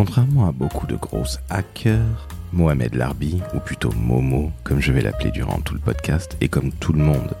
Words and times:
Contrairement 0.00 0.48
à 0.48 0.52
beaucoup 0.52 0.86
de 0.86 0.96
grosses 0.96 1.40
hackers, 1.50 2.26
Mohamed 2.54 2.94
Larbi, 2.94 3.42
ou 3.52 3.60
plutôt 3.60 3.92
Momo, 3.92 4.50
comme 4.64 4.80
je 4.80 4.92
vais 4.92 5.02
l'appeler 5.02 5.30
durant 5.30 5.60
tout 5.60 5.74
le 5.74 5.80
podcast, 5.80 6.38
et 6.40 6.48
comme 6.48 6.72
tout 6.72 6.94
le 6.94 7.04
monde 7.04 7.36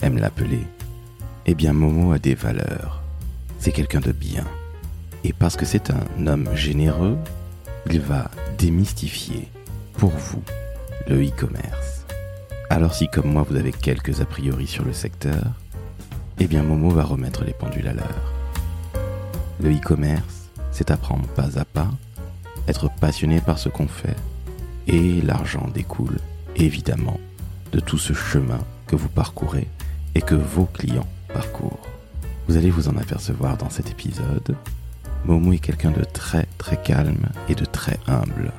aime 0.00 0.16
l'appeler, 0.16 0.62
eh 1.44 1.54
bien 1.54 1.74
Momo 1.74 2.12
a 2.12 2.18
des 2.18 2.34
valeurs. 2.34 3.02
C'est 3.58 3.72
quelqu'un 3.72 4.00
de 4.00 4.12
bien. 4.12 4.46
Et 5.22 5.34
parce 5.34 5.54
que 5.54 5.66
c'est 5.66 5.90
un 5.90 6.26
homme 6.26 6.48
généreux, 6.54 7.18
il 7.90 8.00
va 8.00 8.30
démystifier 8.56 9.46
pour 9.92 10.12
vous 10.12 10.42
le 11.08 11.22
e-commerce. 11.22 12.06
Alors 12.70 12.94
si 12.94 13.08
comme 13.08 13.30
moi 13.30 13.44
vous 13.46 13.56
avez 13.56 13.72
quelques 13.72 14.22
a 14.22 14.24
priori 14.24 14.66
sur 14.66 14.86
le 14.86 14.94
secteur, 14.94 15.44
eh 16.38 16.46
bien 16.46 16.62
Momo 16.62 16.88
va 16.88 17.04
remettre 17.04 17.44
les 17.44 17.52
pendules 17.52 17.88
à 17.88 17.92
l'heure. 17.92 18.32
Le 19.60 19.74
e-commerce, 19.74 20.37
c'est 20.78 20.92
apprendre 20.92 21.26
pas 21.30 21.58
à 21.58 21.64
pas, 21.64 21.90
être 22.68 22.88
passionné 23.00 23.40
par 23.40 23.58
ce 23.58 23.68
qu'on 23.68 23.88
fait, 23.88 24.14
et 24.86 25.20
l'argent 25.22 25.66
découle, 25.74 26.18
évidemment, 26.54 27.18
de 27.72 27.80
tout 27.80 27.98
ce 27.98 28.12
chemin 28.12 28.60
que 28.86 28.94
vous 28.94 29.08
parcourez 29.08 29.66
et 30.14 30.22
que 30.22 30.36
vos 30.36 30.66
clients 30.66 31.08
parcourent. 31.34 31.88
Vous 32.46 32.56
allez 32.56 32.70
vous 32.70 32.86
en 32.86 32.96
apercevoir 32.96 33.56
dans 33.56 33.70
cet 33.70 33.90
épisode. 33.90 34.54
Momo 35.24 35.52
est 35.52 35.58
quelqu'un 35.58 35.90
de 35.90 36.04
très 36.04 36.46
très 36.58 36.80
calme 36.80 37.26
et 37.48 37.56
de 37.56 37.64
très 37.64 37.98
humble. 38.06 38.52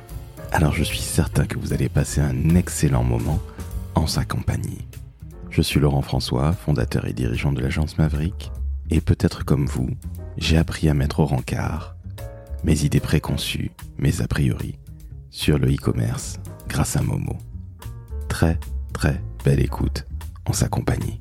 Alors 0.52 0.74
je 0.74 0.84
suis 0.84 0.98
certain 0.98 1.46
que 1.46 1.58
vous 1.58 1.72
allez 1.72 1.88
passer 1.88 2.20
un 2.20 2.54
excellent 2.54 3.02
moment 3.02 3.40
en 3.94 4.06
sa 4.06 4.26
compagnie. 4.26 4.84
Je 5.48 5.62
suis 5.62 5.80
Laurent 5.80 6.02
François, 6.02 6.52
fondateur 6.52 7.06
et 7.06 7.14
dirigeant 7.14 7.52
de 7.52 7.62
l'agence 7.62 7.96
Maverick, 7.96 8.52
et 8.90 9.00
peut-être 9.00 9.42
comme 9.42 9.64
vous, 9.64 9.88
j'ai 10.36 10.58
appris 10.58 10.90
à 10.90 10.92
mettre 10.92 11.20
au 11.20 11.24
rencard 11.24 11.96
mes 12.64 12.84
idées 12.84 13.00
préconçues, 13.00 13.70
mes 13.98 14.22
a 14.22 14.28
priori, 14.28 14.76
sur 15.30 15.58
le 15.58 15.72
e-commerce 15.72 16.38
grâce 16.68 16.96
à 16.96 17.02
Momo. 17.02 17.36
Très 18.28 18.58
très 18.92 19.20
belle 19.44 19.60
écoute 19.60 20.06
en 20.46 20.52
sa 20.52 20.68
compagnie. 20.68 21.20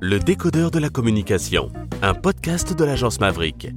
Le 0.00 0.20
décodeur 0.20 0.70
de 0.70 0.78
la 0.78 0.88
communication, 0.88 1.70
un 2.00 2.14
podcast 2.14 2.72
de 2.76 2.84
l'agence 2.84 3.18
Maverick. 3.18 3.68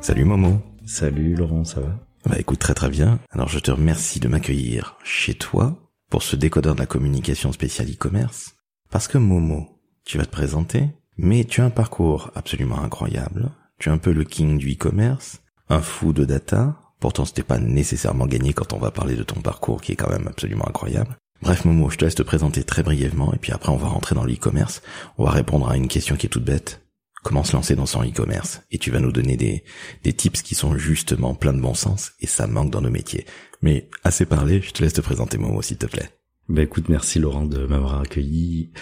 Salut 0.00 0.24
Momo. 0.24 0.62
Salut 0.86 1.34
Laurent, 1.34 1.64
ça 1.64 1.80
va? 1.80 2.07
Bah 2.24 2.38
écoute 2.38 2.58
très 2.58 2.74
très 2.74 2.88
bien. 2.88 3.20
Alors 3.30 3.48
je 3.48 3.58
te 3.58 3.70
remercie 3.70 4.20
de 4.20 4.28
m'accueillir 4.28 4.96
chez 5.04 5.34
toi 5.34 5.78
pour 6.10 6.22
ce 6.22 6.36
décodeur 6.36 6.74
de 6.74 6.80
la 6.80 6.86
communication 6.86 7.52
spéciale 7.52 7.90
e-commerce. 7.90 8.54
Parce 8.90 9.08
que 9.08 9.18
Momo, 9.18 9.80
tu 10.04 10.18
vas 10.18 10.24
te 10.24 10.30
présenter, 10.30 10.88
mais 11.16 11.44
tu 11.44 11.60
as 11.60 11.66
un 11.66 11.70
parcours 11.70 12.30
absolument 12.34 12.80
incroyable. 12.80 13.50
Tu 13.78 13.88
es 13.88 13.92
un 13.92 13.98
peu 13.98 14.12
le 14.12 14.24
king 14.24 14.58
du 14.58 14.72
e-commerce, 14.72 15.40
un 15.68 15.80
fou 15.80 16.12
de 16.12 16.24
data. 16.24 16.76
Pourtant, 16.98 17.24
c'était 17.24 17.42
pas 17.44 17.58
nécessairement 17.58 18.26
gagné 18.26 18.52
quand 18.52 18.72
on 18.72 18.78
va 18.78 18.90
parler 18.90 19.14
de 19.14 19.22
ton 19.22 19.40
parcours 19.40 19.80
qui 19.80 19.92
est 19.92 19.96
quand 19.96 20.10
même 20.10 20.26
absolument 20.26 20.66
incroyable. 20.66 21.16
Bref, 21.42 21.64
Momo, 21.64 21.88
je 21.88 21.98
te 21.98 22.04
laisse 22.04 22.16
te 22.16 22.22
présenter 22.22 22.64
très 22.64 22.82
brièvement 22.82 23.32
et 23.32 23.38
puis 23.38 23.52
après 23.52 23.70
on 23.70 23.76
va 23.76 23.86
rentrer 23.86 24.16
dans 24.16 24.24
l'e-commerce. 24.24 24.82
On 25.18 25.24
va 25.24 25.30
répondre 25.30 25.68
à 25.70 25.76
une 25.76 25.86
question 25.86 26.16
qui 26.16 26.26
est 26.26 26.30
toute 26.30 26.44
bête. 26.44 26.82
Comment 27.22 27.44
se 27.44 27.52
lancer 27.52 27.74
dans 27.74 27.86
son 27.86 28.02
e-commerce 28.02 28.62
Et 28.70 28.78
tu 28.78 28.90
vas 28.90 29.00
nous 29.00 29.12
donner 29.12 29.36
des, 29.36 29.64
des 30.04 30.12
tips 30.12 30.42
qui 30.42 30.54
sont 30.54 30.76
justement 30.76 31.34
plein 31.34 31.52
de 31.52 31.60
bon 31.60 31.74
sens 31.74 32.12
et 32.20 32.26
ça 32.26 32.46
manque 32.46 32.70
dans 32.70 32.80
nos 32.80 32.90
métiers. 32.90 33.26
Mais 33.60 33.88
assez 34.04 34.24
parlé, 34.24 34.60
je 34.62 34.70
te 34.70 34.82
laisse 34.82 34.92
te 34.92 35.00
présenter 35.00 35.36
Momo 35.36 35.60
s'il 35.62 35.78
te 35.78 35.86
plaît. 35.86 36.10
Bah 36.48 36.62
écoute, 36.62 36.88
merci 36.88 37.18
Laurent 37.18 37.44
de 37.44 37.66
m'avoir 37.66 38.00
accueilli 38.00 38.72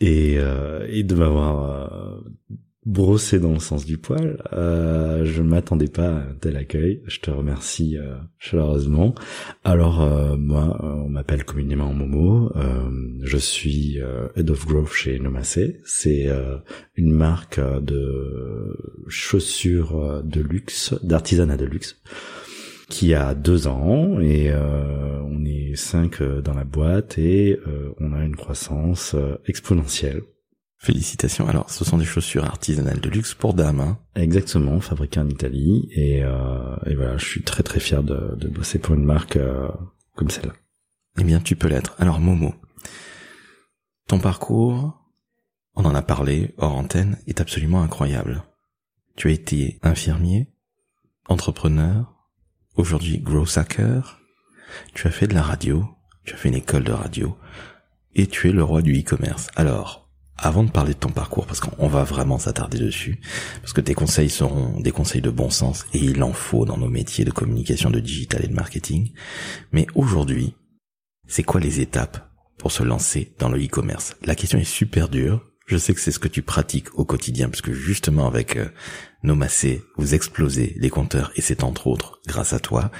et, 0.00 0.36
euh, 0.38 0.86
et 0.88 1.02
de 1.02 1.14
m'avoir 1.14 1.64
euh, 1.64 2.20
brossé 2.88 3.38
dans 3.38 3.52
le 3.52 3.58
sens 3.58 3.84
du 3.84 3.98
poil. 3.98 4.42
Euh, 4.54 5.24
je 5.26 5.42
m'attendais 5.42 5.88
pas 5.88 6.08
à 6.08 6.24
tel 6.40 6.56
accueil. 6.56 7.02
Je 7.06 7.20
te 7.20 7.30
remercie 7.30 7.98
euh, 7.98 8.16
chaleureusement. 8.38 9.14
Alors 9.62 10.00
euh, 10.00 10.36
moi, 10.38 10.80
euh, 10.82 11.04
on 11.04 11.10
m'appelle 11.10 11.44
communément 11.44 11.92
Momo. 11.92 12.50
je 13.22 13.36
suis 13.36 13.98
head 14.36 14.50
of 14.50 14.66
growth 14.66 14.92
chez 14.92 15.18
Nomacé. 15.18 15.80
C'est 15.84 16.28
une 16.96 17.12
marque 17.12 17.60
de 17.60 19.04
chaussures 19.08 20.22
de 20.24 20.40
luxe, 20.40 20.94
d'artisanat 21.02 21.56
de 21.56 21.66
luxe 21.66 22.00
qui 22.88 23.12
a 23.12 23.34
deux 23.34 23.66
ans 23.66 24.18
et 24.18 24.50
on 24.54 25.44
est 25.44 25.76
cinq 25.76 26.22
dans 26.22 26.54
la 26.54 26.64
boîte 26.64 27.18
et 27.18 27.58
on 28.00 28.12
a 28.14 28.24
une 28.24 28.36
croissance 28.36 29.14
exponentielle. 29.46 30.22
Félicitations. 30.80 31.48
Alors, 31.48 31.70
ce 31.70 31.84
sont 31.84 31.98
des 31.98 32.04
chaussures 32.04 32.44
artisanales 32.44 33.00
de 33.00 33.10
luxe 33.10 33.34
pour 33.34 33.52
dames. 33.52 33.80
Hein 33.80 33.98
Exactement, 34.14 34.78
fabriquées 34.80 35.18
en 35.18 35.28
Italie. 35.28 35.88
Et, 35.92 36.22
euh, 36.22 36.76
et, 36.86 36.94
voilà, 36.94 37.18
je 37.18 37.26
suis 37.26 37.42
très 37.42 37.64
très 37.64 37.80
fier 37.80 38.04
de, 38.04 38.36
de 38.36 38.48
bosser 38.48 38.78
pour 38.78 38.94
une 38.94 39.04
marque 39.04 39.36
euh, 39.36 39.68
comme 40.14 40.30
celle-là. 40.30 40.52
Eh 41.18 41.24
bien, 41.24 41.40
tu 41.40 41.56
peux 41.56 41.66
l'être. 41.66 41.96
Alors, 41.98 42.20
Momo, 42.20 42.54
ton 44.06 44.20
parcours, 44.20 44.98
on 45.74 45.84
en 45.84 45.94
a 45.96 46.02
parlé 46.02 46.54
hors 46.58 46.76
antenne, 46.76 47.18
est 47.26 47.40
absolument 47.40 47.82
incroyable. 47.82 48.44
Tu 49.16 49.28
as 49.28 49.32
été 49.32 49.80
infirmier, 49.82 50.48
entrepreneur, 51.28 52.14
aujourd'hui 52.76 53.18
growth 53.18 53.58
hacker. 53.58 54.20
Tu 54.94 55.08
as 55.08 55.10
fait 55.10 55.26
de 55.26 55.34
la 55.34 55.42
radio, 55.42 55.84
tu 56.24 56.34
as 56.34 56.36
fait 56.36 56.50
une 56.50 56.54
école 56.54 56.84
de 56.84 56.92
radio, 56.92 57.36
et 58.14 58.28
tu 58.28 58.48
es 58.48 58.52
le 58.52 58.62
roi 58.62 58.80
du 58.80 58.96
e-commerce. 58.98 59.48
Alors, 59.56 60.07
avant 60.38 60.62
de 60.62 60.70
parler 60.70 60.94
de 60.94 60.98
ton 60.98 61.10
parcours, 61.10 61.46
parce 61.46 61.60
qu'on 61.60 61.88
va 61.88 62.04
vraiment 62.04 62.38
s'attarder 62.38 62.78
dessus, 62.78 63.20
parce 63.60 63.72
que 63.72 63.80
tes 63.80 63.94
conseils 63.94 64.30
seront 64.30 64.80
des 64.80 64.92
conseils 64.92 65.20
de 65.20 65.30
bon 65.30 65.50
sens, 65.50 65.84
et 65.92 65.98
il 65.98 66.22
en 66.22 66.32
faut 66.32 66.64
dans 66.64 66.78
nos 66.78 66.88
métiers 66.88 67.24
de 67.24 67.32
communication, 67.32 67.90
de 67.90 67.98
digital 67.98 68.44
et 68.44 68.48
de 68.48 68.54
marketing. 68.54 69.12
Mais 69.72 69.88
aujourd'hui, 69.96 70.54
c'est 71.26 71.42
quoi 71.42 71.60
les 71.60 71.80
étapes 71.80 72.30
pour 72.56 72.70
se 72.70 72.84
lancer 72.84 73.34
dans 73.38 73.48
le 73.48 73.62
e-commerce? 73.62 74.16
La 74.24 74.36
question 74.36 74.58
est 74.58 74.64
super 74.64 75.08
dure. 75.08 75.44
Je 75.66 75.76
sais 75.76 75.92
que 75.92 76.00
c'est 76.00 76.12
ce 76.12 76.18
que 76.18 76.28
tu 76.28 76.42
pratiques 76.42 76.96
au 76.96 77.04
quotidien, 77.04 77.48
parce 77.48 77.60
que 77.60 77.74
justement 77.74 78.26
avec 78.26 78.56
euh, 78.56 78.68
Nomacé, 79.24 79.82
vous 79.96 80.14
explosez 80.14 80.76
les 80.78 80.88
compteurs, 80.88 81.32
et 81.34 81.40
c'est 81.40 81.64
entre 81.64 81.88
autres 81.88 82.20
grâce 82.26 82.52
à 82.52 82.60
toi. 82.60 82.92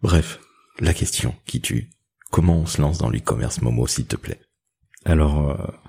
Bref, 0.00 0.40
la 0.80 0.94
question 0.94 1.34
qui 1.44 1.60
tue. 1.60 1.90
Comment 2.30 2.60
on 2.60 2.66
se 2.66 2.80
lance 2.80 2.98
dans 2.98 3.10
l'e-commerce, 3.10 3.60
Momo, 3.60 3.86
s'il 3.86 4.06
te 4.06 4.16
plaît? 4.16 4.40
Alors, 5.04 5.50
euh 5.50 5.85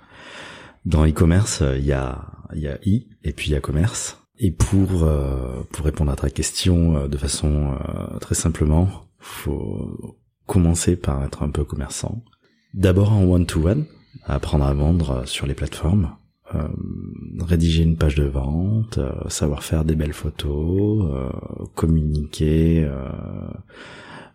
dans 0.88 1.06
e-commerce, 1.06 1.64
il 1.78 1.86
y 1.86 1.92
a, 1.92 2.26
il 2.56 2.62
y 2.62 2.68
a 2.68 2.76
e 2.76 3.04
et 3.24 3.34
puis 3.34 3.50
il 3.50 3.54
y 3.54 3.56
a 3.56 3.62
commerce. 3.62 4.24
Et 4.40 4.52
pour 4.52 5.04
euh, 5.04 5.64
pour 5.72 5.86
répondre 5.86 6.12
à 6.12 6.16
ta 6.16 6.30
question 6.30 6.96
euh, 6.96 7.08
de 7.08 7.18
façon 7.18 7.74
euh, 7.74 8.18
très 8.20 8.36
simplement, 8.36 8.88
faut 9.20 10.18
commencer 10.46 10.96
par 10.96 11.24
être 11.26 11.44
un 11.44 11.50
peu 11.50 11.66
commerçant. 11.66 12.24
D'abord 12.74 13.12
en 13.12 13.24
one-to-one, 13.24 13.86
apprendre 14.24 14.66
à 14.66 14.74
vendre 14.74 15.28
sur 15.28 15.46
les 15.46 15.56
plateformes, 15.56 16.16
rédiger 17.40 17.84
une 17.84 17.98
page 17.98 18.16
de 18.16 18.24
vente, 18.24 19.00
savoir 19.28 19.64
faire 19.64 19.84
des 19.84 19.96
belles 19.96 20.14
photos, 20.14 21.32
communiquer 21.76 22.90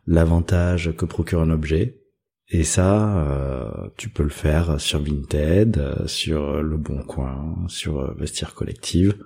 l'avantage 0.06 0.94
que 0.96 1.06
procure 1.06 1.40
un 1.40 1.50
objet, 1.50 2.01
et 2.48 2.64
ça, 2.64 3.16
euh, 3.16 3.88
tu 3.97 4.08
peux 4.08 4.22
le 4.22 4.28
faire 4.28 4.80
sur 4.80 5.03
Vinted, 5.03 5.78
euh, 5.78 6.06
sur 6.06 6.62
Le 6.62 6.76
Bon 6.76 7.03
Coin, 7.03 7.64
sur 7.69 8.00
euh, 8.00 8.14
Vestiaire 8.19 8.54
Collective. 8.54 9.16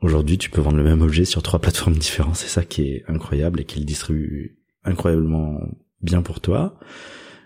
Aujourd'hui, 0.00 0.38
tu 0.38 0.48
peux 0.48 0.62
vendre 0.62 0.78
le 0.78 0.82
même 0.84 1.02
objet 1.02 1.26
sur 1.26 1.42
trois 1.42 1.58
plateformes 1.60 1.96
différentes. 1.96 2.36
C'est 2.36 2.48
ça 2.48 2.64
qui 2.64 2.88
est 2.88 3.04
incroyable 3.08 3.60
et 3.60 3.64
qui 3.64 3.80
le 3.80 3.84
distribue 3.84 4.58
incroyablement 4.84 5.60
bien 6.00 6.22
pour 6.22 6.40
toi. 6.40 6.78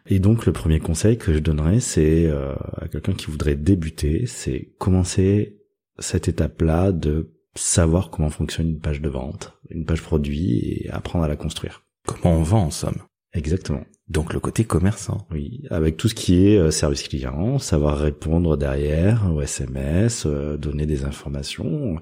Et 0.06 0.20
donc, 0.20 0.46
le 0.46 0.52
premier 0.52 0.78
conseil 0.80 1.18
que 1.18 1.32
je 1.32 1.38
donnerais, 1.38 1.80
c'est 1.80 2.30
à 2.30 2.88
quelqu'un 2.88 3.14
qui 3.14 3.26
voudrait 3.26 3.56
débuter, 3.56 4.26
c'est 4.26 4.74
commencer 4.78 5.58
cette 5.98 6.28
étape-là 6.28 6.92
de 6.92 7.32
savoir 7.54 8.10
comment 8.10 8.28
fonctionne 8.28 8.68
une 8.68 8.80
page 8.80 9.00
de 9.00 9.08
vente, 9.08 9.58
une 9.70 9.86
page 9.86 10.02
produit 10.02 10.58
et 10.58 10.90
apprendre 10.90 11.24
à 11.24 11.28
la 11.28 11.36
construire. 11.36 11.82
Comment 12.06 12.36
on 12.36 12.42
vend 12.42 12.64
en 12.64 12.70
somme? 12.70 13.00
Exactement. 13.34 13.84
Donc 14.08 14.32
le 14.32 14.40
côté 14.40 14.64
commerçant. 14.64 15.26
Oui, 15.30 15.62
avec 15.70 15.96
tout 15.96 16.08
ce 16.08 16.14
qui 16.14 16.46
est 16.46 16.58
euh, 16.58 16.70
service 16.70 17.02
client, 17.02 17.58
savoir 17.58 17.98
répondre 17.98 18.56
derrière 18.56 19.30
au 19.32 19.40
SMS, 19.40 20.24
euh, 20.26 20.56
donner 20.56 20.86
des 20.86 21.04
informations, 21.04 22.00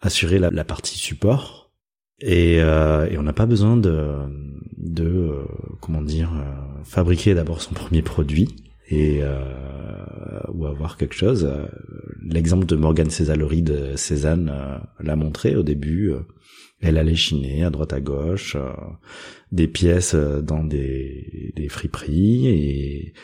assurer 0.00 0.38
la, 0.38 0.64
partie 0.64 0.98
support. 0.98 1.72
Et, 2.20 2.60
euh, 2.60 3.08
et 3.10 3.18
on 3.18 3.22
n'a 3.22 3.32
pas 3.32 3.46
besoin 3.46 3.76
de, 3.76 4.14
de 4.76 5.44
comment 5.80 6.02
dire, 6.02 6.30
fabriquer 6.84 7.34
d'abord 7.34 7.62
son 7.62 7.74
premier 7.74 8.02
produit 8.02 8.56
et 8.90 9.22
ou 10.52 10.66
avoir 10.66 10.96
quelque 10.96 11.14
chose. 11.14 11.50
L'exemple 12.22 12.66
de 12.66 12.76
Morgan 12.76 13.08
Césalory 13.08 13.62
de 13.62 13.96
Cézanne 13.96 14.52
l'a 15.00 15.16
montré 15.16 15.56
au 15.56 15.62
début 15.62 16.12
Elle 16.80 16.96
allait 16.96 17.16
chiner 17.16 17.64
à 17.64 17.70
droite 17.70 17.92
à 17.92 18.00
gauche 18.00 18.56
euh, 18.56 18.72
des 19.52 19.68
pièces 19.68 20.14
euh, 20.14 20.40
dans 20.40 20.64
des, 20.64 21.52
des 21.56 21.68
friperies 21.68 22.48
et, 22.48 23.14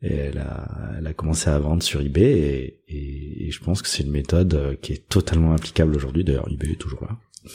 elle, 0.00 0.38
a, 0.38 0.92
elle 0.98 1.06
a 1.08 1.12
commencé 1.12 1.50
à 1.50 1.58
vendre 1.58 1.82
sur 1.82 2.00
eBay 2.00 2.78
et, 2.86 3.46
et, 3.46 3.50
je 3.50 3.60
pense 3.60 3.82
que 3.82 3.88
c'est 3.88 4.04
une 4.04 4.12
méthode 4.12 4.54
euh, 4.54 4.76
qui 4.76 4.92
est 4.92 5.08
totalement 5.08 5.54
applicable 5.54 5.96
aujourd'hui. 5.96 6.22
D'ailleurs, 6.22 6.48
eBay 6.48 6.72
est 6.72 6.76
toujours 6.80 7.02
là. 7.02 7.16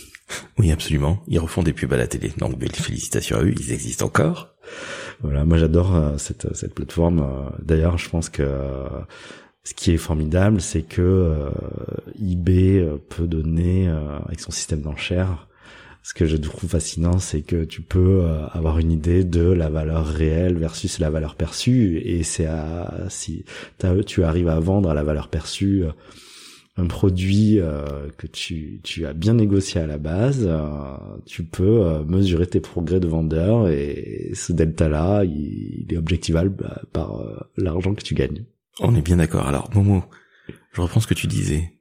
Oui, 0.57 0.71
absolument. 0.71 1.23
Ils 1.27 1.39
refont 1.39 1.63
des 1.63 1.73
pubs 1.73 1.93
à 1.93 1.97
la 1.97 2.07
télé. 2.07 2.31
Donc, 2.37 2.57
félicitations 2.73 3.37
à 3.37 3.43
eux. 3.43 3.53
Ils 3.57 3.71
existent 3.71 4.05
encore. 4.05 4.55
Voilà. 5.21 5.45
Moi, 5.45 5.57
j'adore 5.57 6.13
cette, 6.17 6.55
cette 6.55 6.73
plateforme. 6.73 7.51
D'ailleurs, 7.61 7.97
je 7.97 8.09
pense 8.09 8.29
que 8.29 8.43
ce 9.63 9.73
qui 9.73 9.91
est 9.91 9.97
formidable, 9.97 10.59
c'est 10.59 10.81
que 10.81 11.01
euh, 11.01 11.49
eBay 12.21 12.79
euh, 12.79 12.97
peut 13.09 13.27
donner, 13.27 13.87
euh, 13.87 14.19
avec 14.25 14.41
son 14.41 14.51
système 14.51 14.81
d'enchères, 14.81 15.47
ce 16.03 16.13
que 16.13 16.25
je 16.25 16.35
trouve 16.35 16.69
fascinant, 16.69 17.17
c'est 17.17 17.43
que 17.43 17.63
tu 17.63 17.81
peux 17.81 18.25
avoir 18.51 18.77
une 18.77 18.91
idée 18.91 19.23
de 19.23 19.43
la 19.43 19.69
valeur 19.69 20.05
réelle 20.05 20.57
versus 20.57 20.99
la 20.99 21.09
valeur 21.09 21.35
perçue, 21.35 22.01
et 22.03 22.23
c'est 22.23 22.45
à 22.45 23.05
si 23.07 23.45
tu 24.05 24.21
arrives 24.25 24.49
à 24.49 24.59
vendre 24.59 24.89
à 24.89 24.93
la 24.93 25.03
valeur 25.03 25.29
perçue 25.29 25.85
un 26.75 26.87
produit 26.87 27.61
que 28.17 28.27
tu, 28.27 28.81
tu 28.83 29.05
as 29.05 29.13
bien 29.13 29.35
négocié 29.35 29.79
à 29.79 29.87
la 29.87 29.97
base, 29.97 30.51
tu 31.25 31.45
peux 31.45 32.03
mesurer 32.03 32.47
tes 32.47 32.59
progrès 32.59 32.99
de 32.99 33.07
vendeur. 33.07 33.69
Et 33.69 34.31
ce 34.33 34.51
delta-là, 34.51 35.23
il, 35.23 35.85
est 35.89 35.95
objectivable 35.95 36.49
bah, 36.49 36.81
par 36.91 37.23
l'argent 37.55 37.93
que 37.93 38.03
tu 38.03 38.13
gagnes. 38.13 38.43
On 38.79 38.95
est 38.95 39.01
bien 39.01 39.17
d'accord. 39.17 39.47
Alors, 39.47 39.69
Momo, 39.73 40.03
je 40.71 40.81
reprends 40.81 40.99
ce 40.99 41.07
que 41.07 41.13
tu 41.13 41.27
disais. 41.27 41.73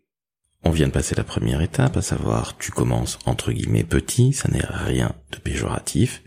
On 0.65 0.71
vient 0.71 0.87
de 0.87 0.93
passer 0.93 1.15
la 1.15 1.25
première 1.25 1.61
étape, 1.61 1.97
à 1.97 2.03
savoir, 2.03 2.57
tu 2.57 2.71
commences 2.71 3.19
entre 3.27 3.51
guillemets 3.51 3.83
petit, 3.83 4.33
ça 4.33 4.49
n'est 4.49 4.65
rien 4.65 5.15
de 5.33 5.39
péjoratif. 5.39 6.23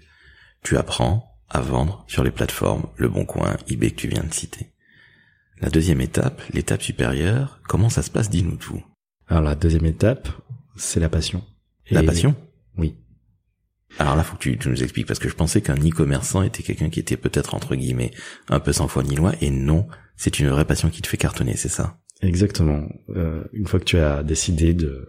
Tu 0.62 0.78
apprends 0.78 1.32
à 1.50 1.62
vendre 1.62 2.04
sur 2.08 2.24
les 2.24 2.32
plateformes 2.32 2.88
Le 2.98 3.08
Bon 3.08 3.26
Coin, 3.26 3.56
eBay 3.70 3.92
que 3.92 3.96
tu 3.96 4.08
viens 4.08 4.24
de 4.24 4.34
citer. 4.34 4.74
La 5.62 5.70
deuxième 5.70 6.02
étape, 6.02 6.42
l'étape 6.52 6.82
supérieure, 6.82 7.62
comment 7.68 7.90
ça 7.90 8.02
se 8.02 8.12
passe 8.12 8.30
Dis-nous 8.30 8.58
tout. 8.58 8.84
Alors 9.28 9.44
la 9.44 9.56
deuxième 9.56 9.86
étape, 9.86 10.28
c'est 10.76 11.00
la 11.00 11.08
passion. 11.08 11.42
la 11.90 12.04
passion? 12.04 12.36
Oui. 12.78 12.98
Alors 14.00 14.18
là, 14.18 14.24
faut 14.24 14.36
que 14.36 14.42
tu, 14.42 14.58
tu, 14.58 14.68
nous 14.68 14.84
expliques 14.84 15.08
parce 15.08 15.20
que 15.20 15.30
je 15.30 15.36
pensais 15.36 15.62
qu'un 15.62 15.76
e-commerçant 15.76 16.42
était 16.42 16.64
quelqu'un 16.64 16.90
qui 16.90 17.00
était 17.00 17.16
peut-être 17.16 17.56
entre 17.56 17.76
guillemets 17.76 18.12
un 18.50 18.60
peu 18.60 18.74
sans 18.74 18.90
foi 18.90 19.04
ni 19.04 19.16
loi, 19.16 19.34
et 19.40 19.50
non, 19.50 19.88
c'est 20.18 20.40
une 20.40 20.48
vraie 20.48 20.66
passion 20.66 20.90
qui 20.90 21.02
te 21.02 21.08
fait 21.08 21.18
cartonner, 21.18 21.56
c'est 21.56 21.70
ça? 21.70 21.98
Exactement. 22.22 22.88
Euh, 23.10 23.44
une 23.54 23.68
fois 23.68 23.80
que 23.80 23.86
tu 23.86 23.98
as 23.98 24.24
décidé 24.24 24.74
de 24.74 25.06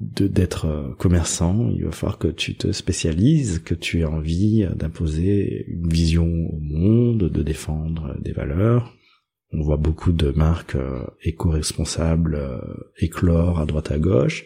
d'être 0.00 0.66
euh, 0.66 0.94
commerçant, 0.96 1.70
il 1.74 1.84
va 1.84 1.90
falloir 1.90 2.18
que 2.18 2.28
tu 2.28 2.54
te 2.54 2.70
spécialises, 2.70 3.58
que 3.58 3.74
tu 3.74 3.98
aies 3.98 4.04
envie 4.04 4.64
d'imposer 4.76 5.64
une 5.66 5.88
vision 5.88 6.24
au 6.24 6.60
monde, 6.60 7.28
de 7.28 7.42
défendre 7.42 8.14
des 8.20 8.30
valeurs. 8.30 8.94
On 9.50 9.62
voit 9.62 9.78
beaucoup 9.78 10.12
de 10.12 10.30
marques 10.30 10.74
euh, 10.74 11.04
éco-responsables 11.22 12.34
euh, 12.34 12.60
éclore 12.98 13.60
à 13.60 13.66
droite 13.66 13.90
à 13.90 13.98
gauche. 13.98 14.44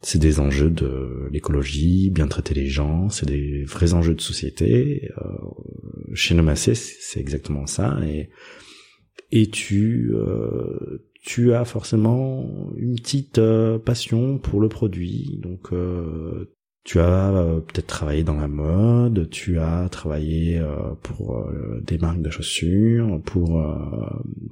C'est 0.00 0.18
des 0.18 0.40
enjeux 0.40 0.70
de 0.70 1.28
l'écologie, 1.30 2.10
bien 2.10 2.26
traiter 2.26 2.54
les 2.54 2.66
gens, 2.66 3.08
c'est 3.10 3.26
des 3.26 3.64
vrais 3.64 3.94
enjeux 3.94 4.14
de 4.14 4.20
société. 4.20 5.10
Euh, 5.18 6.14
chez 6.14 6.34
Nomacé, 6.34 6.74
c'est 6.74 7.20
exactement 7.20 7.66
ça. 7.66 7.98
Et 8.06 8.30
et 9.30 9.48
tu 9.48 10.12
euh, 10.14 10.98
tu 11.22 11.54
as 11.54 11.64
forcément 11.64 12.72
une 12.76 12.96
petite 12.96 13.38
euh, 13.38 13.78
passion 13.78 14.38
pour 14.38 14.60
le 14.60 14.68
produit 14.68 15.40
donc 15.42 15.72
euh, 15.72 16.50
tu 16.84 17.00
as 17.00 17.62
peut-être 17.66 17.86
travaillé 17.86 18.24
dans 18.24 18.36
la 18.36 18.46
mode, 18.46 19.30
tu 19.30 19.58
as 19.58 19.88
travaillé 19.88 20.62
pour 21.02 21.42
des 21.80 21.96
marques 21.96 22.20
de 22.20 22.28
chaussures, 22.28 23.22
pour 23.24 23.66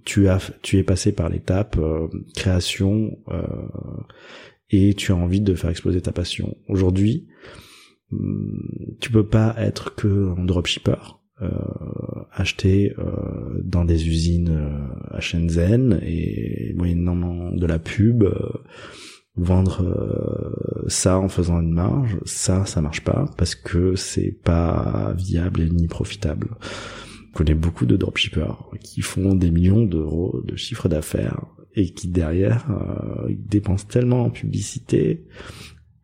tu 0.07 0.29
as 0.29 0.39
tu 0.63 0.79
es 0.79 0.83
passé 0.83 1.13
par 1.13 1.29
l'étape 1.29 1.79
création 2.35 3.19
et 4.71 4.95
tu 4.95 5.13
as 5.13 5.17
envie 5.17 5.43
de 5.43 5.55
faire 5.55 5.69
exploser 5.69 6.01
ta 6.01 6.13
passion. 6.13 6.57
Aujourd'hui, 6.69 7.29
hum, 8.13 8.97
tu 8.99 9.13
peux 9.13 9.27
pas 9.27 9.55
être 9.59 9.95
que 9.95 10.31
un 10.31 10.45
dropshipper 10.47 11.21
euh, 11.43 11.49
acheter 12.31 12.95
euh, 12.99 13.61
dans 13.65 13.85
des 13.85 14.07
usines 14.07 14.51
euh, 14.51 15.17
à 15.17 15.21
Shenzhen 15.21 16.01
et 16.03 16.73
moyennant 16.77 17.51
de 17.51 17.67
la 17.67 17.79
pub 17.79 18.25
vendre 19.35 19.83
ça 20.89 21.19
en 21.19 21.29
faisant 21.29 21.61
une 21.61 21.73
marge, 21.73 22.19
ça, 22.27 22.67
ça 22.67 22.83
marche 22.83 23.03
pas 23.03 23.25
parce 23.39 23.55
que 23.55 23.97
c'est 23.97 24.37
pas 24.45 25.15
viable 25.17 25.63
et 25.63 25.71
ni 25.71 25.89
profitable. 25.89 26.49
Je 27.31 27.39
connais 27.39 27.55
beaucoup 27.55 27.87
de 27.87 27.97
dropshippers 27.97 28.71
qui 28.81 29.01
font 29.01 29.35
des 29.35 29.51
millions 29.51 29.85
d'euros 29.85 30.43
de 30.45 30.55
chiffre 30.55 30.89
d'affaires 30.89 31.47
et 31.75 31.91
qui 31.91 32.09
derrière 32.09 32.67
dépensent 33.31 33.87
tellement 33.89 34.25
en 34.25 34.31
publicité, 34.31 35.25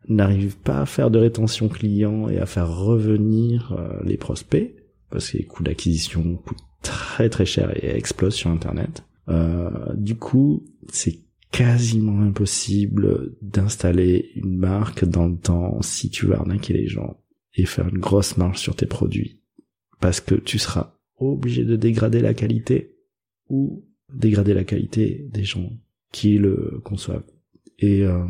n'arrivent 0.07 0.57
pas 0.57 0.81
à 0.81 0.87
faire 0.87 1.11
de 1.11 1.19
rétention 1.19 1.69
client 1.69 2.29
et 2.29 2.39
à 2.39 2.47
faire 2.47 2.75
revenir 2.75 3.77
les 4.03 4.17
prospects 4.17 4.78
parce 5.09 5.31
que 5.31 5.37
les 5.37 5.45
coûts 5.45 5.63
d'acquisition 5.63 6.35
coûtent 6.37 6.57
très 6.81 7.29
très 7.29 7.45
cher 7.45 7.71
et 7.75 7.95
explosent 7.95 8.35
sur 8.35 8.49
Internet. 8.49 9.03
Euh, 9.27 9.93
du 9.95 10.15
coup, 10.15 10.65
c'est 10.91 11.19
quasiment 11.51 12.21
impossible 12.21 13.35
d'installer 13.41 14.31
une 14.35 14.57
marque 14.57 15.05
dans 15.05 15.27
le 15.27 15.37
temps 15.37 15.81
si 15.81 16.09
tu 16.09 16.27
veux 16.27 16.35
arnaquer 16.35 16.73
les 16.73 16.87
gens 16.87 17.17
et 17.55 17.65
faire 17.65 17.87
une 17.87 17.97
grosse 17.97 18.37
marge 18.37 18.59
sur 18.59 18.75
tes 18.75 18.85
produits. 18.85 19.39
Parce 19.99 20.21
que 20.21 20.35
tu 20.35 20.59
seras 20.59 20.93
obligé 21.17 21.65
de 21.65 21.75
dégrader 21.75 22.21
la 22.21 22.33
qualité 22.33 22.95
ou 23.49 23.85
dégrader 24.13 24.53
la 24.53 24.63
qualité 24.63 25.27
des 25.31 25.43
gens 25.43 25.71
qui 26.11 26.37
le 26.37 26.79
conçoivent. 26.83 27.25
Et 27.79 28.03
euh, 28.03 28.25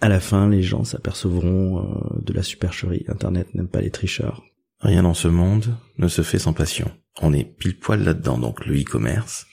à 0.00 0.08
la 0.08 0.20
fin, 0.20 0.48
les 0.48 0.62
gens 0.62 0.84
s'apercevront 0.84 1.78
euh, 1.78 2.20
de 2.22 2.32
la 2.32 2.42
supercherie. 2.42 3.04
Internet 3.08 3.54
n'aime 3.54 3.68
pas 3.68 3.80
les 3.80 3.90
tricheurs. 3.90 4.44
Rien 4.80 5.02
dans 5.02 5.14
ce 5.14 5.28
monde 5.28 5.76
ne 5.98 6.08
se 6.08 6.22
fait 6.22 6.38
sans 6.38 6.52
passion. 6.52 6.90
On 7.20 7.32
est 7.32 7.44
pile 7.44 7.78
poil 7.78 8.04
là-dedans, 8.04 8.38
donc 8.38 8.64
le 8.64 8.80
e-commerce. 8.80 9.46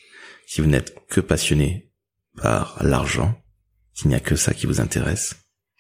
Si 0.46 0.62
vous 0.62 0.68
n'êtes 0.68 0.96
que 1.10 1.20
passionné 1.20 1.92
par 2.38 2.78
l'argent, 2.84 3.36
s'il 3.94 4.10
n'y 4.10 4.16
a 4.16 4.20
que 4.20 4.36
ça 4.36 4.54
qui 4.54 4.68
vous 4.68 4.82
intéresse, 4.82 5.36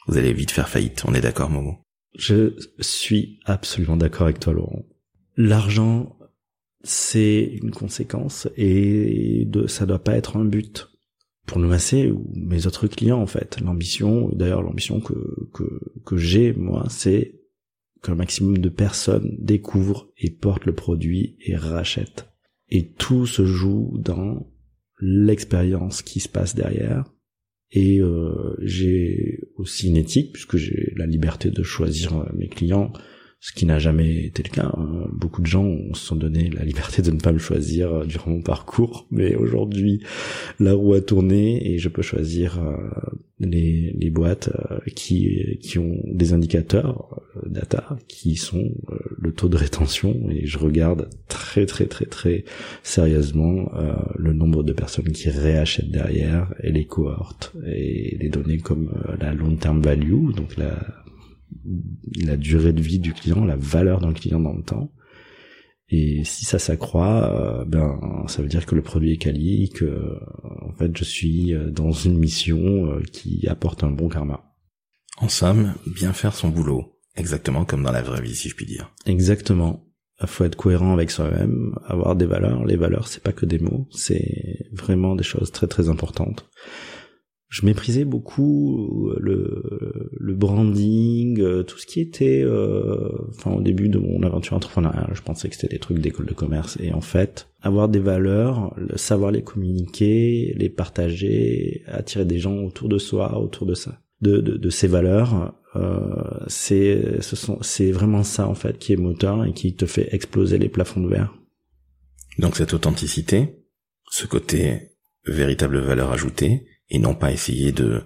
vous 0.07 0.18
allez 0.18 0.33
vite 0.33 0.51
faire 0.51 0.69
faillite. 0.69 1.03
On 1.06 1.13
est 1.13 1.21
d'accord, 1.21 1.50
Momo? 1.50 1.77
Je 2.18 2.56
suis 2.80 3.39
absolument 3.45 3.97
d'accord 3.97 4.24
avec 4.24 4.39
toi, 4.39 4.53
Laurent. 4.53 4.86
L'argent, 5.38 6.18
c'est 6.84 7.43
une 7.62 7.72
conséquence 7.72 8.48
et 8.55 9.46
de, 9.46 9.67
ça 9.67 9.86
doit 9.86 10.03
pas 10.03 10.15
être 10.15 10.38
un 10.38 10.46
but. 10.46 10.89
Pour 11.46 11.60
nous 11.60 11.67
masser 11.67 12.10
ou 12.10 12.31
mes 12.34 12.65
autres 12.65 12.88
clients, 12.88 13.22
en 13.22 13.27
fait, 13.27 13.60
l'ambition, 13.62 14.29
d'ailleurs 14.29 14.63
l'ambition 14.63 15.00
que, 15.00 15.13
que, 15.53 15.79
que 16.03 16.17
j'ai, 16.17 16.53
moi, 16.53 16.88
c'est 16.89 17.36
qu'un 18.05 18.15
maximum 18.15 18.57
de 18.57 18.69
personnes 18.69 19.35
découvrent 19.39 20.09
et 20.17 20.29
portent 20.29 20.65
le 20.65 20.75
produit 20.75 21.38
et 21.45 21.55
rachètent. 21.55 22.27
Et 22.69 22.91
tout 22.91 23.25
se 23.25 23.45
joue 23.45 23.97
dans 23.97 24.47
l'expérience 25.00 26.01
qui 26.01 26.19
se 26.19 26.29
passe 26.29 26.55
derrière. 26.55 27.12
Et 27.71 28.00
euh, 28.00 28.55
j'ai 28.62 29.41
aussi 29.57 29.89
une 29.89 29.97
éthique, 29.97 30.33
puisque 30.33 30.57
j'ai 30.57 30.93
la 30.95 31.05
liberté 31.05 31.51
de 31.51 31.63
choisir 31.63 32.17
euh, 32.17 32.25
mes 32.35 32.47
clients 32.47 32.93
ce 33.46 33.52
qui 33.52 33.68
n'a 33.68 33.78
jamais 33.78 34.25
été 34.25 34.42
le 34.42 34.50
cas. 34.50 34.72
Hein. 34.75 35.08
Beaucoup 35.12 35.44
de 35.44 35.46
gens 35.46 35.78
se 35.94 36.08
sont 36.08 36.16
donné 36.16 36.50
la 36.50 36.66
liberté 36.66 37.04
de 37.04 37.12
ne 37.12 37.20
pas 37.20 37.32
me 37.32 37.38
choisir 37.38 37.94
euh, 37.94 38.04
durant 38.04 38.32
mon 38.32 38.42
parcours, 38.42 39.06
mais 39.12 39.36
aujourd'hui, 39.36 40.02
la 40.60 40.74
roue 40.74 40.96
a 40.96 41.02
tourné 41.02 41.72
et 41.72 41.78
je 41.78 41.88
peux 41.88 42.02
choisir 42.02 42.60
euh, 42.60 42.75
les, 43.40 43.94
les 44.00 44.10
boîtes 44.10 44.50
euh, 44.72 44.80
qui, 44.96 45.60
qui 45.62 45.78
ont 45.78 46.02
des 46.06 46.34
indicateurs 46.34 47.22
data 47.46 47.98
qui 48.08 48.36
sont 48.36 48.72
le 49.20 49.32
taux 49.32 49.50
de 49.50 49.58
rétention 49.58 50.16
et 50.32 50.48
je 50.48 50.58
regarde 50.58 51.10
très 51.28 51.66
très 51.66 51.86
très 51.86 52.06
très 52.06 52.46
sérieusement 52.82 53.70
le 54.16 54.32
nombre 54.32 54.64
de 54.64 54.72
personnes 54.72 55.12
qui 55.12 55.30
réachètent 55.30 55.92
derrière 55.92 56.54
et 56.64 56.72
les 56.72 56.86
cohortes 56.86 57.54
et 57.68 58.18
les 58.20 58.30
données 58.30 58.60
comme 58.60 58.90
la 59.20 59.34
long 59.34 59.58
term 59.58 59.82
value 59.82 60.32
donc 60.34 60.56
la 60.56 61.04
la 62.24 62.38
durée 62.38 62.74
de 62.74 62.82
vie 62.82 63.00
du 63.00 63.14
client, 63.14 63.46
la 63.46 63.56
valeur 63.56 64.00
d'un 64.00 64.14
client 64.14 64.40
dans 64.40 64.54
le 64.54 64.64
temps. 64.64 64.92
Et 65.90 66.24
si 66.24 66.46
ça 66.46 66.58
s'accroît, 66.58 67.62
euh, 67.62 67.66
ben 67.66 68.25
ça 68.28 68.42
veut 68.42 68.48
dire 68.48 68.66
que 68.66 68.74
le 68.74 68.82
produit 68.82 69.14
est 69.14 69.18
quali, 69.18 69.70
que 69.70 70.18
en 70.62 70.74
fait 70.74 70.98
je 70.98 71.04
suis 71.04 71.54
euh, 71.54 71.70
dans 71.70 71.92
une 71.92 72.18
mission 72.18 72.88
euh, 72.88 73.02
qui 73.12 73.48
apporte 73.48 73.84
un 73.84 73.92
bon 73.92 74.10
karma. 74.10 74.56
En 75.18 75.30
somme, 75.30 75.75
bien 75.86 76.12
faire 76.12 76.34
son 76.34 76.50
boulot, 76.50 76.98
exactement 77.16 77.66
comme 77.66 77.84
dans 77.84 77.92
la 77.92 78.02
vraie 78.02 78.22
vie 78.22 78.36
si 78.36 78.50
je 78.50 78.56
puis 78.56 78.66
dire. 78.66 78.94
Exactement. 79.06 79.84
Il 80.22 80.28
faut 80.28 80.46
être 80.46 80.56
cohérent 80.56 80.94
avec 80.94 81.12
soi-même, 81.12 81.75
avoir 81.86 82.16
des 82.16 82.25
valeurs. 82.25 82.66
Les 82.66 82.78
valeurs, 82.78 83.10
c'est 83.10 83.22
pas 83.22 83.34
que 83.34 83.46
des 83.46 83.60
mots, 83.60 83.88
c'est 83.92 84.66
vraiment 84.72 85.14
des 85.16 85.24
choses 85.24 85.52
très 85.52 85.68
très 85.68 85.90
importantes. 85.90 86.50
Je 87.50 87.66
méprisais 87.66 88.06
beaucoup 88.06 89.12
le, 89.20 90.10
le 90.12 90.34
branding, 90.34 91.40
euh, 91.40 91.64
tout 91.64 91.78
ce 91.78 91.86
qui 91.86 92.00
était, 92.02 92.42
euh, 92.44 93.10
enfin 93.30 93.52
au 93.52 93.62
début 93.62 93.90
de 93.90 94.00
mon 94.00 94.24
aventure 94.24 94.56
entrepreneuriale, 94.56 95.12
je 95.14 95.22
pensais 95.22 95.48
que 95.50 95.56
c'était 95.56 95.75
des 95.75 95.80
trucs 95.80 96.00
d'école 96.00 96.25
de 96.25 96.34
commerce. 96.34 96.78
Et 96.82 96.92
en 96.92 97.02
fait, 97.02 97.48
avoir 97.62 97.88
des 97.88 98.00
valeurs, 98.00 98.75
savoir 98.96 99.32
les 99.32 99.44
communiquer, 99.44 100.54
les 100.58 100.70
partager, 100.70 101.84
attirer 101.88 102.25
des 102.25 102.40
gens 102.40 102.58
autour 102.58 102.90
de 102.90 102.98
soi, 102.98 103.40
autour 103.40 103.68
de 103.68 103.75
ça, 103.75 104.02
de, 104.22 104.38
de, 104.42 104.58
de 104.58 104.70
ces 104.70 104.88
valeurs, 104.88 105.56
euh, 105.75 106.40
c'est 106.48 107.22
ce 107.22 107.36
sont 107.36 107.60
c'est 107.62 107.92
vraiment 107.92 108.24
ça 108.24 108.48
en 108.48 108.56
fait 108.56 108.78
qui 108.78 108.94
est 108.94 108.98
moteur 108.98 109.46
et 109.46 109.54
qui 109.54 109.75
te 109.75 109.86
fait 109.86 110.14
exploser 110.16 110.58
les 110.58 110.70
plafonds 110.70 111.02
de 111.02 111.10
verre. 111.10 111.34
Donc 112.40 112.56
cette 112.56 112.74
authenticité, 112.74 113.66
ce 114.10 114.25
côté 114.25 114.92
véritable 115.25 115.80
valeur 115.80 116.12
ajoutée, 116.12 116.66
et 116.89 117.00
non 117.00 117.15
pas 117.15 117.32
essayer 117.32 117.72
de 117.72 118.04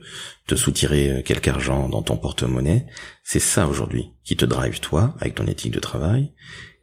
te 0.47 0.55
soutirer 0.55 1.11
euh, 1.11 1.21
quelque 1.21 1.49
argent 1.49 1.89
dans 1.89 2.01
ton 2.01 2.17
porte-monnaie. 2.17 2.85
C'est 3.23 3.39
ça 3.39 3.67
aujourd'hui 3.67 4.11
qui 4.23 4.37
te 4.37 4.45
drive 4.45 4.79
toi 4.79 5.15
avec 5.19 5.35
ton 5.35 5.47
éthique 5.47 5.73
de 5.73 5.79
travail 5.79 6.33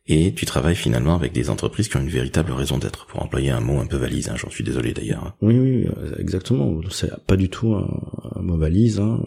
et 0.09 0.33
tu 0.35 0.47
travailles 0.47 0.77
finalement 0.77 1.17
avec 1.17 1.33
des 1.33 1.51
entreprises 1.51 1.89
qui 1.89 1.97
ont 1.97 2.01
une 2.01 2.09
véritable 2.09 2.53
raison 2.53 2.79
d'être, 2.79 3.07
pour 3.07 3.23
employer 3.23 3.51
un 3.51 3.61
mot 3.61 3.81
un 3.81 3.87
peu 3.87 3.97
valise, 3.97 4.29
hein, 4.29 4.37
j'en 4.37 4.51
suis 4.51 4.63
désolé 4.63 4.93
d'ailleurs. 4.93 5.37
Oui, 5.41 5.59
oui, 5.59 5.89
euh, 5.97 6.15
exactement. 6.19 6.81
C'est 6.91 7.11
pas 7.27 7.37
du 7.37 7.49
tout 7.49 7.75
un, 7.75 8.41
mot 8.41 8.57
valise. 8.57 9.01
Hein. 9.01 9.21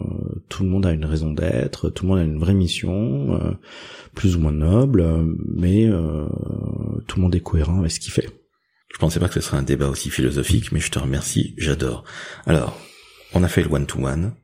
Tout 0.48 0.62
le 0.62 0.70
monde 0.70 0.86
a 0.86 0.92
une 0.92 1.04
raison 1.04 1.32
d'être, 1.32 1.90
tout 1.90 2.04
le 2.04 2.08
monde 2.08 2.18
a 2.20 2.24
une 2.24 2.38
vraie 2.38 2.54
mission, 2.54 3.34
euh, 3.34 3.50
plus 4.14 4.36
ou 4.36 4.40
moins 4.40 4.52
noble, 4.52 5.04
mais 5.54 5.86
tout 7.06 7.16
le 7.16 7.22
monde 7.22 7.34
est 7.34 7.40
cohérent 7.40 7.80
avec 7.80 7.90
ce 7.90 8.00
qu'il 8.00 8.12
fait. 8.12 8.39
Je 8.92 8.98
pensais 8.98 9.20
pas 9.20 9.28
que 9.28 9.34
ce 9.34 9.40
serait 9.40 9.56
un 9.56 9.62
débat 9.62 9.88
aussi 9.88 10.10
philosophique, 10.10 10.72
mais 10.72 10.80
je 10.80 10.90
te 10.90 10.98
remercie, 10.98 11.54
j'adore. 11.56 12.04
Alors, 12.46 12.78
on 13.32 13.42
a 13.42 13.48
fait 13.48 13.62
le 13.62 13.72
one-to-one. 13.72 14.34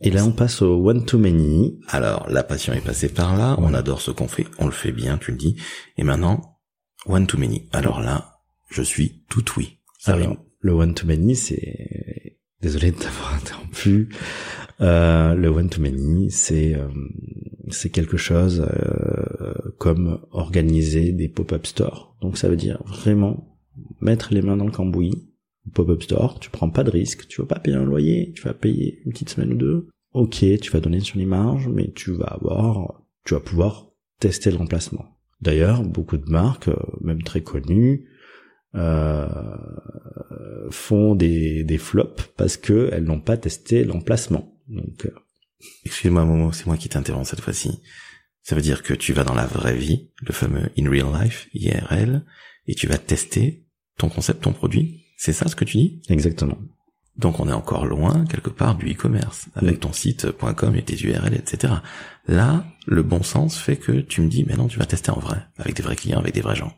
Et 0.00 0.10
là, 0.10 0.24
on 0.24 0.30
passe 0.30 0.62
au 0.62 0.88
one-to-many. 0.88 1.80
Alors, 1.88 2.28
la 2.30 2.44
passion 2.44 2.72
est 2.72 2.84
passée 2.84 3.08
par 3.08 3.36
là, 3.36 3.56
on 3.58 3.74
adore 3.74 4.00
ce 4.00 4.12
qu'on 4.12 4.28
fait, 4.28 4.46
on 4.58 4.66
le 4.66 4.72
fait 4.72 4.92
bien, 4.92 5.18
tu 5.18 5.32
le 5.32 5.36
dis. 5.36 5.56
Et 5.96 6.04
maintenant, 6.04 6.58
one-to-many. 7.06 7.68
Alors 7.72 8.00
là, 8.00 8.40
je 8.70 8.82
suis 8.82 9.24
tout 9.28 9.44
oui. 9.56 9.78
Alors, 10.04 10.36
le 10.60 10.72
one-to-many, 10.72 11.34
c'est... 11.34 12.38
Désolé 12.60 12.90
de 12.90 12.96
t'avoir 12.96 13.34
interrompu. 13.34 14.08
Euh, 14.80 15.34
le 15.34 15.48
one-to-many, 15.48 16.30
c'est 16.30 16.74
euh, 16.74 16.88
c'est 17.70 17.90
quelque 17.90 18.16
chose 18.16 18.66
euh, 18.68 19.52
comme 19.78 20.20
organiser 20.32 21.12
des 21.12 21.28
pop-up 21.28 21.66
stores. 21.66 22.16
Donc 22.20 22.36
ça 22.36 22.48
veut 22.48 22.56
dire 22.56 22.82
vraiment 22.84 23.57
mettre 24.00 24.32
les 24.32 24.42
mains 24.42 24.56
dans 24.56 24.64
le 24.66 24.72
cambouis, 24.72 25.28
pop-up 25.74 26.02
store, 26.02 26.40
tu 26.40 26.50
prends 26.50 26.70
pas 26.70 26.84
de 26.84 26.90
risque, 26.90 27.26
tu 27.28 27.40
vas 27.40 27.46
pas 27.46 27.58
payer 27.58 27.76
un 27.76 27.84
loyer, 27.84 28.32
tu 28.34 28.42
vas 28.42 28.54
payer 28.54 29.00
une 29.04 29.12
petite 29.12 29.30
semaine 29.30 29.52
ou 29.52 29.56
deux. 29.56 29.88
Ok, 30.12 30.44
tu 30.60 30.70
vas 30.70 30.80
donner 30.80 31.00
sur 31.00 31.18
les 31.18 31.26
marges, 31.26 31.68
mais 31.68 31.92
tu 31.92 32.12
vas 32.12 32.26
avoir, 32.26 33.02
tu 33.24 33.34
vas 33.34 33.40
pouvoir 33.40 33.90
tester 34.20 34.50
le 34.50 34.56
remplacement. 34.56 35.06
D'ailleurs, 35.40 35.82
beaucoup 35.82 36.16
de 36.16 36.30
marques, 36.30 36.68
euh, 36.68 36.76
même 37.00 37.22
très 37.22 37.42
connues, 37.42 38.08
euh, 38.74 39.28
font 40.70 41.14
des, 41.14 41.64
des 41.64 41.78
flops 41.78 42.32
parce 42.36 42.56
que 42.56 42.90
elles 42.92 43.04
n'ont 43.04 43.20
pas 43.20 43.36
testé 43.36 43.84
l'emplacement. 43.84 44.58
Donc, 44.68 45.06
euh, 45.06 45.14
excuse-moi 45.84 46.24
Momo, 46.24 46.52
c'est 46.52 46.66
moi 46.66 46.76
qui 46.76 46.88
t'interromps 46.88 47.28
cette 47.28 47.40
fois-ci. 47.40 47.80
Ça 48.42 48.54
veut 48.54 48.62
dire 48.62 48.82
que 48.82 48.94
tu 48.94 49.12
vas 49.12 49.24
dans 49.24 49.34
la 49.34 49.46
vraie 49.46 49.76
vie, 49.76 50.10
le 50.22 50.32
fameux 50.32 50.70
in 50.78 50.90
real 50.90 51.08
life, 51.22 51.48
IRL, 51.54 52.24
et 52.66 52.74
tu 52.74 52.86
vas 52.86 52.98
tester 52.98 53.67
ton 53.98 54.08
concept, 54.08 54.42
ton 54.42 54.52
produit. 54.52 55.04
C'est 55.16 55.32
ça 55.32 55.48
ce 55.48 55.56
que 55.56 55.64
tu 55.64 55.76
dis? 55.76 56.02
Exactement. 56.08 56.58
Donc 57.16 57.40
on 57.40 57.48
est 57.48 57.52
encore 57.52 57.84
loin 57.84 58.24
quelque 58.26 58.50
part 58.50 58.76
du 58.76 58.92
e-commerce 58.92 59.48
avec 59.56 59.80
ton 59.80 59.92
site.com 59.92 60.76
et 60.76 60.82
tes 60.82 60.96
URL, 60.96 61.34
etc. 61.34 61.74
Là, 62.28 62.64
le 62.86 63.02
bon 63.02 63.22
sens 63.22 63.58
fait 63.58 63.76
que 63.76 63.92
tu 64.00 64.20
me 64.20 64.28
dis, 64.28 64.44
mais 64.46 64.54
non, 64.54 64.68
tu 64.68 64.78
vas 64.78 64.86
tester 64.86 65.10
en 65.10 65.18
vrai, 65.18 65.38
avec 65.58 65.74
des 65.74 65.82
vrais 65.82 65.96
clients, 65.96 66.20
avec 66.20 66.32
des 66.32 66.40
vrais 66.40 66.54
gens. 66.54 66.72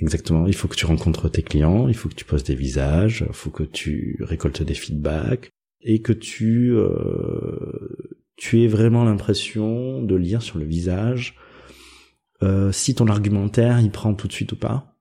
Exactement. 0.00 0.46
Il 0.46 0.54
faut 0.54 0.68
que 0.68 0.76
tu 0.76 0.86
rencontres 0.86 1.30
tes 1.30 1.42
clients, 1.42 1.88
il 1.88 1.94
faut 1.94 2.08
que 2.08 2.14
tu 2.14 2.24
poses 2.24 2.44
des 2.44 2.54
visages, 2.54 3.24
il 3.26 3.34
faut 3.34 3.50
que 3.50 3.62
tu 3.62 4.18
récoltes 4.20 4.62
des 4.62 4.74
feedbacks 4.74 5.50
et 5.80 6.02
que 6.02 6.12
tu 6.12 6.72
euh, 6.74 8.20
tu 8.36 8.62
aies 8.62 8.68
vraiment 8.68 9.04
l'impression 9.04 10.02
de 10.02 10.14
lire 10.16 10.42
sur 10.42 10.58
le 10.58 10.64
visage 10.64 11.36
euh, 12.42 12.72
si 12.72 12.94
ton 12.94 13.06
argumentaire 13.06 13.80
il 13.80 13.90
prend 13.90 14.14
tout 14.14 14.26
de 14.26 14.32
suite 14.32 14.52
ou 14.52 14.56
pas 14.56 14.93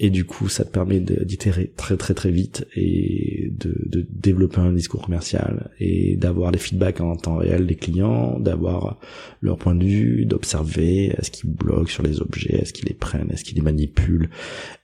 et 0.00 0.10
du 0.10 0.24
coup 0.24 0.48
ça 0.48 0.64
te 0.64 0.70
permet 0.70 1.00
d'itérer 1.00 1.72
très 1.76 1.96
très 1.96 2.14
très 2.14 2.30
vite 2.30 2.66
et 2.76 3.50
de, 3.50 3.74
de, 3.86 4.06
développer 4.08 4.60
un 4.60 4.72
discours 4.72 5.02
commercial 5.02 5.70
et 5.80 6.16
d'avoir 6.16 6.52
les 6.52 6.58
feedbacks 6.58 7.00
en 7.00 7.16
temps 7.16 7.36
réel 7.36 7.66
des 7.66 7.74
clients, 7.74 8.38
d'avoir 8.38 9.00
leur 9.40 9.56
point 9.56 9.74
de 9.74 9.84
vue, 9.84 10.24
d'observer 10.24 11.06
est-ce 11.18 11.30
qu'ils 11.30 11.50
bloquent 11.50 11.90
sur 11.90 12.04
les 12.04 12.20
objets, 12.20 12.54
est-ce 12.54 12.72
qu'ils 12.72 12.86
les 12.86 12.94
prennent, 12.94 13.30
est-ce 13.32 13.42
qu'ils 13.42 13.56
les 13.56 13.62
manipulent, 13.62 14.30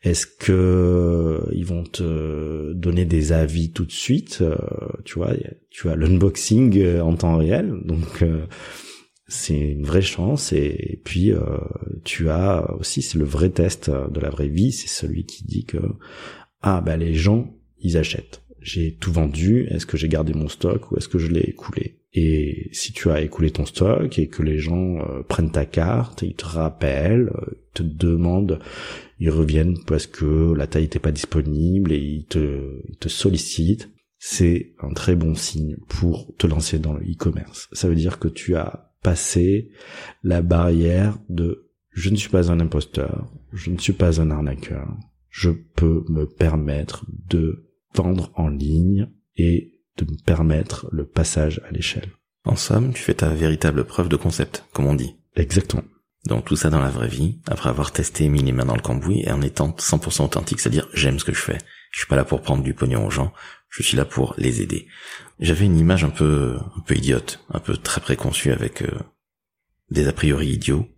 est-ce 0.02 0.26
que 0.26 0.52
euh, 0.52 1.40
ils 1.52 1.66
vont 1.66 1.84
te 1.84 2.72
donner 2.72 3.04
des 3.04 3.32
avis 3.32 3.70
tout 3.70 3.84
de 3.84 3.92
suite, 3.92 4.38
euh, 4.40 4.56
tu 5.04 5.14
vois, 5.18 5.32
tu 5.70 5.88
as 5.88 5.96
l'unboxing 5.96 6.78
euh, 6.78 7.00
en 7.00 7.14
temps 7.14 7.36
réel, 7.36 7.72
donc 7.84 8.24
c'est 9.26 9.58
une 9.58 9.86
vraie 9.86 10.02
chance 10.02 10.52
et, 10.52 11.00
puis 11.04 11.32
euh, 11.32 11.40
tu 12.04 12.28
as 12.28 12.74
aussi 12.78 13.02
c'est 13.02 13.18
le 13.18 13.24
vrai 13.24 13.50
test 13.50 13.90
de 13.90 14.20
la 14.20 14.30
vraie 14.30 14.48
vie. 14.48 14.72
C'est 14.72 14.88
celui 14.88 15.24
qui 15.24 15.44
dit 15.44 15.64
que 15.64 15.78
ah 16.60 16.80
bah 16.80 16.96
les 16.96 17.14
gens 17.14 17.54
ils 17.78 17.96
achètent. 17.96 18.42
J'ai 18.60 18.94
tout 18.94 19.12
vendu. 19.12 19.66
Est-ce 19.70 19.86
que 19.86 19.96
j'ai 19.96 20.08
gardé 20.08 20.32
mon 20.32 20.48
stock 20.48 20.90
ou 20.90 20.96
est-ce 20.96 21.08
que 21.08 21.18
je 21.18 21.28
l'ai 21.28 21.40
écoulé? 21.40 22.00
Et 22.12 22.68
si 22.72 22.92
tu 22.92 23.10
as 23.10 23.22
écoulé 23.22 23.50
ton 23.50 23.66
stock 23.66 24.18
et 24.18 24.28
que 24.28 24.42
les 24.42 24.58
gens 24.58 24.98
euh, 25.00 25.22
prennent 25.22 25.50
ta 25.50 25.66
carte 25.66 26.22
ils 26.22 26.36
te 26.36 26.44
rappellent 26.44 27.32
euh, 27.34 27.58
te 27.72 27.82
demandent 27.82 28.60
ils 29.18 29.30
reviennent 29.30 29.78
parce 29.84 30.06
que 30.06 30.52
la 30.54 30.68
taille 30.68 30.82
n'était 30.82 31.00
pas 31.00 31.10
disponible 31.10 31.92
et 31.92 31.98
ils 31.98 32.24
te 32.24 32.80
ils 32.88 32.96
te 32.98 33.08
sollicitent 33.08 33.90
c'est 34.26 34.72
un 34.80 34.94
très 34.94 35.16
bon 35.16 35.34
signe 35.34 35.76
pour 35.86 36.34
te 36.38 36.46
lancer 36.46 36.78
dans 36.78 36.94
le 36.94 37.02
e-commerce. 37.02 37.68
Ça 37.72 37.88
veut 37.88 37.94
dire 37.94 38.18
que 38.18 38.28
tu 38.28 38.56
as 38.56 38.93
passer 39.04 39.70
la 40.24 40.42
barrière 40.42 41.16
de 41.28 41.70
je 41.90 42.10
ne 42.10 42.16
suis 42.16 42.30
pas 42.30 42.50
un 42.50 42.58
imposteur, 42.58 43.30
je 43.52 43.70
ne 43.70 43.78
suis 43.78 43.92
pas 43.92 44.20
un 44.20 44.32
arnaqueur, 44.32 44.96
je 45.30 45.50
peux 45.50 46.04
me 46.08 46.26
permettre 46.26 47.06
de 47.28 47.70
vendre 47.94 48.32
en 48.34 48.48
ligne 48.48 49.08
et 49.36 49.80
de 49.96 50.04
me 50.04 50.16
permettre 50.24 50.88
le 50.90 51.06
passage 51.06 51.60
à 51.68 51.70
l'échelle. 51.70 52.10
En 52.44 52.56
somme, 52.56 52.92
tu 52.92 53.02
fais 53.02 53.14
ta 53.14 53.28
véritable 53.28 53.84
preuve 53.84 54.08
de 54.08 54.16
concept, 54.16 54.64
comme 54.72 54.86
on 54.86 54.94
dit. 54.94 55.14
Exactement. 55.36 55.84
Donc 56.26 56.46
tout 56.46 56.56
ça 56.56 56.70
dans 56.70 56.80
la 56.80 56.90
vraie 56.90 57.08
vie, 57.08 57.38
après 57.46 57.68
avoir 57.68 57.92
testé, 57.92 58.28
mis 58.28 58.42
les 58.42 58.52
mains 58.52 58.64
dans 58.64 58.74
le 58.74 58.80
cambouis 58.80 59.22
et 59.22 59.30
en 59.30 59.42
étant 59.42 59.70
100% 59.70 60.24
authentique, 60.24 60.60
c'est-à-dire 60.60 60.88
j'aime 60.94 61.18
ce 61.18 61.24
que 61.24 61.34
je 61.34 61.40
fais. 61.40 61.58
Je 61.92 61.98
suis 62.00 62.08
pas 62.08 62.16
là 62.16 62.24
pour 62.24 62.40
prendre 62.40 62.62
du 62.62 62.74
pognon 62.74 63.06
aux 63.06 63.10
gens, 63.10 63.32
je 63.82 63.82
suis 63.82 63.96
là 63.96 64.04
pour 64.04 64.34
les 64.38 64.62
aider. 64.62 64.86
J'avais 65.40 65.64
une 65.64 65.78
image 65.78 66.04
un 66.04 66.10
peu, 66.10 66.56
un 66.76 66.80
peu 66.80 66.94
idiote, 66.96 67.44
un 67.50 67.58
peu 67.58 67.76
très 67.76 68.00
préconçue 68.00 68.52
avec 68.52 68.82
euh, 68.82 68.98
des 69.90 70.06
a 70.06 70.12
priori 70.12 70.48
idiots 70.48 70.88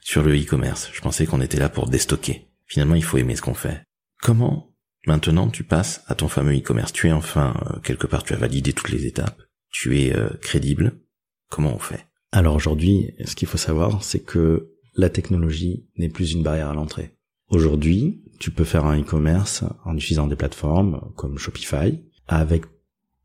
sur 0.00 0.22
le 0.22 0.36
e-commerce. 0.40 0.90
Je 0.92 1.00
pensais 1.00 1.26
qu'on 1.26 1.40
était 1.40 1.58
là 1.58 1.68
pour 1.68 1.88
déstocker. 1.88 2.48
Finalement, 2.66 2.94
il 2.94 3.02
faut 3.02 3.18
aimer 3.18 3.34
ce 3.34 3.42
qu'on 3.42 3.54
fait. 3.54 3.82
Comment 4.22 4.72
maintenant 5.06 5.48
tu 5.48 5.64
passes 5.64 6.04
à 6.06 6.14
ton 6.14 6.28
fameux 6.28 6.56
e-commerce? 6.56 6.92
Tu 6.92 7.08
es 7.08 7.12
enfin 7.12 7.54
euh, 7.66 7.80
quelque 7.80 8.06
part, 8.06 8.22
tu 8.22 8.32
as 8.32 8.38
validé 8.38 8.72
toutes 8.72 8.90
les 8.90 9.06
étapes. 9.06 9.42
Tu 9.70 10.00
es 10.00 10.14
euh, 10.16 10.28
crédible. 10.40 11.00
Comment 11.48 11.74
on 11.74 11.80
fait? 11.80 12.06
Alors 12.30 12.54
aujourd'hui, 12.54 13.12
ce 13.24 13.34
qu'il 13.34 13.48
faut 13.48 13.58
savoir, 13.58 14.04
c'est 14.04 14.20
que 14.24 14.70
la 14.94 15.10
technologie 15.10 15.88
n'est 15.96 16.08
plus 16.08 16.32
une 16.32 16.44
barrière 16.44 16.68
à 16.68 16.74
l'entrée. 16.74 17.16
Aujourd'hui, 17.48 18.22
tu 18.38 18.52
peux 18.52 18.64
faire 18.64 18.84
un 18.84 19.00
e-commerce 19.00 19.64
en 19.84 19.96
utilisant 19.96 20.28
des 20.28 20.36
plateformes 20.36 21.12
comme 21.16 21.38
Shopify 21.38 22.00
avec 22.30 22.64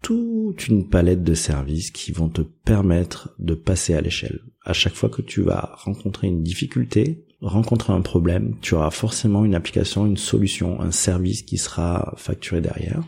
toute 0.02 0.68
une 0.68 0.90
palette 0.90 1.24
de 1.24 1.36
services 1.36 1.92
qui 1.92 2.12
vont 2.12 2.28
te 2.28 2.42
permettre 2.42 3.36
de 3.40 3.54
passer 3.54 3.94
à 3.94 4.02
l'échelle. 4.02 4.42
À 4.64 4.74
chaque 4.74 4.96
fois 4.96 5.10
que 5.10 5.22
tu 5.22 5.42
vas 5.42 5.76
rencontrer 5.78 6.28
une 6.28 6.42
difficulté, 6.42 7.26
rencontrer 7.40 7.94
un 7.94 8.02
problème, 8.02 8.56
tu 8.62 8.74
auras 8.74 8.90
forcément 8.90 9.46
une 9.46 9.54
application, 9.54 10.08
une 10.08 10.18
solution, 10.18 10.82
un 10.82 10.92
service 10.92 11.44
qui 11.44 11.58
sera 11.58 12.14
facturé 12.18 12.62
derrière. 12.62 13.04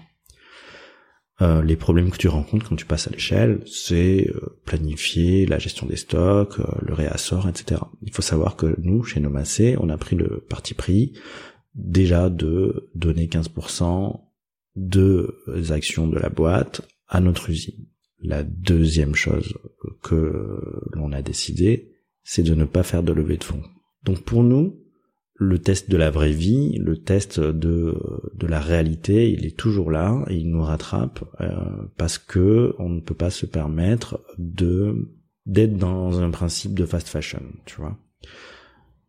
Euh, 1.42 1.64
les 1.64 1.76
problèmes 1.76 2.12
que 2.12 2.18
tu 2.18 2.28
rencontres 2.28 2.70
quand 2.70 2.76
tu 2.76 2.86
passes 2.86 3.08
à 3.08 3.12
l'échelle, 3.12 3.62
c'est 3.66 4.30
euh, 4.30 4.60
planifier 4.66 5.46
la 5.48 5.60
gestion 5.60 5.88
des 5.88 5.96
stocks, 5.96 6.60
euh, 6.60 6.66
le 6.82 6.94
réassort, 6.94 7.48
etc. 7.48 7.82
Il 8.04 8.12
faut 8.12 8.24
savoir 8.24 8.56
que 8.56 8.76
nous, 8.82 9.04
chez 9.04 9.20
Nomacé, 9.20 9.76
on 9.80 9.90
a 9.90 9.98
pris 9.98 10.16
le 10.16 10.46
parti 10.48 10.74
pris 10.74 11.14
déjà 11.76 12.30
de 12.30 12.90
donner 12.96 13.28
15% 13.28 14.27
deux 14.78 15.36
actions 15.70 16.08
de 16.08 16.18
la 16.18 16.30
boîte 16.30 16.82
à 17.08 17.20
notre 17.20 17.50
usine. 17.50 17.86
La 18.22 18.44
deuxième 18.44 19.16
chose 19.16 19.54
que 20.02 20.62
l'on 20.94 21.12
a 21.12 21.22
décidé, 21.22 21.92
c'est 22.24 22.44
de 22.44 22.56
ne 22.56 22.66
pas 22.66 22.84
faire 22.84 23.04
de 23.04 23.12
levée 23.12 23.38
de 23.38 23.44
fonds. 23.44 23.64
Donc 24.04 24.24
pour 24.24 24.44
nous, 24.44 24.80
le 25.36 25.60
test 25.60 25.90
de 25.90 25.98
la 25.98 26.10
vraie 26.10 26.32
vie, 26.32 26.78
le 26.80 26.98
test 26.98 27.40
de 27.40 27.96
de 28.34 28.48
la 28.48 28.60
réalité, 28.60 29.32
il 29.32 29.46
est 29.46 29.58
toujours 29.58 29.92
là 29.92 30.26
et 30.30 30.36
il 30.36 30.50
nous 30.50 30.64
rattrape 30.64 31.24
euh, 31.42 31.54
parce 31.96 32.18
que 32.18 32.74
on 32.80 32.90
ne 32.90 33.02
peut 33.02 33.16
pas 33.16 33.30
se 33.30 33.46
permettre 33.46 34.24
de 34.40 35.12
d'être 35.46 35.78
dans 35.78 36.20
un 36.20 36.32
principe 36.32 36.74
de 36.74 36.86
fast 36.86 37.08
fashion, 37.08 37.44
tu 37.66 37.78
vois 37.78 37.98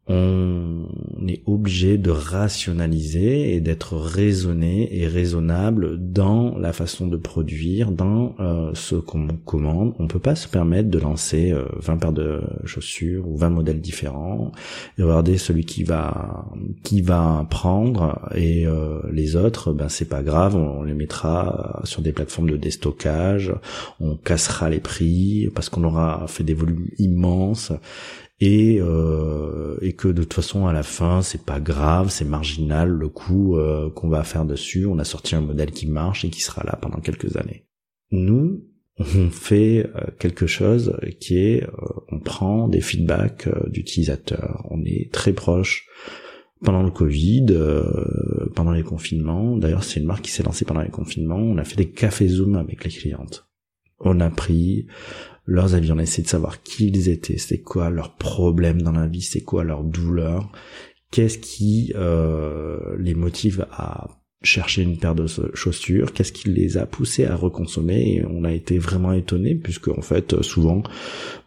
on 0.08 0.86
est 1.26 1.42
obligé 1.46 1.98
de 1.98 2.10
rationaliser 2.10 3.54
et 3.54 3.60
d'être 3.60 3.96
raisonné 3.96 4.88
et 4.98 5.06
raisonnable 5.06 5.98
dans 5.98 6.56
la 6.56 6.72
façon 6.72 7.06
de 7.06 7.16
produire, 7.16 7.90
dans 7.90 8.34
euh, 8.40 8.70
ce 8.74 8.96
qu'on 8.96 9.28
commande. 9.44 9.94
On 9.98 10.06
peut 10.06 10.18
pas 10.18 10.34
se 10.34 10.48
permettre 10.48 10.88
de 10.88 10.98
lancer 10.98 11.52
20 11.52 11.94
euh, 11.94 11.96
paires 11.98 12.12
de 12.12 12.40
chaussures 12.64 13.28
ou 13.28 13.36
20 13.36 13.50
modèles 13.50 13.80
différents 13.80 14.52
et 14.96 15.02
regarder 15.02 15.36
celui 15.36 15.64
qui 15.64 15.84
va 15.84 16.46
qui 16.82 17.02
va 17.02 17.46
prendre 17.50 18.28
et 18.34 18.66
euh, 18.66 19.00
les 19.12 19.36
autres, 19.36 19.72
ben 19.72 19.88
c'est 19.88 20.08
pas 20.08 20.22
grave, 20.22 20.56
on, 20.56 20.82
les 20.82 20.94
mettra 20.94 21.80
sur 21.84 22.02
des 22.02 22.12
plateformes 22.12 22.50
de 22.50 22.56
déstockage, 22.56 23.52
on 24.00 24.16
cassera 24.16 24.70
les 24.70 24.80
prix 24.80 25.50
parce 25.54 25.68
qu'on 25.68 25.84
aura 25.84 26.24
fait 26.28 26.44
des 26.44 26.54
volumes 26.54 26.88
immenses 26.98 27.72
et 28.40 28.78
euh, 28.80 29.78
et 29.80 29.94
que 29.94 30.08
de 30.08 30.22
toute 30.22 30.34
façon 30.34 30.66
à 30.66 30.72
la 30.72 30.82
fin 30.82 31.22
c'est 31.22 31.44
pas 31.44 31.60
grave, 31.60 32.10
c'est 32.10 32.24
marginal 32.24 32.88
le 32.88 33.08
coût 33.08 33.56
euh, 33.56 33.90
qu'on 33.90 34.08
va 34.08 34.22
faire 34.22 34.44
dessus. 34.44 34.86
On 34.86 34.98
a 34.98 35.04
sorti 35.04 35.34
un 35.34 35.40
modèle 35.40 35.72
qui 35.72 35.86
marche 35.86 36.24
et 36.24 36.30
qui 36.30 36.40
sera 36.40 36.62
là 36.64 36.78
pendant 36.80 37.00
quelques 37.00 37.36
années. 37.36 37.66
Nous, 38.10 38.64
on 38.98 39.30
fait 39.30 39.90
euh, 39.94 40.06
quelque 40.18 40.46
chose 40.46 40.96
qui 41.20 41.38
est, 41.38 41.66
on 42.10 42.20
prend 42.20 42.68
des 42.68 42.80
feedbacks 42.80 43.48
d'utilisateurs. 43.68 44.64
On 44.70 44.84
est 44.84 45.12
très 45.12 45.32
proche 45.32 45.86
pendant 46.64 46.82
le 46.82 46.90
Covid, 46.90 47.46
pendant 48.56 48.72
les 48.72 48.82
confinements. 48.82 49.56
D'ailleurs, 49.56 49.84
c'est 49.84 50.00
une 50.00 50.06
marque 50.06 50.24
qui 50.24 50.32
s'est 50.32 50.42
lancée 50.42 50.64
pendant 50.64 50.80
les 50.80 50.90
confinements. 50.90 51.36
On 51.36 51.56
a 51.56 51.62
fait 51.62 51.76
des 51.76 51.88
cafés 51.90 52.26
Zoom 52.26 52.56
avec 52.56 52.82
les 52.82 52.90
clientes. 52.90 53.47
On 54.00 54.20
a 54.20 54.30
pris 54.30 54.86
leurs 55.46 55.74
avis, 55.74 55.90
on 55.92 55.98
a 55.98 56.02
essayé 56.02 56.22
de 56.22 56.28
savoir 56.28 56.62
qui 56.62 56.88
ils 56.88 57.08
étaient, 57.08 57.38
c'est 57.38 57.62
quoi 57.62 57.90
leurs 57.90 58.16
problèmes 58.16 58.82
dans 58.82 58.92
la 58.92 59.06
vie, 59.06 59.22
c'est 59.22 59.40
quoi 59.40 59.64
leurs 59.64 59.82
douleurs, 59.82 60.52
qu'est-ce 61.10 61.38
qui 61.38 61.92
euh, 61.96 62.96
les 62.98 63.14
motive 63.14 63.66
à 63.70 64.08
chercher 64.42 64.82
une 64.82 64.98
paire 64.98 65.16
de 65.16 65.26
chaussures, 65.54 66.12
qu'est-ce 66.12 66.32
qui 66.32 66.48
les 66.48 66.78
a 66.78 66.86
poussés 66.86 67.24
à 67.24 67.34
reconsommer 67.34 68.14
et 68.14 68.24
on 68.24 68.44
a 68.44 68.52
été 68.52 68.78
vraiment 68.78 69.12
étonné 69.12 69.56
puisque 69.56 69.88
en 69.88 70.00
fait 70.00 70.42
souvent 70.42 70.82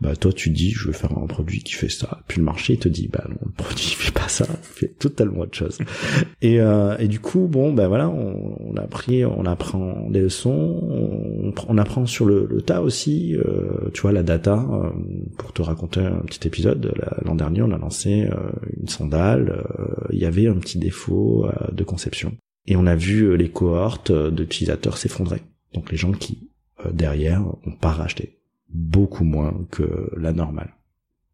bah 0.01 0.15
toi 0.15 0.33
tu 0.33 0.49
dis 0.49 0.71
je 0.71 0.87
veux 0.87 0.93
faire 0.93 1.17
un 1.17 1.25
produit 1.25 1.63
qui 1.63 1.73
fait 1.73 1.89
ça 1.89 2.19
puis 2.27 2.39
le 2.39 2.43
marché 2.43 2.73
il 2.73 2.79
te 2.79 2.89
dit 2.89 3.07
bah 3.07 3.23
non 3.29 3.37
le 3.45 3.51
produit 3.51 3.91
fait 3.91 4.11
pas 4.11 4.27
ça 4.27 4.45
il 4.49 4.57
fait 4.61 4.87
totalement 4.99 5.41
autre 5.41 5.57
chose. 5.57 5.77
Et 6.41 6.59
euh, 6.59 6.97
et 6.97 7.07
du 7.07 7.19
coup 7.19 7.47
bon 7.47 7.71
bah 7.73 7.87
voilà 7.87 8.09
on, 8.09 8.57
on, 8.59 8.75
a 8.75 8.87
pris 8.87 9.23
on 9.25 9.45
apprend 9.45 10.09
des 10.09 10.21
leçons 10.21 10.79
on, 10.81 11.53
on 11.67 11.77
apprend 11.77 12.05
sur 12.05 12.25
le, 12.25 12.47
le 12.49 12.61
tas 12.61 12.81
aussi 12.81 13.35
euh, 13.35 13.89
tu 13.93 14.01
vois 14.01 14.11
la 14.11 14.23
data 14.23 14.65
euh, 14.69 14.89
pour 15.37 15.53
te 15.53 15.61
raconter 15.61 16.01
un 16.01 16.21
petit 16.25 16.47
épisode 16.47 16.93
l'an 17.23 17.35
dernier 17.35 17.61
on 17.61 17.71
a 17.71 17.77
lancé 17.77 18.23
euh, 18.23 18.51
une 18.79 18.87
sandale 18.87 19.65
euh, 19.79 20.07
il 20.11 20.19
y 20.19 20.25
avait 20.25 20.47
un 20.47 20.55
petit 20.55 20.77
défaut 20.77 21.45
de 21.71 21.83
conception 21.83 22.33
et 22.67 22.75
on 22.75 22.85
a 22.85 22.95
vu 22.95 23.23
euh, 23.23 23.35
les 23.35 23.49
cohortes 23.49 24.11
euh, 24.11 24.31
d'utilisateurs 24.31 24.97
s'effondrer. 24.97 25.41
Donc 25.73 25.91
les 25.91 25.97
gens 25.97 26.11
qui, 26.11 26.51
euh, 26.85 26.91
derrière, 26.91 27.45
ont 27.47 27.75
pas 27.79 27.91
racheté. 27.91 28.39
Beaucoup 28.69 29.23
moins 29.23 29.65
que 29.71 30.09
la 30.15 30.31
normale. 30.31 30.75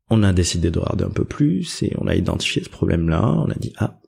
On 0.09 0.23
a 0.23 0.33
décidé 0.33 0.71
de 0.71 0.79
regarder 0.79 1.03
un 1.03 1.09
peu 1.09 1.25
plus 1.25 1.83
et 1.83 1.93
on 1.97 2.07
a 2.07 2.15
identifié 2.15 2.63
ce 2.63 2.69
problème-là. 2.69 3.21
On 3.23 3.51
a 3.51 3.55
dit, 3.55 3.73
ah, 3.77 3.99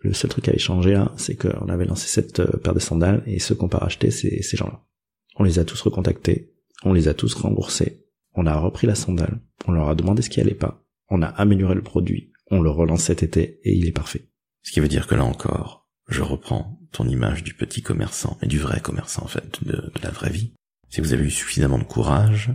le 0.00 0.12
seul 0.12 0.30
truc 0.30 0.44
qui 0.44 0.50
avait 0.50 0.58
changé 0.58 0.92
là, 0.92 1.12
c'est 1.16 1.36
qu'on 1.36 1.68
avait 1.68 1.86
lancé 1.86 2.08
cette 2.08 2.42
paire 2.58 2.74
de 2.74 2.80
sandales 2.80 3.22
et 3.26 3.38
ceux 3.38 3.54
qu'on 3.54 3.68
pas 3.68 3.78
racheté, 3.78 4.10
c'est 4.10 4.42
ces 4.42 4.56
gens-là. 4.56 4.82
On 5.36 5.44
les 5.44 5.58
a 5.58 5.64
tous 5.64 5.80
recontactés, 5.80 6.52
on 6.82 6.92
les 6.92 7.08
a 7.08 7.14
tous 7.14 7.34
remboursés, 7.34 8.04
on 8.34 8.46
a 8.46 8.56
repris 8.56 8.86
la 8.86 8.94
sandale, 8.94 9.40
on 9.66 9.72
leur 9.72 9.88
a 9.88 9.94
demandé 9.94 10.22
ce 10.22 10.28
qui 10.28 10.40
allait 10.40 10.54
pas, 10.54 10.84
on 11.08 11.22
a 11.22 11.26
amélioré 11.26 11.74
le 11.74 11.82
produit, 11.82 12.32
on 12.50 12.60
le 12.60 12.70
relance 12.70 13.04
cet 13.04 13.22
été 13.22 13.60
et 13.64 13.74
il 13.74 13.86
est 13.86 13.92
parfait. 13.92 14.28
Ce 14.62 14.72
qui 14.72 14.80
veut 14.80 14.88
dire 14.88 15.06
que 15.06 15.14
là 15.14 15.24
encore, 15.24 15.83
je 16.08 16.22
reprends 16.22 16.78
ton 16.92 17.08
image 17.08 17.42
du 17.42 17.54
petit 17.54 17.82
commerçant, 17.82 18.38
et 18.42 18.46
du 18.46 18.58
vrai 18.58 18.80
commerçant 18.80 19.24
en 19.24 19.28
fait, 19.28 19.64
de, 19.64 19.92
la 20.02 20.10
vraie 20.10 20.30
vie. 20.30 20.52
Si 20.88 21.00
vous 21.00 21.12
avez 21.12 21.24
eu 21.24 21.30
suffisamment 21.30 21.78
de 21.78 21.84
courage 21.84 22.52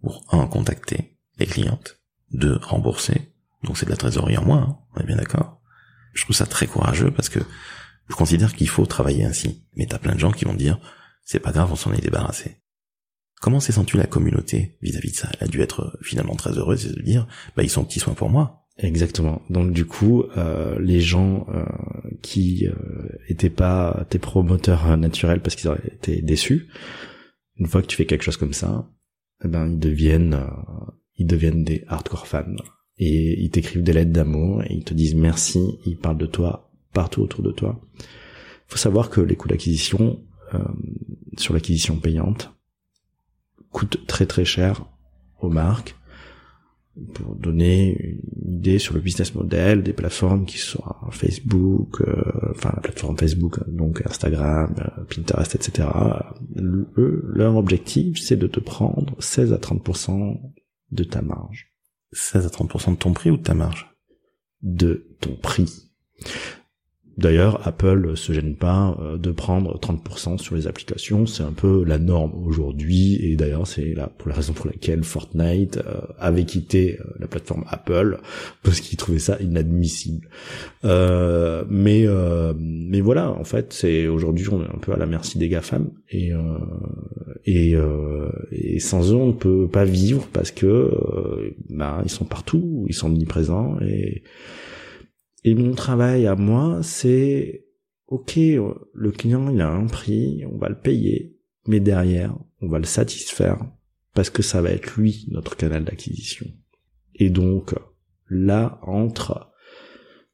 pour, 0.00 0.24
un, 0.32 0.46
contacter 0.46 1.18
les 1.38 1.46
clientes, 1.46 2.00
deux, 2.30 2.56
rembourser, 2.62 3.32
donc 3.62 3.76
c'est 3.76 3.86
de 3.86 3.90
la 3.90 3.96
trésorerie 3.96 4.38
en 4.38 4.44
moins, 4.44 4.62
hein, 4.62 4.78
on 4.94 5.00
est 5.00 5.06
bien 5.06 5.16
d'accord. 5.16 5.60
Je 6.14 6.24
trouve 6.24 6.36
ça 6.36 6.46
très 6.46 6.66
courageux 6.66 7.10
parce 7.10 7.28
que 7.28 7.40
je 8.08 8.14
considère 8.14 8.54
qu'il 8.54 8.68
faut 8.68 8.86
travailler 8.86 9.24
ainsi. 9.24 9.64
Mais 9.76 9.86
t'as 9.86 9.98
plein 9.98 10.14
de 10.14 10.20
gens 10.20 10.32
qui 10.32 10.44
vont 10.44 10.54
dire, 10.54 10.78
c'est 11.24 11.40
pas 11.40 11.52
grave, 11.52 11.72
on 11.72 11.76
s'en 11.76 11.92
est 11.92 12.00
débarrassé. 12.00 12.58
Comment 13.40 13.60
s'est 13.60 13.72
sentie 13.72 13.96
la 13.96 14.06
communauté 14.06 14.78
vis-à-vis 14.82 15.12
de 15.12 15.16
ça? 15.16 15.28
Elle 15.32 15.48
a 15.48 15.50
dû 15.50 15.60
être 15.60 15.98
finalement 16.02 16.36
très 16.36 16.52
heureuse 16.52 16.84
de 16.86 16.94
se 16.94 17.00
dire, 17.00 17.26
bah 17.56 17.62
ils 17.62 17.70
sont 17.70 17.84
petits 17.84 18.00
soins 18.00 18.14
pour 18.14 18.30
moi. 18.30 18.61
Exactement. 18.82 19.42
Donc 19.48 19.72
du 19.72 19.86
coup, 19.86 20.24
euh, 20.36 20.76
les 20.80 21.00
gens 21.00 21.46
euh, 21.54 21.64
qui 22.20 22.66
euh, 22.66 22.74
étaient 23.28 23.48
pas 23.50 24.04
tes 24.10 24.18
promoteurs 24.18 24.96
naturels 24.96 25.40
parce 25.40 25.54
qu'ils 25.54 25.68
auraient 25.68 25.92
été 25.94 26.20
déçus, 26.20 26.66
une 27.56 27.66
fois 27.66 27.80
que 27.80 27.86
tu 27.86 27.96
fais 27.96 28.06
quelque 28.06 28.24
chose 28.24 28.36
comme 28.36 28.52
ça, 28.52 28.90
eh 29.44 29.48
ben 29.48 29.68
ils 29.68 29.78
deviennent 29.78 30.34
euh, 30.34 30.90
ils 31.16 31.26
deviennent 31.26 31.62
des 31.62 31.84
hardcore 31.86 32.26
fans 32.26 32.56
et 32.98 33.40
ils 33.40 33.50
t'écrivent 33.50 33.84
des 33.84 33.92
lettres 33.92 34.12
d'amour 34.12 34.64
et 34.64 34.74
ils 34.74 34.84
te 34.84 34.94
disent 34.94 35.14
merci, 35.14 35.78
ils 35.86 35.96
parlent 35.96 36.18
de 36.18 36.26
toi 36.26 36.72
partout 36.92 37.22
autour 37.22 37.44
de 37.44 37.52
toi. 37.52 37.80
Il 37.98 38.72
faut 38.72 38.78
savoir 38.78 39.10
que 39.10 39.20
les 39.20 39.36
coûts 39.36 39.48
d'acquisition 39.48 40.20
euh, 40.54 40.58
sur 41.36 41.54
l'acquisition 41.54 41.96
payante 41.96 42.52
coûtent 43.70 44.06
très 44.08 44.26
très 44.26 44.44
cher 44.44 44.86
aux 45.40 45.50
marques 45.50 45.96
pour 47.14 47.34
donner 47.36 48.18
une 48.42 48.56
idée 48.56 48.78
sur 48.78 48.94
le 48.94 49.00
business 49.00 49.34
model 49.34 49.82
des 49.82 49.92
plateformes 49.92 50.44
qui 50.44 50.58
sont 50.58 50.82
Facebook, 51.10 52.02
euh, 52.02 52.50
enfin 52.50 52.70
la 52.74 52.82
plateforme 52.82 53.16
Facebook, 53.16 53.60
donc 53.66 54.02
Instagram, 54.04 54.74
euh, 54.78 55.04
Pinterest, 55.04 55.54
etc. 55.54 55.88
Eux, 56.98 57.22
leur 57.34 57.56
objectif, 57.56 58.20
c'est 58.20 58.36
de 58.36 58.46
te 58.46 58.60
prendre 58.60 59.16
16 59.20 59.52
à 59.52 59.56
30% 59.56 60.38
de 60.90 61.04
ta 61.04 61.22
marge. 61.22 61.72
16 62.12 62.46
à 62.46 62.48
30% 62.50 62.92
de 62.92 62.96
ton 62.96 63.12
prix 63.12 63.30
ou 63.30 63.38
de 63.38 63.42
ta 63.42 63.54
marge? 63.54 63.90
De 64.60 65.16
ton 65.20 65.34
prix. 65.34 65.90
D'ailleurs, 67.18 67.66
Apple 67.68 68.16
se 68.16 68.32
gêne 68.32 68.54
pas 68.54 68.96
euh, 69.00 69.18
de 69.18 69.30
prendre 69.30 69.78
30% 69.78 70.38
sur 70.38 70.54
les 70.54 70.66
applications, 70.66 71.26
c'est 71.26 71.42
un 71.42 71.52
peu 71.52 71.84
la 71.84 71.98
norme 71.98 72.32
aujourd'hui, 72.46 73.16
et 73.22 73.36
d'ailleurs 73.36 73.66
c'est 73.66 73.92
là 73.94 74.10
pour 74.16 74.30
la 74.30 74.34
raison 74.34 74.54
pour 74.54 74.66
laquelle 74.66 75.04
Fortnite 75.04 75.76
euh, 75.76 76.00
avait 76.18 76.44
quitté 76.44 76.98
euh, 76.98 77.04
la 77.18 77.26
plateforme 77.26 77.64
Apple 77.68 78.18
parce 78.62 78.80
qu'il 78.80 78.96
trouvait 78.96 79.18
ça 79.18 79.36
inadmissible. 79.40 80.28
mais 80.82 82.06
mais 82.58 83.00
voilà, 83.00 83.30
en 83.30 83.44
fait, 83.44 83.72
c'est 83.72 84.06
aujourd'hui 84.08 84.46
on 84.50 84.62
est 84.62 84.68
un 84.68 84.78
peu 84.80 84.92
à 84.92 84.96
la 84.96 85.06
merci 85.06 85.38
des 85.38 85.48
GAFAM 85.48 85.90
et 86.10 86.32
et, 87.44 87.74
et 88.52 88.80
sans 88.80 89.12
eux 89.12 89.16
on 89.16 89.28
ne 89.28 89.32
peut 89.32 89.68
pas 89.68 89.84
vivre 89.84 90.28
parce 90.32 90.50
que 90.50 90.90
bah, 91.68 92.00
ils 92.04 92.10
sont 92.10 92.24
partout, 92.24 92.86
ils 92.88 92.94
sont 92.94 93.08
omniprésents 93.08 93.76
et 93.80 94.22
et 95.44 95.54
mon 95.54 95.74
travail 95.74 96.26
à 96.26 96.36
moi, 96.36 96.80
c'est, 96.82 97.66
ok, 98.06 98.36
le 98.36 99.10
client, 99.10 99.50
il 99.50 99.60
a 99.60 99.70
un 99.70 99.86
prix, 99.86 100.44
on 100.46 100.58
va 100.58 100.68
le 100.68 100.78
payer, 100.78 101.36
mais 101.66 101.80
derrière, 101.80 102.36
on 102.60 102.68
va 102.68 102.78
le 102.78 102.84
satisfaire 102.84 103.64
parce 104.14 104.30
que 104.30 104.42
ça 104.42 104.62
va 104.62 104.70
être 104.70 104.96
lui, 104.96 105.26
notre 105.30 105.56
canal 105.56 105.84
d'acquisition. 105.84 106.46
Et 107.14 107.30
donc, 107.30 107.74
là 108.28 108.78
entre 108.82 109.52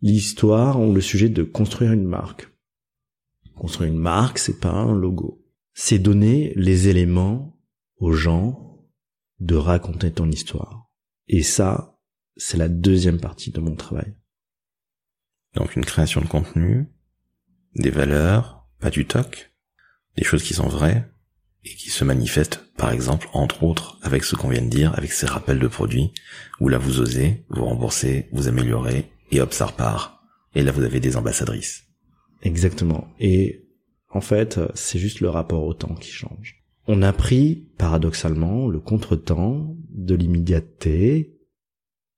l'histoire 0.01 0.81
ou 0.81 0.93
le 0.93 1.01
sujet 1.01 1.29
de 1.29 1.43
construire 1.43 1.93
une 1.93 2.07
marque. 2.07 2.49
Construire 3.57 3.91
une 3.93 3.99
marque, 3.99 4.39
c'est 4.39 4.61
pas 4.61 4.71
un 4.71 4.95
logo. 4.95 5.45
C'est 5.75 5.99
donner 5.99 6.53
les 6.55 6.89
éléments 6.89 7.59
aux 7.97 8.13
gens 8.13 8.87
de 9.41 9.57
raconter 9.57 10.13
ton 10.13 10.31
histoire. 10.31 10.91
Et 11.27 11.43
ça, 11.43 11.99
c'est 12.37 12.57
la 12.57 12.69
deuxième 12.69 13.21
partie 13.21 13.51
de 13.51 13.61
mon 13.61 13.75
travail. 13.75 14.15
Donc 15.59 15.75
une 15.75 15.85
création 15.85 16.21
de 16.21 16.29
contenu, 16.29 16.87
des 17.75 17.91
valeurs, 17.91 18.69
pas 18.79 18.91
du 18.91 19.07
toc, 19.07 19.53
des 20.17 20.23
choses 20.23 20.45
qui 20.45 20.55
sont 20.55 20.69
vraies 20.69 21.11
et 21.65 21.75
qui 21.75 21.91
se 21.91 22.05
manifestent, 22.05 22.65
par 22.77 22.93
exemple, 22.93 23.29
entre 23.33 23.65
autres, 23.65 23.99
avec 24.03 24.23
ce 24.23 24.37
qu'on 24.37 24.51
vient 24.51 24.63
de 24.63 24.71
dire, 24.71 24.97
avec 24.97 25.11
ces 25.11 25.27
rappels 25.27 25.59
de 25.59 25.67
produits, 25.67 26.13
où 26.61 26.69
là 26.69 26.79
vous 26.79 27.01
osez, 27.01 27.45
vous 27.51 27.65
remboursez, 27.65 28.29
vous 28.31 28.47
améliorez, 28.47 29.11
et 29.33 29.41
hop, 29.41 29.53
ça 29.53 29.67
repart. 29.67 30.21
Et 30.55 30.63
là 30.63 30.71
vous 30.71 30.85
avez 30.85 31.01
des 31.01 31.17
ambassadrices. 31.17 31.89
Exactement. 32.43 33.09
Et 33.19 33.67
en 34.11 34.21
fait, 34.21 34.61
c'est 34.75 35.01
juste 35.01 35.19
le 35.19 35.29
rapport 35.29 35.65
au 35.65 35.75
temps 35.75 35.97
qui 35.97 36.13
change. 36.13 36.63
On 36.87 37.03
a 37.03 37.13
pris, 37.13 37.69
paradoxalement, 37.79 38.69
le 38.69 38.79
contretemps 38.79 39.77
de 39.91 40.15
l'immédiateté, 40.15 41.37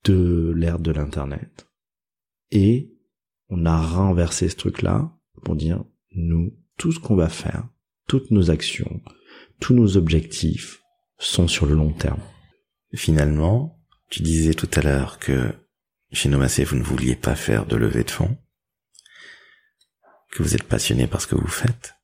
de 0.03 0.53
l'ère 0.55 0.77
de 0.77 0.91
l'Internet, 0.91 1.67
et 2.51 2.91
on 3.51 3.65
a 3.65 3.79
renversé 3.79 4.49
ce 4.49 4.55
truc-là 4.55 5.11
pour 5.43 5.55
dire, 5.55 5.83
nous, 6.13 6.57
tout 6.77 6.91
ce 6.91 6.99
qu'on 6.99 7.15
va 7.15 7.29
faire, 7.29 7.67
toutes 8.07 8.31
nos 8.31 8.49
actions, 8.49 9.01
tous 9.59 9.73
nos 9.73 9.97
objectifs 9.97 10.81
sont 11.19 11.47
sur 11.47 11.65
le 11.65 11.75
long 11.75 11.91
terme. 11.91 12.21
Finalement, 12.95 13.79
tu 14.09 14.23
disais 14.23 14.53
tout 14.53 14.69
à 14.73 14.81
l'heure 14.81 15.19
que 15.19 15.53
chez 16.11 16.29
Nomacé, 16.29 16.63
vous 16.63 16.77
ne 16.77 16.83
vouliez 16.83 17.15
pas 17.15 17.35
faire 17.35 17.65
de 17.65 17.75
levée 17.75 18.03
de 18.03 18.11
fonds, 18.11 18.37
que 20.31 20.43
vous 20.43 20.55
êtes 20.55 20.63
passionné 20.63 21.07
par 21.07 21.21
ce 21.21 21.27
que 21.27 21.35
vous 21.35 21.47
faites. 21.47 21.95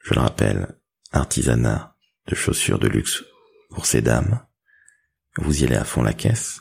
Je 0.00 0.14
le 0.14 0.20
rappelle, 0.20 0.78
artisanat 1.12 1.96
de 2.26 2.34
chaussures 2.34 2.78
de 2.78 2.88
luxe 2.88 3.24
pour 3.70 3.86
ces 3.86 4.02
dames. 4.02 4.46
Vous 5.36 5.62
y 5.62 5.66
allez 5.66 5.76
à 5.76 5.84
fond 5.84 6.02
la 6.02 6.12
caisse 6.12 6.60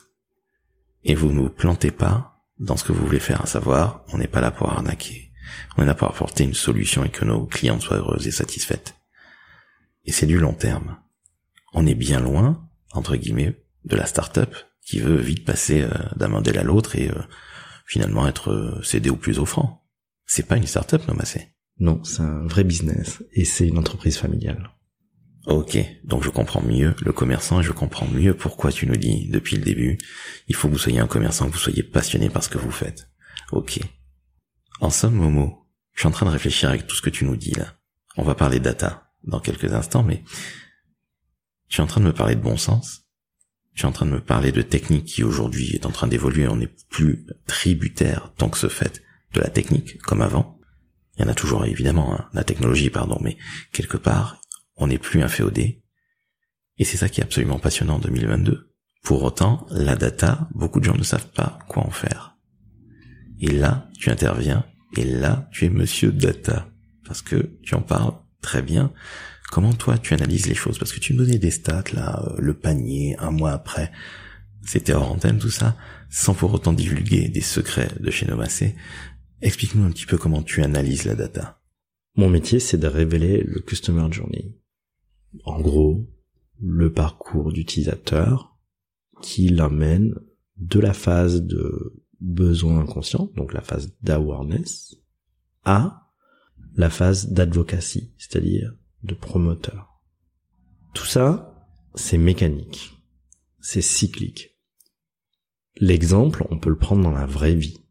et 1.03 1.15
vous 1.15 1.31
ne 1.31 1.41
vous 1.41 1.49
plantez 1.49 1.91
pas 1.91 2.30
dans 2.61 2.77
ce 2.77 2.83
que 2.83 2.91
vous 2.91 3.05
voulez 3.05 3.19
faire, 3.19 3.41
à 3.41 3.47
savoir, 3.47 4.05
on 4.13 4.19
n'est 4.19 4.27
pas 4.27 4.39
là 4.39 4.51
pour 4.51 4.69
arnaquer. 4.69 5.31
On 5.75 5.83
est 5.83 5.85
là 5.85 5.95
pour 5.95 6.07
apporter 6.07 6.43
une 6.43 6.53
solution 6.53 7.03
et 7.03 7.09
que 7.09 7.25
nos 7.25 7.45
clients 7.45 7.79
soient 7.79 7.97
heureux 7.97 8.25
et 8.25 8.31
satisfaits. 8.31 8.93
Et 10.05 10.11
c'est 10.11 10.27
du 10.27 10.37
long 10.37 10.53
terme. 10.53 10.97
On 11.73 11.87
est 11.87 11.95
bien 11.95 12.19
loin, 12.19 12.69
entre 12.91 13.15
guillemets, 13.15 13.59
de 13.85 13.95
la 13.95 14.05
start-up 14.05 14.55
qui 14.85 14.99
veut 14.99 15.17
vite 15.17 15.43
passer 15.43 15.81
euh, 15.81 15.89
d'un 16.15 16.27
modèle 16.27 16.59
à 16.59 16.63
l'autre 16.63 16.95
et 16.95 17.09
euh, 17.09 17.21
finalement 17.85 18.27
être 18.27 18.51
euh, 18.51 18.83
cédé 18.83 19.09
au 19.09 19.15
plus 19.15 19.39
offrant. 19.39 19.87
C'est 20.25 20.47
pas 20.47 20.57
une 20.57 20.67
start-up, 20.67 21.07
Nomacé. 21.07 21.47
Non, 21.79 22.03
c'est 22.03 22.21
un 22.21 22.45
vrai 22.45 22.63
business 22.63 23.23
et 23.33 23.43
c'est 23.43 23.67
une 23.67 23.79
entreprise 23.79 24.17
familiale. 24.17 24.69
Ok, 25.47 25.77
donc 26.03 26.23
je 26.23 26.29
comprends 26.29 26.61
mieux 26.61 26.93
le 27.01 27.11
commerçant 27.11 27.61
et 27.61 27.63
je 27.63 27.71
comprends 27.71 28.07
mieux 28.07 28.35
pourquoi 28.35 28.71
tu 28.71 28.85
nous 28.85 28.95
dis 28.95 29.27
depuis 29.29 29.55
le 29.55 29.63
début, 29.63 29.97
il 30.47 30.55
faut 30.55 30.67
que 30.67 30.73
vous 30.73 30.79
soyez 30.79 30.99
un 30.99 31.07
commerçant, 31.07 31.47
que 31.47 31.53
vous 31.53 31.57
soyez 31.57 31.81
passionné 31.81 32.29
par 32.29 32.43
ce 32.43 32.49
que 32.49 32.59
vous 32.59 32.71
faites. 32.71 33.09
Ok. 33.51 33.79
En 34.81 34.91
somme, 34.91 35.15
Momo, 35.15 35.67
je 35.93 36.01
suis 36.01 36.07
en 36.07 36.11
train 36.11 36.27
de 36.27 36.31
réfléchir 36.31 36.69
avec 36.69 36.85
tout 36.85 36.95
ce 36.95 37.01
que 37.01 37.09
tu 37.09 37.25
nous 37.25 37.35
dis 37.35 37.51
là. 37.51 37.73
On 38.17 38.23
va 38.23 38.35
parler 38.35 38.59
data 38.59 39.11
dans 39.23 39.39
quelques 39.39 39.73
instants, 39.73 40.03
mais 40.03 40.23
tu 41.69 41.79
es 41.79 41.83
en 41.83 41.87
train 41.87 42.01
de 42.01 42.05
me 42.05 42.13
parler 42.13 42.35
de 42.35 42.41
bon 42.41 42.57
sens. 42.57 43.07
Tu 43.73 43.83
es 43.83 43.85
en 43.85 43.91
train 43.91 44.05
de 44.05 44.11
me 44.11 44.21
parler 44.21 44.51
de 44.51 44.61
technique 44.61 45.05
qui 45.05 45.23
aujourd'hui 45.23 45.71
est 45.73 45.85
en 45.85 45.91
train 45.91 46.07
d'évoluer. 46.07 46.47
On 46.47 46.57
n'est 46.57 46.75
plus 46.89 47.25
tributaire 47.47 48.33
tant 48.37 48.49
que 48.49 48.57
ce 48.57 48.67
fait 48.67 49.01
de 49.33 49.39
la 49.39 49.49
technique 49.49 49.97
comme 49.99 50.21
avant. 50.21 50.59
Il 51.17 51.23
y 51.23 51.25
en 51.25 51.31
a 51.31 51.33
toujours 51.33 51.65
évidemment, 51.65 52.13
hein, 52.13 52.29
la 52.33 52.43
technologie, 52.43 52.89
pardon, 52.89 53.17
mais 53.21 53.37
quelque 53.71 53.97
part, 53.97 54.40
on 54.81 54.87
n'est 54.87 54.97
plus 54.97 55.21
un 55.21 55.27
féodé. 55.27 55.83
Et 56.77 56.83
c'est 56.83 56.97
ça 56.97 57.07
qui 57.07 57.21
est 57.21 57.23
absolument 57.23 57.59
passionnant 57.59 57.95
en 57.95 57.99
2022. 57.99 58.73
Pour 59.03 59.23
autant, 59.23 59.65
la 59.69 59.95
data, 59.95 60.49
beaucoup 60.53 60.79
de 60.79 60.85
gens 60.85 60.97
ne 60.97 61.03
savent 61.03 61.31
pas 61.31 61.59
quoi 61.67 61.83
en 61.85 61.91
faire. 61.91 62.37
Et 63.39 63.47
là, 63.47 63.89
tu 63.99 64.09
interviens, 64.09 64.65
et 64.97 65.03
là, 65.03 65.47
tu 65.51 65.65
es 65.65 65.69
monsieur 65.69 66.11
data. 66.11 66.67
Parce 67.05 67.21
que 67.21 67.57
tu 67.63 67.75
en 67.75 67.81
parles 67.81 68.13
très 68.41 68.61
bien. 68.61 68.91
Comment 69.51 69.73
toi, 69.73 69.97
tu 69.97 70.13
analyses 70.13 70.47
les 70.47 70.55
choses? 70.55 70.79
Parce 70.79 70.93
que 70.93 70.99
tu 70.99 71.13
me 71.13 71.19
donnais 71.19 71.39
des 71.39 71.51
stats, 71.51 71.83
là, 71.93 72.23
euh, 72.23 72.35
le 72.39 72.53
panier, 72.53 73.15
un 73.19 73.31
mois 73.31 73.51
après. 73.51 73.91
C'était 74.65 74.93
hors 74.93 75.11
antenne, 75.11 75.39
tout 75.39 75.49
ça, 75.49 75.75
sans 76.09 76.33
pour 76.33 76.53
autant 76.53 76.73
divulguer 76.73 77.27
des 77.27 77.41
secrets 77.41 77.89
de 77.99 78.11
chez 78.11 78.25
Novacé. 78.25 78.75
Explique-nous 79.41 79.83
un 79.83 79.91
petit 79.91 80.05
peu 80.05 80.17
comment 80.17 80.43
tu 80.43 80.63
analyses 80.63 81.05
la 81.05 81.15
data. 81.15 81.59
Mon 82.15 82.29
métier, 82.29 82.59
c'est 82.59 82.77
de 82.77 82.87
révéler 82.87 83.43
le 83.43 83.59
customer 83.59 84.11
journey. 84.11 84.55
En 85.43 85.59
gros, 85.61 86.07
le 86.59 86.91
parcours 86.91 87.51
d'utilisateur 87.51 88.57
qui 89.21 89.49
l'amène 89.49 90.15
de 90.57 90.79
la 90.79 90.93
phase 90.93 91.41
de 91.41 92.01
besoin 92.19 92.79
inconscient, 92.79 93.31
donc 93.35 93.53
la 93.53 93.61
phase 93.61 93.93
d'awareness, 94.01 94.97
à 95.63 96.09
la 96.75 96.89
phase 96.89 97.29
d'advocacy, 97.31 98.13
c'est-à-dire 98.17 98.73
de 99.03 99.15
promoteur. 99.15 100.01
Tout 100.93 101.05
ça, 101.05 101.67
c'est 101.95 102.17
mécanique, 102.17 102.93
c'est 103.59 103.81
cyclique. 103.81 104.57
L'exemple, 105.77 106.45
on 106.51 106.59
peut 106.59 106.69
le 106.69 106.77
prendre 106.77 107.03
dans 107.03 107.11
la 107.11 107.25
vraie 107.25 107.55
vie. 107.55 107.81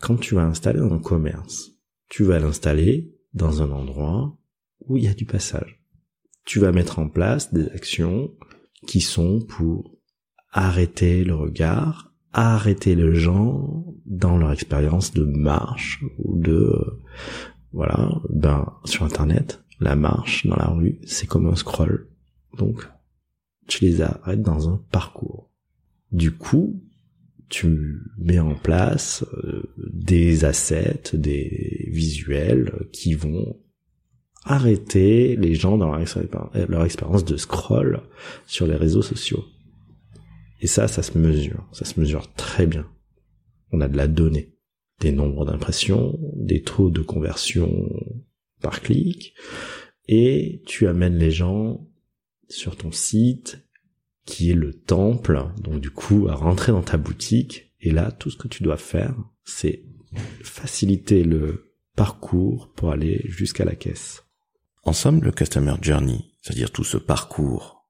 Quand 0.00 0.16
tu 0.16 0.34
vas 0.34 0.44
installer 0.44 0.80
un 0.80 0.98
commerce, 0.98 1.72
tu 2.08 2.24
vas 2.24 2.38
l'installer 2.38 3.14
dans 3.34 3.62
un 3.62 3.70
endroit 3.70 4.36
où 4.80 4.96
il 4.96 5.04
y 5.04 5.08
a 5.08 5.14
du 5.14 5.26
passage. 5.26 5.77
Tu 6.48 6.60
vas 6.60 6.72
mettre 6.72 6.98
en 6.98 7.10
place 7.10 7.52
des 7.52 7.66
actions 7.72 8.30
qui 8.86 9.02
sont 9.02 9.38
pour 9.38 9.94
arrêter 10.50 11.22
le 11.22 11.34
regard, 11.34 12.14
arrêter 12.32 12.94
les 12.94 13.14
gens 13.16 13.84
dans 14.06 14.38
leur 14.38 14.52
expérience 14.52 15.12
de 15.12 15.24
marche 15.24 16.02
ou 16.16 16.38
de 16.38 16.72
voilà, 17.72 18.18
ben 18.30 18.72
sur 18.86 19.04
internet, 19.04 19.62
la 19.78 19.94
marche 19.94 20.46
dans 20.46 20.56
la 20.56 20.68
rue, 20.68 20.98
c'est 21.04 21.26
comme 21.26 21.48
un 21.48 21.54
scroll. 21.54 22.08
Donc 22.56 22.88
tu 23.66 23.84
les 23.84 24.00
arrêtes 24.00 24.40
dans 24.40 24.70
un 24.70 24.80
parcours. 24.90 25.50
Du 26.12 26.32
coup, 26.32 26.82
tu 27.50 28.00
mets 28.16 28.40
en 28.40 28.54
place 28.54 29.22
euh, 29.34 29.64
des 29.76 30.46
assets, 30.46 31.10
des 31.12 31.90
visuels 31.92 32.86
qui 32.90 33.12
vont 33.12 33.54
arrêter 34.48 35.36
les 35.36 35.54
gens 35.54 35.76
dans 35.76 35.90
leur, 35.90 36.84
expérience 36.84 37.24
de 37.24 37.36
scroll 37.36 38.00
sur 38.46 38.66
les 38.66 38.76
réseaux 38.76 39.02
sociaux. 39.02 39.44
Et 40.60 40.66
ça, 40.66 40.88
ça 40.88 41.02
se 41.02 41.16
mesure, 41.16 41.68
ça 41.72 41.84
se 41.84 42.00
mesure 42.00 42.32
très 42.34 42.66
bien. 42.66 42.86
On 43.70 43.80
a 43.80 43.88
de 43.88 43.96
la 43.96 44.08
donnée, 44.08 44.54
des 45.00 45.12
nombres 45.12 45.44
d'impressions, 45.44 46.18
des 46.34 46.62
taux 46.62 46.90
de 46.90 47.02
conversion 47.02 47.88
par 48.60 48.80
clic, 48.80 49.34
et 50.08 50.62
tu 50.66 50.88
amènes 50.88 51.18
les 51.18 51.30
gens 51.30 51.86
sur 52.48 52.76
ton 52.76 52.90
site 52.90 53.58
qui 54.24 54.50
est 54.50 54.54
le 54.54 54.72
temple, 54.72 55.44
donc 55.62 55.80
du 55.80 55.90
coup 55.90 56.26
à 56.28 56.34
rentrer 56.34 56.72
dans 56.72 56.82
ta 56.82 56.96
boutique, 56.96 57.74
et 57.80 57.90
là 57.90 58.10
tout 58.10 58.30
ce 58.30 58.36
que 58.36 58.48
tu 58.48 58.62
dois 58.62 58.78
faire, 58.78 59.14
c'est 59.44 59.84
faciliter 60.42 61.22
le 61.22 61.74
parcours 61.94 62.72
pour 62.74 62.90
aller 62.90 63.22
jusqu'à 63.26 63.66
la 63.66 63.74
caisse. 63.74 64.27
En 64.84 64.92
somme, 64.92 65.22
le 65.22 65.32
Customer 65.32 65.74
Journey, 65.80 66.32
c'est-à-dire 66.42 66.70
tout 66.70 66.84
ce 66.84 66.96
parcours 66.96 67.88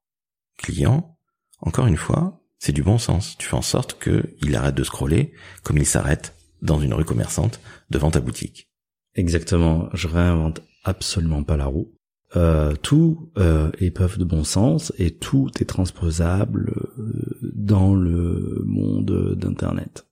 client, 0.56 1.16
encore 1.60 1.86
une 1.86 1.96
fois, 1.96 2.40
c'est 2.58 2.72
du 2.72 2.82
bon 2.82 2.98
sens. 2.98 3.36
Tu 3.38 3.46
fais 3.46 3.56
en 3.56 3.62
sorte 3.62 4.02
qu'il 4.02 4.56
arrête 4.56 4.74
de 4.74 4.84
scroller 4.84 5.32
comme 5.62 5.78
il 5.78 5.86
s'arrête 5.86 6.34
dans 6.62 6.80
une 6.80 6.94
rue 6.94 7.04
commerçante 7.04 7.60
devant 7.90 8.10
ta 8.10 8.20
boutique. 8.20 8.68
Exactement, 9.14 9.88
je 9.94 10.08
réinvente 10.08 10.60
absolument 10.84 11.44
pas 11.44 11.56
la 11.56 11.66
roue. 11.66 11.92
Euh, 12.36 12.74
tout 12.76 13.32
euh, 13.38 13.70
est 13.78 13.90
preuve 13.90 14.18
de 14.18 14.24
bon 14.24 14.44
sens 14.44 14.92
et 14.98 15.12
tout 15.12 15.50
est 15.60 15.64
transposable 15.64 16.74
euh, 16.98 17.38
dans 17.54 17.94
le 17.94 18.62
monde 18.66 19.34
d'internet. 19.36 20.06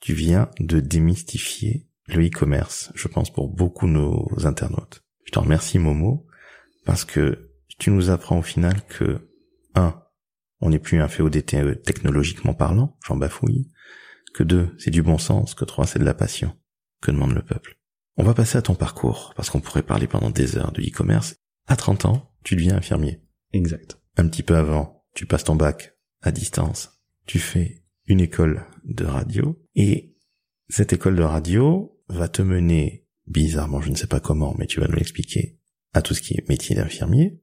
Tu 0.00 0.12
viens 0.12 0.50
de 0.60 0.80
démystifier 0.80 1.86
le 2.08 2.26
e-commerce, 2.26 2.92
je 2.94 3.08
pense 3.08 3.32
pour 3.32 3.48
beaucoup 3.48 3.86
de 3.86 3.92
nos 3.92 4.28
internautes. 4.44 5.01
Je 5.24 5.32
te 5.32 5.38
remercie 5.38 5.78
Momo 5.78 6.26
parce 6.84 7.04
que 7.04 7.50
tu 7.78 7.90
nous 7.90 8.10
apprends 8.10 8.38
au 8.38 8.42
final 8.42 8.84
que 8.86 9.28
un, 9.74 10.02
on 10.60 10.70
n'est 10.70 10.78
plus 10.78 11.00
un 11.00 11.08
féodé 11.08 11.42
technologiquement 11.42 12.54
parlant, 12.54 12.96
j'en 13.06 13.16
bafouille, 13.16 13.70
que 14.34 14.42
deux, 14.42 14.74
c'est 14.78 14.90
du 14.90 15.02
bon 15.02 15.18
sens, 15.18 15.54
que 15.54 15.64
trois, 15.64 15.86
c'est 15.86 15.98
de 15.98 16.04
la 16.04 16.14
passion. 16.14 16.56
Que 17.00 17.10
demande 17.10 17.34
le 17.34 17.42
peuple 17.42 17.78
On 18.16 18.24
va 18.24 18.34
passer 18.34 18.58
à 18.58 18.62
ton 18.62 18.74
parcours, 18.74 19.32
parce 19.36 19.50
qu'on 19.50 19.60
pourrait 19.60 19.82
parler 19.82 20.06
pendant 20.06 20.30
des 20.30 20.56
heures 20.56 20.72
de 20.72 20.82
e-commerce, 20.82 21.36
à 21.66 21.76
30 21.76 22.06
ans, 22.06 22.32
tu 22.44 22.56
deviens 22.56 22.76
infirmier. 22.76 23.22
Exact. 23.52 23.98
Un 24.16 24.28
petit 24.28 24.42
peu 24.42 24.56
avant, 24.56 25.04
tu 25.14 25.26
passes 25.26 25.44
ton 25.44 25.56
bac 25.56 25.96
à 26.22 26.30
distance. 26.30 27.02
Tu 27.26 27.38
fais 27.38 27.84
une 28.06 28.20
école 28.20 28.66
de 28.84 29.04
radio 29.04 29.60
et 29.74 30.16
cette 30.68 30.92
école 30.92 31.16
de 31.16 31.22
radio 31.22 32.00
va 32.08 32.28
te 32.28 32.42
mener, 32.42 33.01
bizarrement, 33.26 33.80
je 33.80 33.90
ne 33.90 33.94
sais 33.94 34.06
pas 34.06 34.20
comment, 34.20 34.54
mais 34.58 34.66
tu 34.66 34.80
vas 34.80 34.88
nous 34.88 34.96
l'expliquer, 34.96 35.58
à 35.92 36.02
tout 36.02 36.14
ce 36.14 36.20
qui 36.20 36.34
est 36.34 36.48
métier 36.48 36.76
d'infirmier. 36.76 37.40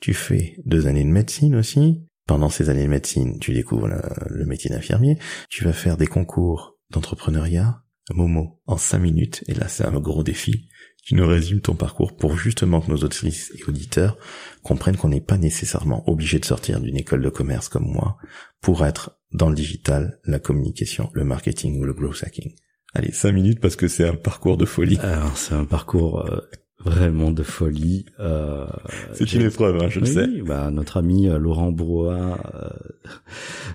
Tu 0.00 0.14
fais 0.14 0.56
deux 0.64 0.86
années 0.86 1.04
de 1.04 1.08
médecine 1.08 1.56
aussi. 1.56 2.06
Pendant 2.26 2.48
ces 2.48 2.70
années 2.70 2.84
de 2.84 2.90
médecine, 2.90 3.38
tu 3.38 3.52
découvres 3.52 3.88
le, 3.88 4.46
métier 4.46 4.70
d'infirmier. 4.70 5.18
Tu 5.50 5.64
vas 5.64 5.72
faire 5.72 5.96
des 5.96 6.06
concours 6.06 6.78
d'entrepreneuriat. 6.90 7.82
Momo, 8.12 8.60
en 8.66 8.76
cinq 8.76 8.98
minutes, 8.98 9.42
et 9.46 9.54
là 9.54 9.66
c'est 9.66 9.86
un 9.86 9.98
gros 9.98 10.22
défi, 10.22 10.68
tu 11.04 11.14
nous 11.14 11.26
résumes 11.26 11.60
ton 11.60 11.74
parcours 11.74 12.16
pour 12.16 12.36
justement 12.36 12.80
que 12.80 12.90
nos 12.90 12.96
auditrices 12.96 13.52
et 13.54 13.64
auditeurs 13.68 14.16
comprennent 14.62 14.96
qu'on 14.96 15.10
n'est 15.10 15.20
pas 15.20 15.36
nécessairement 15.36 16.08
obligé 16.08 16.38
de 16.38 16.46
sortir 16.46 16.80
d'une 16.80 16.96
école 16.96 17.22
de 17.22 17.28
commerce 17.28 17.68
comme 17.68 17.90
moi 17.90 18.16
pour 18.62 18.86
être 18.86 19.18
dans 19.32 19.50
le 19.50 19.54
digital, 19.54 20.18
la 20.24 20.38
communication, 20.38 21.10
le 21.12 21.24
marketing 21.24 21.78
ou 21.78 21.84
le 21.84 21.92
growth 21.92 22.24
hacking. 22.24 22.54
Allez, 22.94 23.12
cinq 23.12 23.32
minutes 23.32 23.60
parce 23.60 23.76
que 23.76 23.88
c'est 23.88 24.06
un 24.06 24.14
parcours 24.14 24.56
de 24.56 24.64
folie. 24.64 24.98
Alors 25.02 25.36
c'est 25.36 25.54
un 25.54 25.64
parcours 25.64 26.24
euh, 26.30 26.40
vraiment 26.84 27.32
de 27.32 27.42
folie. 27.42 28.04
Euh, 28.20 28.66
c'est 29.14 29.32
une 29.32 29.42
épreuve, 29.42 29.82
hein, 29.82 29.88
je 29.88 30.00
le 30.00 30.06
sais. 30.06 30.26
Bah, 30.46 30.70
notre 30.70 30.98
ami 30.98 31.28
euh, 31.28 31.38
Laurent 31.38 31.72
Brouat 31.72 32.38
euh, 32.54 32.68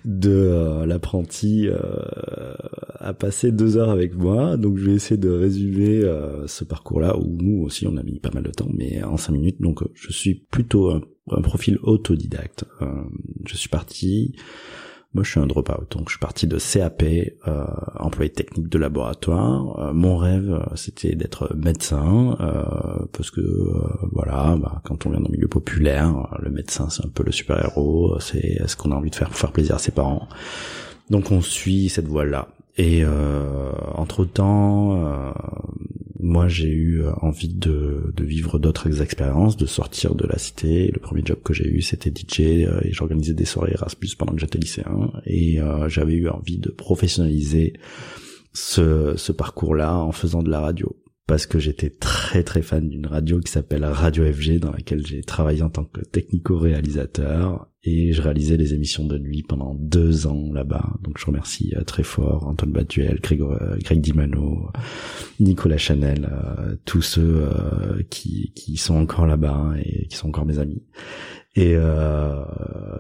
de 0.06 0.86
l'apprenti 0.86 1.68
a 3.00 3.14
passé 3.14 3.52
deux 3.52 3.78
heures 3.78 3.90
avec 3.90 4.16
moi, 4.16 4.58
donc 4.58 4.78
je 4.78 4.86
vais 4.86 4.94
essayer 4.94 5.18
de 5.18 5.30
résumer 5.30 6.02
ce 6.48 6.64
parcours-là 6.64 7.18
où 7.18 7.38
nous 7.42 7.64
aussi 7.64 7.88
on 7.88 7.98
a 7.98 8.04
mis 8.04 8.20
pas 8.20 8.32
mal 8.34 8.44
de 8.44 8.52
temps, 8.52 8.70
mais 8.74 9.04
en 9.04 9.18
cinq 9.18 9.34
minutes. 9.34 9.62
Donc 9.62 9.84
je 9.94 10.12
suis 10.12 10.36
plutôt 10.36 10.92
un, 10.92 11.02
un 11.32 11.42
profil 11.42 11.78
autodidacte. 11.84 12.66
je 13.46 13.56
suis 13.56 13.70
parti 13.70 14.36
moi, 15.16 15.24
je 15.24 15.32
suis 15.32 15.40
un 15.40 15.48
dropout, 15.48 15.90
donc 15.90 16.08
je 16.08 16.12
suis 16.12 16.20
parti 16.20 16.46
de 16.46 16.60
CAP, 16.60 17.02
euh, 17.02 17.66
employé 17.96 18.30
technique 18.32 18.70
de 18.70 18.78
laboratoire. 18.78 19.80
Euh, 19.80 19.94
mon 19.94 20.18
rêve, 20.18 20.52
euh, 20.52 20.76
c'était 20.76 21.16
d'être 21.16 21.56
médecin, 21.56 22.38
euh, 22.40 23.06
parce 23.12 23.32
que 23.32 23.42
voilà, 24.12 24.56
bah, 24.62 24.84
quand 24.86 25.08
on 25.08 25.10
vient 25.10 25.20
d'un 25.20 25.32
milieu 25.32 25.48
populaire, 25.48 26.28
le 26.40 26.52
médecin 26.52 26.90
c'est 26.90 27.04
un 27.04 27.10
peu 27.10 27.24
le 27.24 27.32
super 27.32 27.60
héros, 27.66 28.20
c'est 28.20 28.62
ce 28.68 28.76
qu'on 28.76 28.92
a 28.92 28.96
envie 28.96 29.10
de 29.10 29.16
faire 29.16 29.30
pour 29.30 29.38
faire 29.38 29.52
plaisir 29.52 29.76
à 29.76 29.80
ses 29.80 29.92
parents? 29.92 30.28
Donc 31.10 31.32
on 31.32 31.42
suit 31.42 31.90
cette 31.90 32.08
voie-là. 32.08 32.50
Et 32.78 33.04
entre 33.96 34.24
temps, 34.24 35.34
moi 36.20 36.48
j'ai 36.48 36.70
eu 36.70 37.02
euh, 37.02 37.12
envie 37.22 37.48
de, 37.48 38.12
de 38.14 38.24
vivre 38.24 38.60
d'autres 38.60 39.02
expériences, 39.02 39.56
de 39.58 39.66
sortir 39.66 40.16
de 40.16 40.28
la 40.28 40.38
cité. 40.38 40.92
Le 40.94 41.00
premier 41.00 41.22
job 41.26 41.40
que 41.44 41.54
j'ai 41.54 41.68
eu 41.68 41.82
c'était 41.82 42.12
DJ 42.12 42.66
euh, 42.68 42.82
et 42.84 42.92
j'organisais 42.92 43.34
des 43.34 43.46
soirées 43.46 43.72
Erasmus 43.74 44.10
pendant 44.18 44.34
que 44.34 44.42
j'étais 44.42 44.60
lycéen. 44.60 45.12
Et 45.26 45.62
euh, 45.62 45.88
j'avais 45.88 46.14
eu 46.14 46.28
envie 46.30 46.58
de 46.58 46.72
professionnaliser 46.72 47.74
ce, 48.54 49.14
ce 49.16 49.32
parcours-là 49.32 49.96
en 49.98 50.12
faisant 50.12 50.44
de 50.44 50.50
la 50.50 50.60
radio. 50.60 50.96
Parce 51.26 51.46
que 51.46 51.60
j'étais 51.60 51.92
très 51.92 52.44
très 52.44 52.64
fan 52.64 52.90
d'une 52.90 53.06
radio 53.06 53.40
qui 53.40 53.52
s'appelle 53.52 53.86
Radio 53.86 54.26
FG 54.34 54.60
dans 54.60 54.72
laquelle 54.72 55.06
j'ai 55.06 55.22
travaillé 55.22 55.62
en 55.62 55.70
tant 55.70 55.86
que 55.86 56.02
technico-réalisateur 56.02 57.70
et 57.84 58.12
je 58.12 58.22
réalisais 58.22 58.58
les 58.58 58.74
émissions 58.74 59.06
de 59.06 59.18
nuit 59.18 59.42
pendant 59.42 59.74
deux 59.74 60.28
ans 60.28 60.52
là-bas. 60.52 60.98
Donc 61.02 61.18
je 61.18 61.26
remercie 61.26 61.74
euh, 61.78 61.84
très 61.84 62.04
fort 62.04 62.46
Antoine 62.48 62.72
Batuel, 62.72 63.20
Greg, 63.22 63.42
euh, 63.42 63.78
Greg 63.84 64.02
Dimano, 64.02 64.70
Nicolas 65.40 65.78
Chanel, 65.78 66.30
euh, 66.30 66.76
tous 66.84 67.02
ceux 67.02 67.48
qui, 68.10 68.52
qui 68.54 68.76
sont 68.76 68.96
encore 68.96 69.26
là-bas 69.26 69.76
et 69.84 70.08
qui 70.08 70.18
sont 70.18 70.28
encore 70.28 70.46
mes 70.46 70.60
amis. 70.60 70.84
Et, 71.56 71.74
euh, 71.76 72.44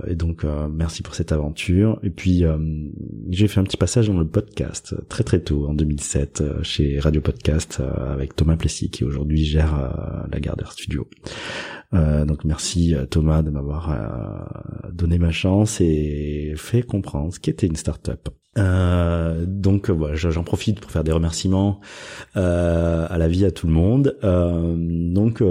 et 0.07 0.15
donc 0.15 0.43
merci 0.71 1.03
pour 1.03 1.13
cette 1.13 1.31
aventure. 1.31 1.99
Et 2.03 2.09
puis 2.09 2.43
j'ai 3.29 3.47
fait 3.47 3.59
un 3.59 3.63
petit 3.63 3.77
passage 3.77 4.07
dans 4.07 4.17
le 4.17 4.27
podcast 4.27 4.95
très 5.07 5.23
très 5.23 5.41
tôt 5.41 5.67
en 5.67 5.73
2007 5.73 6.43
chez 6.63 6.99
Radio 6.99 7.21
Podcast 7.21 7.81
avec 7.97 8.35
Thomas 8.35 8.57
Plessis 8.57 8.89
qui 8.89 9.03
aujourd'hui 9.03 9.43
gère 9.45 10.27
la 10.31 10.39
Gardère 10.39 10.71
Studio. 10.71 11.07
Donc 11.91 12.45
merci 12.45 12.95
Thomas 13.09 13.41
de 13.41 13.49
m'avoir 13.49 14.89
donné 14.91 15.17
ma 15.17 15.31
chance 15.31 15.81
et 15.81 16.53
fait 16.55 16.83
comprendre 16.83 17.33
ce 17.33 17.39
qu'était 17.39 17.67
une 17.67 17.75
start-up. 17.75 18.29
Euh, 18.57 19.45
donc 19.47 19.89
voilà, 19.89 20.15
j'en 20.15 20.43
profite 20.43 20.79
pour 20.79 20.91
faire 20.91 21.03
des 21.03 21.11
remerciements 21.11 21.79
euh, 22.35 23.05
à 23.07 23.17
la 23.17 23.27
vie 23.27 23.45
à 23.45 23.51
tout 23.51 23.67
le 23.67 23.73
monde. 23.73 24.17
Euh, 24.23 24.75
donc 24.77 25.43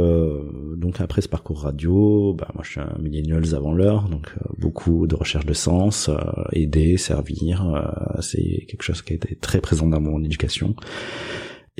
donc 0.76 1.00
après 1.00 1.22
ce 1.22 1.28
parcours 1.28 1.62
radio, 1.62 2.34
bah 2.34 2.48
moi 2.54 2.64
je 2.64 2.70
suis 2.72 2.80
un 2.80 2.96
millennials 3.00 3.54
avant 3.54 3.72
l'heure, 3.72 4.08
donc 4.08 4.34
beaucoup 4.58 5.06
de 5.06 5.14
recherche 5.14 5.46
de 5.46 5.54
sens, 5.54 6.10
aider, 6.52 6.96
servir, 6.96 8.16
c'est 8.20 8.66
quelque 8.68 8.82
chose 8.82 9.02
qui 9.02 9.12
a 9.12 9.16
été 9.16 9.36
très 9.36 9.60
présent 9.60 9.86
dans 9.86 10.00
mon 10.00 10.22
éducation. 10.22 10.74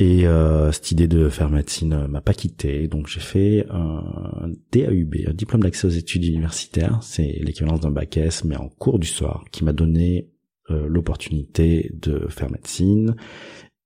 Et 0.01 0.27
cette 0.71 0.93
idée 0.93 1.09
de 1.09 1.29
faire 1.29 1.51
médecine 1.51 2.07
m'a 2.07 2.21
pas 2.21 2.33
quitté, 2.33 2.87
donc 2.87 3.09
j'ai 3.09 3.19
fait 3.19 3.67
un 3.69 4.49
DAUB, 4.71 5.15
un 5.27 5.35
diplôme 5.35 5.65
d'accès 5.65 5.89
aux 5.89 5.91
études 5.91 6.25
universitaires, 6.25 7.01
c'est 7.03 7.41
l'équivalence 7.43 7.81
d'un 7.81 7.91
bac 7.91 8.17
S 8.17 8.45
mais 8.45 8.57
en 8.57 8.69
cours 8.69 9.01
du 9.01 9.09
soir, 9.09 9.45
qui 9.51 9.65
m'a 9.65 9.73
donné 9.73 10.29
euh, 10.71 10.87
l'opportunité 10.87 11.91
de 11.95 12.27
faire 12.29 12.51
médecine 12.51 13.17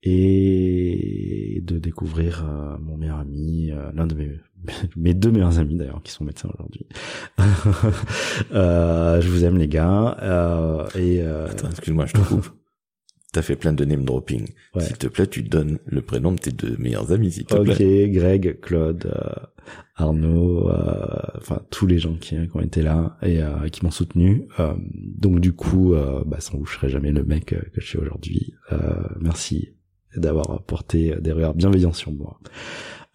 et 0.03 1.62
de 1.62 1.79
découvrir 1.79 2.44
euh, 2.44 2.77
mon 2.81 2.96
meilleur 2.96 3.20
ami, 3.20 3.70
euh, 3.70 3.92
l'un 3.94 4.09
de 4.09 4.16
mes 4.16 4.40
mes 4.96 5.14
deux 5.14 5.31
meilleurs 5.31 5.61
amis 5.61 5.77
d'ailleurs 5.77 6.03
qui 6.03 6.11
sont 6.11 6.25
médecins 6.25 6.48
aujourd'hui. 6.53 6.87
je 8.51 9.29
vous 9.29 9.44
aime 9.44 9.59
les 9.59 9.68
gars. 9.68 10.16
et 10.96 11.22
Attends, 11.22 11.70
excuse-moi, 11.70 12.07
je 12.07 12.14
te 12.14 12.18
coupe. 12.18 12.51
T'as 13.33 13.42
fait 13.42 13.57
plein 13.57 13.73
de 13.73 13.85
name 13.85 14.05
dropping. 14.05 14.47
S'il 14.79 14.99
te 14.99 15.07
plaît, 15.07 15.27
tu 15.27 15.42
donnes 15.42 15.79
le 15.87 16.03
prénom 16.03 16.33
de 16.33 16.38
tes 16.38 16.53
deux 16.53 16.77
meilleurs 16.77 17.12
amis, 17.12 17.33
s'il 17.33 17.47
te 17.47 17.57
plaît. 17.57 18.05
Ok, 18.05 18.12
Greg, 18.12 18.61
Claude, 18.61 19.11
Arnaud, 19.97 20.68
euh, 20.71 21.16
enfin 21.37 21.61
tous 21.71 21.87
les 21.87 21.99
gens 21.99 22.14
qui, 22.14 22.37
ont 22.55 22.61
été 22.61 22.83
là 22.83 23.16
et 23.23 23.42
euh, 23.42 23.68
qui 23.68 23.85
m'ont 23.85 23.90
soutenu. 23.90 24.49
Euh, 24.59 24.75
donc 24.95 25.40
du 25.40 25.53
coup, 25.53 25.95
bah, 26.27 26.40
sans 26.40 26.59
vous, 26.59 26.66
je 26.66 26.75
serais 26.75 26.88
jamais 26.88 27.12
le 27.12 27.25
mec 27.25 27.47
que 27.47 27.81
je 27.81 27.87
suis 27.87 27.99
aujourd'hui. 27.99 28.55
merci 29.21 29.71
d'avoir 30.16 30.62
porté 30.64 31.14
des 31.21 31.33
regards 31.33 31.55
bienveillants 31.55 31.92
sur 31.92 32.12
moi. 32.12 32.38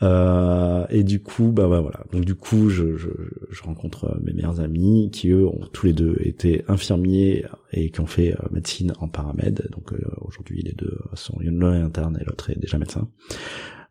Euh, 0.03 0.85
et 0.89 1.03
du 1.03 1.21
coup, 1.21 1.51
bah, 1.51 1.67
bah, 1.67 1.81
voilà. 1.81 2.03
Donc 2.11 2.23
du 2.23 2.35
coup, 2.35 2.69
je, 2.69 2.97
je, 2.97 3.09
je, 3.49 3.63
rencontre 3.63 4.19
mes 4.23 4.33
meilleurs 4.33 4.59
amis 4.59 5.09
qui 5.11 5.29
eux 5.29 5.45
ont 5.47 5.67
tous 5.73 5.87
les 5.87 5.93
deux 5.93 6.17
été 6.19 6.63
infirmiers 6.67 7.45
et 7.71 7.89
qui 7.89 7.99
ont 7.99 8.05
fait 8.05 8.35
médecine 8.51 8.93
en 8.99 9.07
paramède. 9.07 9.67
Donc 9.71 9.93
aujourd'hui, 10.21 10.61
les 10.61 10.73
deux 10.73 10.99
sont 11.13 11.37
l'un 11.39 11.73
est 11.73 11.83
interne 11.83 12.17
et 12.21 12.25
l'autre 12.25 12.49
est 12.51 12.59
déjà 12.59 12.77
médecin. 12.77 13.07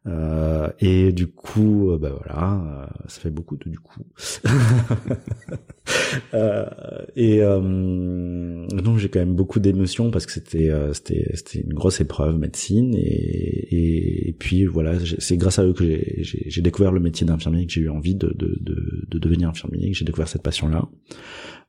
Euh, 0.07 0.71
et 0.79 1.12
du 1.12 1.27
coup, 1.27 1.90
euh, 1.90 1.99
bah 1.99 2.12
voilà, 2.16 2.55
euh, 2.55 2.87
ça 3.09 3.21
fait 3.21 3.31
beaucoup 3.31 3.57
de 3.57 3.69
du 3.69 3.79
coup. 3.79 4.05
et 7.16 7.40
donc 7.40 8.99
j'ai 8.99 9.09
quand 9.09 9.19
même 9.19 9.35
beaucoup 9.35 9.59
d'émotions 9.59 10.11
parce 10.11 10.27
que 10.27 10.33
c'était 10.33 10.71
c'était 10.92 11.31
c'était 11.35 11.61
une 11.61 11.75
grosse 11.75 12.01
épreuve 12.01 12.38
médecine 12.38 12.95
et 12.95 14.29
et, 14.29 14.33
puis 14.33 14.64
voilà, 14.64 14.95
c'est 15.19 15.37
grâce 15.37 15.59
à 15.59 15.64
eux 15.64 15.73
que 15.73 15.85
j'ai 15.85 16.23
j'ai 16.23 16.62
découvert 16.62 16.92
le 16.92 17.01
métier 17.01 17.27
d'infirmier 17.27 17.66
que 17.66 17.73
j'ai 17.73 17.83
eu 17.83 17.88
envie 17.88 18.14
de 18.14 18.29
de 18.29 18.57
de, 18.61 19.07
de 19.09 19.19
devenir 19.19 19.49
infirmier, 19.49 19.90
que 19.90 19.97
j'ai 19.97 20.05
découvert 20.05 20.29
cette 20.29 20.42
passion 20.42 20.69
là. 20.69 20.88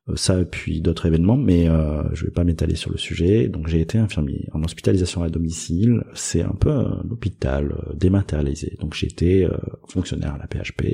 Euh, 0.09 0.15
ça 0.15 0.43
puis 0.45 0.81
d'autres 0.81 1.05
événements, 1.05 1.37
mais 1.37 1.67
euh, 1.69 2.03
je 2.13 2.25
vais 2.25 2.31
pas 2.31 2.43
m'étaler 2.43 2.75
sur 2.75 2.91
le 2.91 2.97
sujet. 2.97 3.47
Donc 3.47 3.67
j'ai 3.67 3.81
été 3.81 3.97
infirmier 3.97 4.47
en 4.53 4.63
hospitalisation 4.63 5.23
à 5.23 5.29
domicile. 5.29 6.03
C'est 6.13 6.41
un 6.41 6.55
peu 6.59 6.71
un 6.71 7.05
hôpital 7.09 7.71
euh, 7.71 7.93
dématérialisé. 7.93 8.77
Donc 8.79 8.93
j'ai 8.93 9.07
été 9.07 9.45
euh, 9.45 9.57
fonctionnaire 9.87 10.35
à 10.35 10.37
la 10.37 10.47
PHP. 10.47 10.85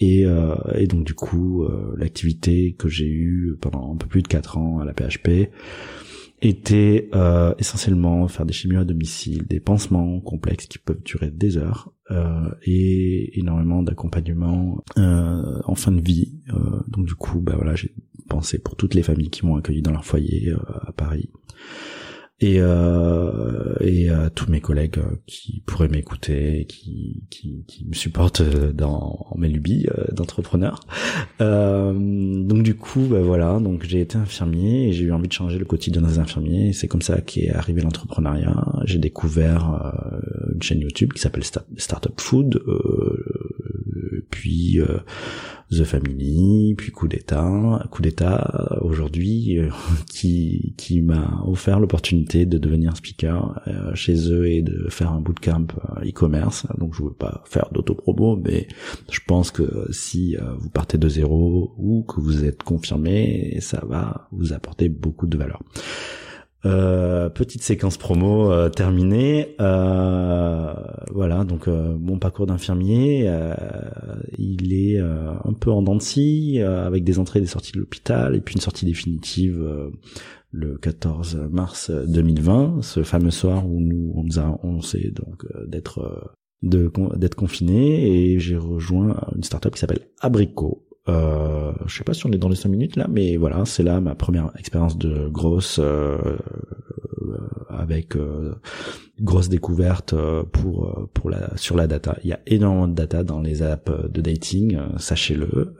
Et, 0.00 0.24
et, 0.24 0.86
donc 0.88 1.04
du 1.04 1.14
coup, 1.14 1.64
l'activité 1.96 2.74
que 2.76 2.88
j'ai 2.88 3.06
eue 3.06 3.56
pendant 3.60 3.94
un 3.94 3.96
peu 3.96 4.08
plus 4.08 4.22
de 4.22 4.26
4 4.26 4.58
ans 4.58 4.80
à 4.80 4.84
la 4.84 4.92
PHP, 4.92 5.52
était 6.40 7.08
euh, 7.14 7.54
essentiellement 7.58 8.26
faire 8.28 8.46
des 8.46 8.52
chimios 8.52 8.80
à 8.80 8.84
domicile, 8.84 9.46
des 9.46 9.60
pansements 9.60 10.20
complexes 10.20 10.66
qui 10.66 10.78
peuvent 10.78 11.02
durer 11.02 11.30
des 11.30 11.56
heures 11.56 11.92
euh, 12.10 12.50
et 12.62 13.38
énormément 13.38 13.82
d'accompagnement 13.82 14.82
euh, 14.96 15.60
en 15.64 15.74
fin 15.74 15.92
de 15.92 16.00
vie. 16.00 16.34
Donc 16.88 17.06
du 17.06 17.14
coup, 17.14 17.40
bah 17.40 17.54
voilà, 17.56 17.74
j'ai 17.74 17.94
pensé 18.28 18.58
pour 18.58 18.76
toutes 18.76 18.94
les 18.94 19.02
familles 19.02 19.30
qui 19.30 19.44
m'ont 19.44 19.56
accueilli 19.56 19.82
dans 19.82 19.92
leur 19.92 20.04
foyer 20.04 20.52
à 20.86 20.92
Paris 20.92 21.30
et, 22.40 22.60
euh, 22.60 23.74
et 23.80 24.10
à 24.10 24.30
tous 24.30 24.48
mes 24.50 24.60
collègues 24.60 24.98
euh, 24.98 25.16
qui 25.26 25.62
pourraient 25.66 25.88
m'écouter, 25.88 26.66
qui, 26.68 27.24
qui, 27.30 27.64
qui 27.66 27.84
me 27.84 27.94
supportent 27.94 28.42
euh, 28.42 28.72
dans 28.72 29.26
mes 29.36 29.48
lubies 29.48 29.86
euh, 29.90 30.04
d'entrepreneur. 30.12 30.80
Euh, 31.40 31.92
donc 31.92 32.62
du 32.62 32.76
coup, 32.76 33.06
bah 33.10 33.20
voilà, 33.20 33.58
donc 33.58 33.84
j'ai 33.84 34.00
été 34.00 34.16
infirmier 34.18 34.88
et 34.88 34.92
j'ai 34.92 35.04
eu 35.04 35.12
envie 35.12 35.28
de 35.28 35.32
changer 35.32 35.58
le 35.58 35.64
quotidien 35.64 36.02
des 36.02 36.18
infirmiers. 36.18 36.72
C'est 36.72 36.88
comme 36.88 37.02
ça 37.02 37.20
qu'est 37.20 37.50
arrivé 37.50 37.82
l'entrepreneuriat. 37.82 38.66
J'ai 38.84 38.98
découvert 38.98 39.92
une 40.54 40.62
chaîne 40.62 40.80
YouTube 40.80 41.12
qui 41.12 41.20
s'appelle 41.20 41.44
Startup 41.44 42.20
Food, 42.20 42.62
puis 44.30 44.80
The 45.70 45.84
Family, 45.84 46.74
puis 46.76 46.92
Coup 46.92 47.08
d'État, 47.08 47.84
Coup 47.90 48.00
d'État 48.00 48.78
aujourd'hui 48.80 49.58
euh, 49.58 49.68
qui 50.10 50.74
qui 50.78 51.02
m'a 51.02 51.42
offert 51.46 51.78
l'opportunité 51.78 52.46
de 52.46 52.56
devenir 52.56 52.96
speaker 52.96 53.60
euh, 53.66 53.94
chez 53.94 54.32
eux 54.32 54.48
et 54.48 54.62
de 54.62 54.88
faire 54.88 55.12
un 55.12 55.20
bootcamp 55.20 55.66
euh, 55.98 56.08
e-commerce. 56.08 56.66
Donc 56.78 56.94
je 56.94 57.02
veux 57.02 57.12
pas 57.12 57.42
faire 57.44 57.68
d'auto-promo, 57.72 58.36
mais 58.36 58.66
je 59.10 59.20
pense 59.26 59.50
que 59.50 59.86
si 59.90 60.36
vous 60.58 60.70
partez 60.70 60.98
de 60.98 61.08
zéro 61.08 61.74
ou 61.76 62.02
que 62.02 62.20
vous 62.20 62.44
êtes 62.44 62.62
confirmé, 62.62 63.58
ça 63.60 63.82
va 63.86 64.28
vous 64.32 64.52
apporter 64.52 64.88
beaucoup 64.88 65.26
de 65.26 65.36
valeur. 65.36 65.60
Euh, 66.66 67.28
petite 67.30 67.62
séquence 67.62 67.96
promo 67.96 68.50
euh, 68.50 68.68
terminée. 68.68 69.54
Euh, 69.60 70.74
voilà, 71.12 71.44
donc 71.44 71.68
mon 71.68 72.18
parcours 72.18 72.46
d'infirmier, 72.46 73.30
il 74.36 74.72
est 74.72 74.98
un 74.98 75.52
peu 75.58 75.70
en 75.70 75.82
dents 75.82 75.96
de 75.96 76.02
scie, 76.02 76.60
avec 76.60 77.04
des 77.04 77.18
entrées 77.18 77.38
et 77.38 77.42
des 77.42 77.48
sorties 77.48 77.72
de 77.72 77.78
l'hôpital, 77.78 78.34
et 78.34 78.40
puis 78.40 78.54
une 78.54 78.60
sortie 78.60 78.86
définitive 78.86 79.64
le 80.50 80.78
14 80.78 81.48
mars 81.50 81.90
2020, 81.90 82.82
ce 82.82 83.02
fameux 83.02 83.30
soir 83.30 83.66
où 83.66 83.80
nous 83.80 84.12
on 84.14 84.24
nous 84.24 84.38
annoncé 84.38 85.12
donc 85.14 85.46
d'être 85.66 86.34
d'être 86.62 87.36
confiné 87.36 88.32
et 88.32 88.40
j'ai 88.40 88.56
rejoint 88.56 89.16
une 89.36 89.44
startup 89.44 89.72
qui 89.72 89.78
s'appelle 89.78 90.08
Abricot 90.20 90.87
euh, 91.08 91.72
je 91.86 91.96
sais 91.96 92.04
pas 92.04 92.14
si 92.14 92.26
on 92.26 92.32
est 92.32 92.38
dans 92.38 92.48
les 92.48 92.56
5 92.56 92.68
minutes 92.68 92.96
là, 92.96 93.06
mais 93.08 93.36
voilà, 93.36 93.64
c'est 93.64 93.82
là 93.82 94.00
ma 94.00 94.14
première 94.14 94.50
expérience 94.58 94.98
de 94.98 95.28
grosse 95.28 95.80
euh, 95.82 96.18
avec 97.68 98.16
grosse 99.20 99.48
découverte 99.48 100.14
pour 100.52 101.08
pour 101.12 101.30
la 101.30 101.56
sur 101.56 101.76
la 101.76 101.86
data. 101.86 102.16
Il 102.24 102.30
y 102.30 102.32
a 102.32 102.40
énormément 102.46 102.88
de 102.88 102.94
data 102.94 103.24
dans 103.24 103.40
les 103.40 103.62
apps 103.62 103.90
de 104.10 104.20
dating, 104.20 104.78
sachez-le. 104.98 105.74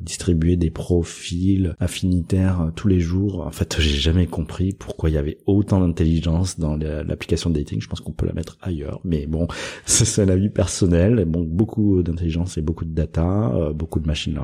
distribuer 0.00 0.56
des 0.56 0.70
profils 0.70 1.74
affinitaires 1.78 2.70
tous 2.74 2.88
les 2.88 3.00
jours. 3.00 3.46
En 3.46 3.50
fait, 3.50 3.76
j'ai 3.78 3.98
jamais 3.98 4.26
compris 4.26 4.72
pourquoi 4.72 5.10
il 5.10 5.14
y 5.14 5.18
avait 5.18 5.38
autant 5.46 5.80
d'intelligence 5.80 6.58
dans 6.58 6.76
l'application 6.76 7.50
de 7.50 7.58
dating. 7.58 7.80
Je 7.80 7.88
pense 7.88 8.00
qu'on 8.00 8.12
peut 8.12 8.26
la 8.26 8.32
mettre 8.32 8.58
ailleurs, 8.62 9.00
mais 9.04 9.26
bon, 9.26 9.46
c'est 9.86 10.22
un 10.22 10.28
avis 10.28 10.48
personnel. 10.48 11.24
Bon, 11.26 11.42
beaucoup 11.42 12.02
d'intelligence 12.02 12.58
et 12.58 12.62
beaucoup 12.62 12.84
de 12.84 12.94
data, 12.94 13.52
beaucoup 13.74 14.00
de 14.00 14.06
machine 14.06 14.35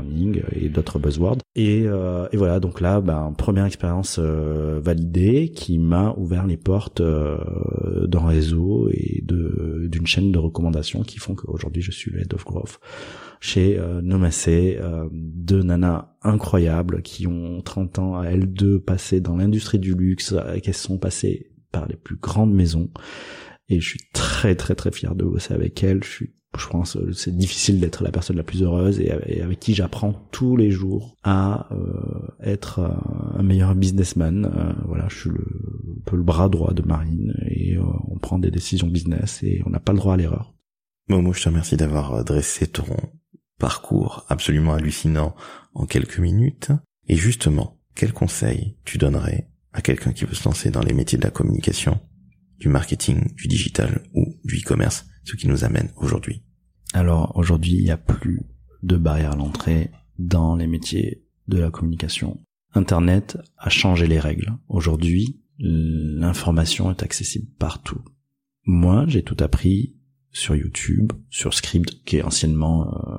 et 0.53 0.69
d'autres 0.69 0.99
buzzwords. 0.99 1.39
Et, 1.55 1.83
et 1.83 2.37
voilà, 2.37 2.61
donc 2.61 2.81
là, 2.81 3.01
ben, 3.01 3.35
première 3.37 3.67
expérience 3.67 4.19
validée 4.19 5.51
qui 5.55 5.79
m'a 5.79 6.15
ouvert 6.17 6.47
les 6.47 6.57
portes 6.57 7.03
d'un 7.03 8.27
réseau 8.27 8.89
et 8.91 9.23
de 9.25 9.89
d'une 9.89 10.07
chaîne 10.07 10.33
de 10.33 10.39
recommandations 10.39 11.03
qui 11.03 11.19
font 11.19 11.35
qu'aujourd'hui 11.35 11.83
je 11.83 11.91
suis 11.91 12.11
le 12.11 12.21
head 12.21 12.33
of 12.35 12.45
growth 12.45 12.79
chez 13.43 13.77
euh, 13.77 14.01
Nomacé, 14.01 14.79
euh, 14.81 15.09
deux 15.13 15.65
nanas 15.65 16.15
incroyables 16.23 17.03
qui 17.03 17.27
ont 17.27 17.61
30 17.61 17.99
ans 17.99 18.17
à 18.17 18.27
L2 18.27 18.79
passé 18.79 19.21
dans 19.21 19.37
l'industrie 19.37 19.81
du 19.81 19.95
luxe, 19.95 20.33
qui 20.63 20.73
sont 20.73 20.97
passées 20.97 21.51
par 21.73 21.89
les 21.89 21.97
plus 21.97 22.15
grandes 22.15 22.55
maisons. 22.55 22.91
Et 23.69 23.81
je 23.81 23.89
suis 23.89 24.01
très 24.13 24.55
très 24.55 24.77
très 24.77 24.93
fier 24.93 25.17
de 25.17 25.25
bosser 25.25 25.55
avec 25.55 25.83
elles. 25.83 26.05
Je 26.59 26.67
pense 26.67 26.95
que 26.95 27.13
c'est 27.13 27.35
difficile 27.37 27.81
d'être 27.81 28.05
la 28.05 28.11
personne 28.11 28.37
la 28.37 28.43
plus 28.43 28.63
heureuse 28.63 29.01
et 29.01 29.11
avec 29.41 29.59
qui 29.59 29.75
j'apprends 29.75 30.13
tous 30.31 30.57
les 30.57 30.71
jours 30.71 31.17
à 31.23 31.69
euh, 31.73 32.29
être 32.43 32.81
un 33.35 33.43
meilleur 33.43 33.75
businessman. 33.75 34.45
Euh, 34.45 34.73
voilà, 34.87 35.09
je 35.09 35.21
suis 35.21 35.31
un 35.31 36.03
peu 36.05 36.17
le 36.17 36.23
bras 36.23 36.51
droit 36.51 36.75
de 36.75 36.83
Marine 36.83 37.35
et 37.49 37.77
euh, 37.77 37.83
on 38.09 38.19
prend 38.19 38.39
des 38.39 38.51
décisions 38.51 38.87
business 38.87 39.43
et 39.43 39.63
on 39.65 39.71
n'a 39.71 39.81
pas 39.81 39.93
le 39.93 39.99
droit 39.99 40.15
à 40.15 40.17
l'erreur. 40.19 40.55
Momo, 41.09 41.33
je 41.33 41.43
te 41.43 41.49
remercie 41.49 41.77
d'avoir 41.77 42.23
dressé 42.23 42.67
ton 42.67 42.97
parcours 43.59 44.27
absolument 44.29 44.75
hallucinant 44.75 45.35
en 45.75 45.87
quelques 45.87 46.19
minutes. 46.19 46.71
Et 47.09 47.17
justement, 47.17 47.79
quel 47.95 48.13
conseil 48.13 48.77
tu 48.85 48.99
donnerais 48.99 49.49
à 49.73 49.81
quelqu'un 49.81 50.13
qui 50.13 50.27
veut 50.27 50.35
se 50.35 50.45
lancer 50.45 50.71
dans 50.71 50.83
les 50.83 50.93
métiers 50.93 51.19
de 51.19 51.25
la 51.25 51.31
communication, 51.31 51.99
du 52.63 52.69
marketing, 52.69 53.35
du 53.35 53.49
digital 53.49 54.05
ou 54.15 54.39
du 54.45 54.61
e-commerce 54.61 55.05
ce 55.25 55.35
qui 55.35 55.49
nous 55.49 55.65
amène 55.65 55.91
aujourd'hui 55.97 56.45
Alors 56.95 57.37
aujourd'hui, 57.37 57.73
il 57.73 57.83
n'y 57.83 57.91
a 57.91 57.97
plus 57.97 58.41
de 58.85 58.97
barrière 58.97 59.33
à 59.33 59.37
l'entrée 59.37 59.91
dans 60.21 60.55
les 60.55 60.69
métiers 60.69 61.25
de 61.49 61.59
la 61.59 61.73
communication. 61.73 62.39
Internet 62.75 63.37
a 63.59 63.69
changé 63.69 64.07
les 64.07 64.21
règles. 64.21 64.53
Aujourd'hui, 64.69 65.41
l'information 65.59 66.93
est 66.93 67.03
accessible 67.03 67.49
partout. 67.59 68.01
Moi, 68.65 69.07
j'ai 69.09 69.25
tout 69.25 69.37
appris 69.41 69.97
sur 70.31 70.55
YouTube, 70.55 71.13
sur 71.31 71.55
Script, 71.55 72.05
qui 72.05 72.19
est 72.19 72.23
anciennement, 72.23 72.95
euh, 72.95 73.19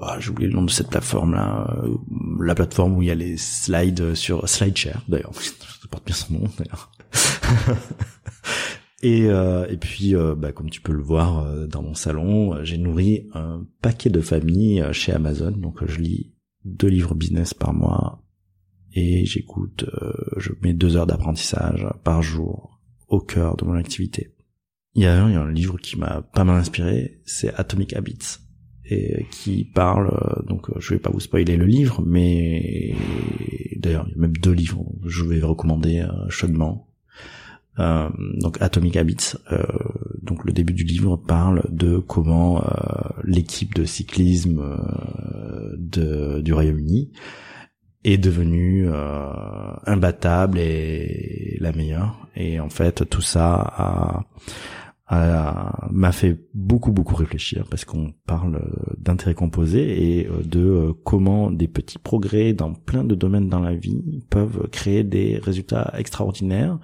oh, 0.00 0.10
j'ai 0.20 0.30
oublié 0.30 0.48
le 0.50 0.54
nom 0.54 0.64
de 0.64 0.70
cette 0.70 0.90
plateforme 0.90 1.32
là, 1.32 1.66
euh, 1.82 1.96
la 2.40 2.54
plateforme 2.54 2.96
où 2.96 3.02
il 3.02 3.08
y 3.08 3.10
a 3.10 3.14
les 3.14 3.38
slides 3.38 4.14
sur 4.14 4.46
SlideShare 4.46 5.02
d'ailleurs, 5.08 5.34
ça 5.40 5.88
porte 5.90 6.04
bien 6.04 6.14
son 6.14 6.34
nom 6.34 6.48
d'ailleurs. 6.58 6.92
Et, 9.02 9.26
euh, 9.26 9.66
et 9.68 9.76
puis, 9.76 10.14
euh, 10.14 10.34
bah, 10.34 10.52
comme 10.52 10.70
tu 10.70 10.80
peux 10.80 10.92
le 10.92 11.02
voir 11.02 11.44
euh, 11.46 11.66
dans 11.66 11.82
mon 11.82 11.94
salon, 11.94 12.64
j'ai 12.64 12.78
nourri 12.78 13.28
un 13.34 13.66
paquet 13.82 14.10
de 14.10 14.20
familles 14.20 14.84
chez 14.92 15.12
Amazon. 15.12 15.52
Donc, 15.52 15.84
je 15.86 16.00
lis 16.00 16.34
deux 16.64 16.88
livres 16.88 17.14
business 17.14 17.54
par 17.54 17.72
mois 17.72 18.22
et 18.92 19.26
j'écoute, 19.26 19.84
je 20.38 20.50
mets 20.62 20.72
deux 20.72 20.96
heures 20.96 21.06
d'apprentissage 21.06 21.86
par 22.02 22.22
jour 22.22 22.80
au 23.08 23.20
cœur 23.20 23.56
de 23.56 23.64
mon 23.66 23.74
activité. 23.74 24.34
Il 24.94 25.02
y 25.02 25.06
a 25.06 25.22
un, 25.22 25.28
il 25.28 25.34
y 25.34 25.36
a 25.36 25.42
un 25.42 25.52
livre 25.52 25.76
qui 25.76 25.98
m'a 25.98 26.22
pas 26.22 26.44
mal 26.44 26.58
inspiré, 26.58 27.20
c'est 27.26 27.54
Atomic 27.54 27.92
Habits 27.92 28.38
et 28.86 29.26
qui 29.30 29.64
parle 29.64 30.44
donc 30.46 30.70
je 30.78 30.94
vais 30.94 31.00
pas 31.00 31.10
vous 31.10 31.18
spoiler 31.18 31.56
le 31.56 31.66
livre 31.66 32.04
mais 32.06 32.94
d'ailleurs 33.78 34.06
il 34.06 34.12
y 34.12 34.14
a 34.14 34.20
même 34.20 34.36
deux 34.36 34.52
livres 34.52 34.86
je 35.04 35.24
vais 35.24 35.40
recommander 35.40 36.06
chaudement 36.28 36.85
euh, 37.78 38.08
donc 38.40 38.56
Atomic 38.60 38.96
Habits, 38.96 39.34
euh, 39.52 39.62
donc 40.22 40.44
le 40.44 40.52
début 40.52 40.72
du 40.72 40.84
livre 40.84 41.16
parle 41.16 41.62
de 41.68 41.98
comment 41.98 42.62
euh, 42.62 42.68
l'équipe 43.24 43.74
de 43.74 43.84
cyclisme 43.84 44.62
de, 45.76 46.40
du 46.40 46.52
Royaume-Uni 46.54 47.12
est 48.04 48.18
devenue 48.18 48.88
imbattable 49.84 50.58
et 50.58 51.58
la 51.60 51.72
meilleure. 51.72 52.28
Et 52.36 52.60
en 52.60 52.68
fait, 52.68 53.08
tout 53.08 53.20
ça 53.20 54.24
m'a 55.10 56.12
fait 56.12 56.38
beaucoup 56.54 56.92
beaucoup 56.92 57.16
réfléchir 57.16 57.64
parce 57.68 57.84
qu'on 57.84 58.12
parle 58.26 58.62
d'intérêt 58.98 59.34
composé 59.34 60.20
et 60.20 60.28
de 60.44 60.92
comment 61.04 61.50
des 61.50 61.68
petits 61.68 61.98
progrès 61.98 62.52
dans 62.52 62.74
plein 62.74 63.02
de 63.02 63.16
domaines 63.16 63.48
dans 63.48 63.60
la 63.60 63.74
vie 63.74 64.22
peuvent 64.30 64.68
créer 64.70 65.02
des 65.02 65.38
résultats 65.38 65.92
extraordinaires 65.96 66.78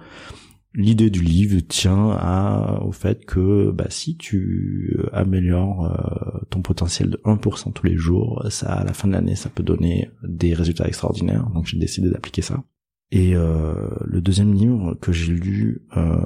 l'idée 0.75 1.09
du 1.09 1.21
livre 1.21 1.59
tient 1.61 2.11
à, 2.11 2.81
au 2.83 2.91
fait 2.91 3.25
que 3.25 3.71
bah, 3.71 3.87
si 3.89 4.17
tu 4.17 4.97
améliores 5.11 5.85
euh, 5.85 6.39
ton 6.49 6.61
potentiel 6.61 7.11
de 7.11 7.17
1% 7.17 7.73
tous 7.73 7.85
les 7.85 7.95
jours, 7.95 8.45
ça 8.49 8.73
à 8.73 8.83
la 8.83 8.93
fin 8.93 9.07
de 9.07 9.13
l'année, 9.13 9.35
ça 9.35 9.49
peut 9.49 9.63
donner 9.63 10.09
des 10.23 10.53
résultats 10.53 10.87
extraordinaires. 10.87 11.49
Donc 11.53 11.65
j'ai 11.65 11.77
décidé 11.77 12.09
d'appliquer 12.09 12.41
ça. 12.41 12.63
Et 13.11 13.35
euh, 13.35 13.89
le 14.05 14.21
deuxième 14.21 14.53
livre 14.53 14.95
que 14.95 15.11
j'ai 15.11 15.33
lu 15.33 15.85
euh, 15.95 16.17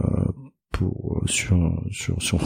pour 0.71 1.21
sur 1.25 1.83
sur 1.91 2.21
sur 2.21 2.39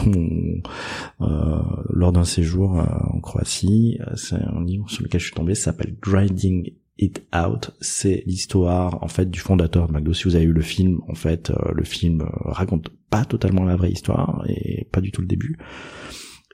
lors 1.20 2.12
d'un 2.12 2.24
séjour 2.24 2.72
en 2.72 3.20
Croatie, 3.20 3.98
c'est 4.16 4.36
un 4.36 4.64
livre 4.64 4.90
sur 4.90 5.04
lequel 5.04 5.20
je 5.20 5.26
suis 5.26 5.34
tombé, 5.34 5.54
s'appelle 5.54 5.96
Grinding 6.00 6.72
It 6.98 7.24
Out, 7.34 7.70
c'est 7.80 8.22
l'histoire 8.26 9.02
en 9.02 9.08
fait 9.08 9.30
du 9.30 9.40
fondateur 9.40 9.88
de 9.88 9.92
McDo. 9.92 10.12
Si 10.12 10.24
vous 10.24 10.36
avez 10.36 10.44
eu 10.44 10.52
le 10.52 10.62
film, 10.62 11.00
en 11.08 11.14
fait, 11.14 11.50
euh, 11.50 11.72
le 11.74 11.84
film 11.84 12.22
euh, 12.22 12.26
raconte 12.44 12.90
pas 13.10 13.24
totalement 13.24 13.64
la 13.64 13.76
vraie 13.76 13.90
histoire 13.90 14.44
et 14.48 14.86
pas 14.92 15.00
du 15.00 15.10
tout 15.10 15.20
le 15.22 15.26
début. 15.26 15.58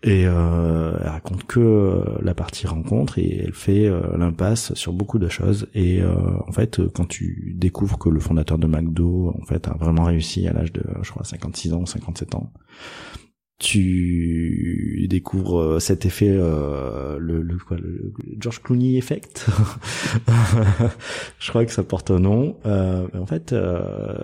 Et 0.04 0.26
euh, 0.26 0.96
elle 1.00 1.08
raconte 1.08 1.44
que 1.44 1.58
euh, 1.58 2.18
la 2.22 2.32
partie 2.32 2.68
rencontre 2.68 3.18
et 3.18 3.42
elle 3.44 3.52
fait 3.52 3.90
l'impasse 4.16 4.72
sur 4.74 4.92
beaucoup 4.92 5.18
de 5.18 5.28
choses. 5.28 5.68
Et 5.74 6.02
en 6.04 6.52
fait, 6.52 6.80
quand 6.94 7.06
tu 7.06 7.54
découvres 7.56 7.98
que 7.98 8.08
le 8.08 8.20
fondateur 8.20 8.58
de 8.58 8.68
McDo 8.68 9.34
en 9.40 9.44
fait 9.44 9.66
a 9.66 9.74
vraiment 9.74 10.04
réussi 10.04 10.46
à 10.46 10.52
l'âge 10.52 10.72
de, 10.72 10.84
je 11.02 11.10
crois, 11.10 11.24
56 11.24 11.72
ans, 11.72 11.84
57 11.84 12.36
ans, 12.36 12.52
tu 13.58 15.06
découvres 15.08 15.60
euh, 15.60 15.78
cet 15.80 16.06
effet 16.06 16.30
euh, 16.30 17.18
le, 17.18 17.42
le, 17.42 17.56
quoi, 17.56 17.76
le 17.76 18.12
George 18.38 18.62
Clooney 18.62 18.96
effect. 18.96 19.46
Je 21.40 21.48
crois 21.48 21.64
que 21.64 21.72
ça 21.72 21.82
porte 21.82 22.10
un 22.10 22.20
nom. 22.20 22.56
Euh, 22.66 23.08
en 23.18 23.26
fait 23.26 23.52
euh, 23.52 24.16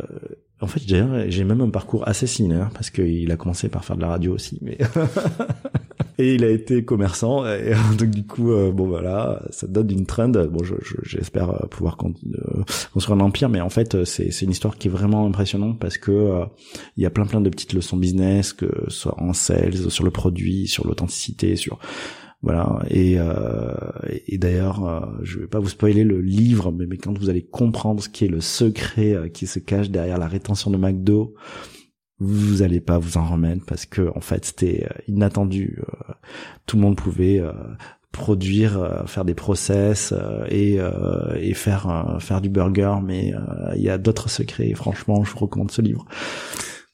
en 0.60 0.66
fait 0.68 0.82
j'ai 0.86 1.44
même 1.44 1.60
un 1.60 1.70
parcours 1.70 2.06
assez 2.08 2.26
similaire 2.26 2.70
parce 2.74 2.90
qu'il 2.90 3.30
a 3.32 3.36
commencé 3.36 3.68
par 3.68 3.84
faire 3.84 3.96
de 3.96 4.02
la 4.02 4.08
radio 4.08 4.32
aussi 4.34 4.58
mais 4.62 4.78
et 6.18 6.34
il 6.34 6.44
a 6.44 6.50
été 6.50 6.84
commerçant. 6.84 7.46
Et 7.46 7.72
donc 7.98 8.10
du 8.10 8.26
coup 8.26 8.52
euh, 8.52 8.70
bon 8.70 8.86
voilà 8.86 9.42
ça 9.50 9.66
donne 9.66 9.90
une 9.90 10.06
trend. 10.06 10.28
Bon 10.28 10.62
j'espère 11.02 11.52
je, 11.62 11.66
pouvoir 11.66 11.96
euh, 12.04 12.62
construire 12.92 13.18
un 13.18 13.20
empire 13.20 13.48
mais 13.48 13.60
en 13.60 13.70
fait 13.70 14.04
c'est 14.04 14.30
c'est 14.30 14.44
une 14.44 14.52
histoire 14.52 14.76
qui 14.76 14.88
est 14.88 14.90
vraiment 14.90 15.26
impressionnante 15.26 15.78
parce 15.78 15.98
que 15.98 16.12
euh, 16.12 16.44
il 16.96 17.02
y 17.02 17.06
a 17.06 17.10
plein 17.10 17.26
plein 17.26 17.40
de 17.40 17.50
petites 17.50 17.72
leçons 17.72 17.96
business 17.96 18.52
que 18.52 18.66
soit 18.88 19.20
en 19.20 19.32
sales 19.32 19.90
sur 19.90 20.04
le 20.04 20.10
produit 20.10 20.68
sur 20.68 20.86
l'authenticité 20.86 21.56
sur 21.56 21.78
voilà. 22.42 22.80
Et, 22.90 23.14
euh, 23.18 23.72
et 24.26 24.36
d'ailleurs 24.36 25.16
je 25.22 25.38
vais 25.38 25.46
pas 25.46 25.60
vous 25.60 25.70
spoiler 25.70 26.04
le 26.04 26.20
livre 26.20 26.70
mais, 26.72 26.84
mais 26.84 26.98
quand 26.98 27.16
vous 27.18 27.30
allez 27.30 27.42
comprendre 27.42 28.02
ce 28.02 28.10
qui 28.10 28.26
est 28.26 28.28
le 28.28 28.42
secret 28.42 29.30
qui 29.32 29.46
se 29.46 29.58
cache 29.58 29.88
derrière 29.88 30.18
la 30.18 30.28
rétention 30.28 30.70
de 30.70 30.76
McDo 30.76 31.34
vous 32.18 32.62
allez 32.62 32.80
pas 32.80 32.98
vous 32.98 33.16
en 33.16 33.24
remettre 33.24 33.64
parce 33.66 33.86
que 33.86 34.10
en 34.14 34.20
fait 34.20 34.44
c'était 34.44 34.86
euh, 34.90 34.98
inattendu. 35.08 35.80
Euh, 35.80 36.12
tout 36.66 36.76
le 36.76 36.82
monde 36.82 36.96
pouvait 36.96 37.40
euh, 37.40 37.52
produire, 38.12 39.02
faire 39.06 39.24
des 39.24 39.34
process 39.34 40.14
et, 40.48 40.78
et 41.34 41.52
faire 41.52 42.16
faire 42.20 42.40
du 42.40 42.48
burger, 42.48 42.98
mais 43.02 43.34
il 43.74 43.82
y 43.82 43.90
a 43.90 43.98
d'autres 43.98 44.30
secrets. 44.30 44.68
Et 44.68 44.74
franchement, 44.74 45.24
je 45.24 45.32
vous 45.32 45.40
recommande 45.40 45.72
ce 45.72 45.82
livre. 45.82 46.06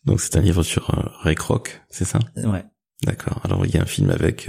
Donc 0.07 0.22
c'est 0.22 0.38
un 0.38 0.40
livre 0.40 0.62
sur 0.62 0.86
Ray 1.20 1.34
Kroc, 1.34 1.82
c'est 1.90 2.07
ça? 2.07 2.20
Ouais. 2.38 2.64
D'accord. 3.03 3.38
Alors 3.44 3.66
il 3.66 3.74
y 3.74 3.76
a 3.76 3.82
un 3.82 3.86
film 3.86 4.09
avec 4.09 4.49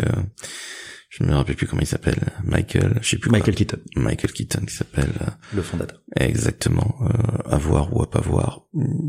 je 1.11 1.25
ne 1.25 1.29
me 1.29 1.35
rappelle 1.35 1.57
plus 1.57 1.67
comment 1.67 1.81
il 1.81 1.87
s'appelle, 1.87 2.31
Michael, 2.45 2.99
je 3.01 3.09
sais 3.09 3.17
plus 3.17 3.29
Michael 3.29 3.53
Keaton. 3.53 3.79
Michael 3.97 4.31
Keaton 4.31 4.61
qui 4.65 4.73
s'appelle 4.73 5.11
euh, 5.21 5.25
le 5.53 5.61
fondateur. 5.61 6.01
Exactement, 6.15 6.95
euh, 7.01 7.51
à 7.51 7.57
voir 7.57 7.93
ou 7.93 8.01
à 8.01 8.09
pas 8.09 8.21
voir. 8.21 8.61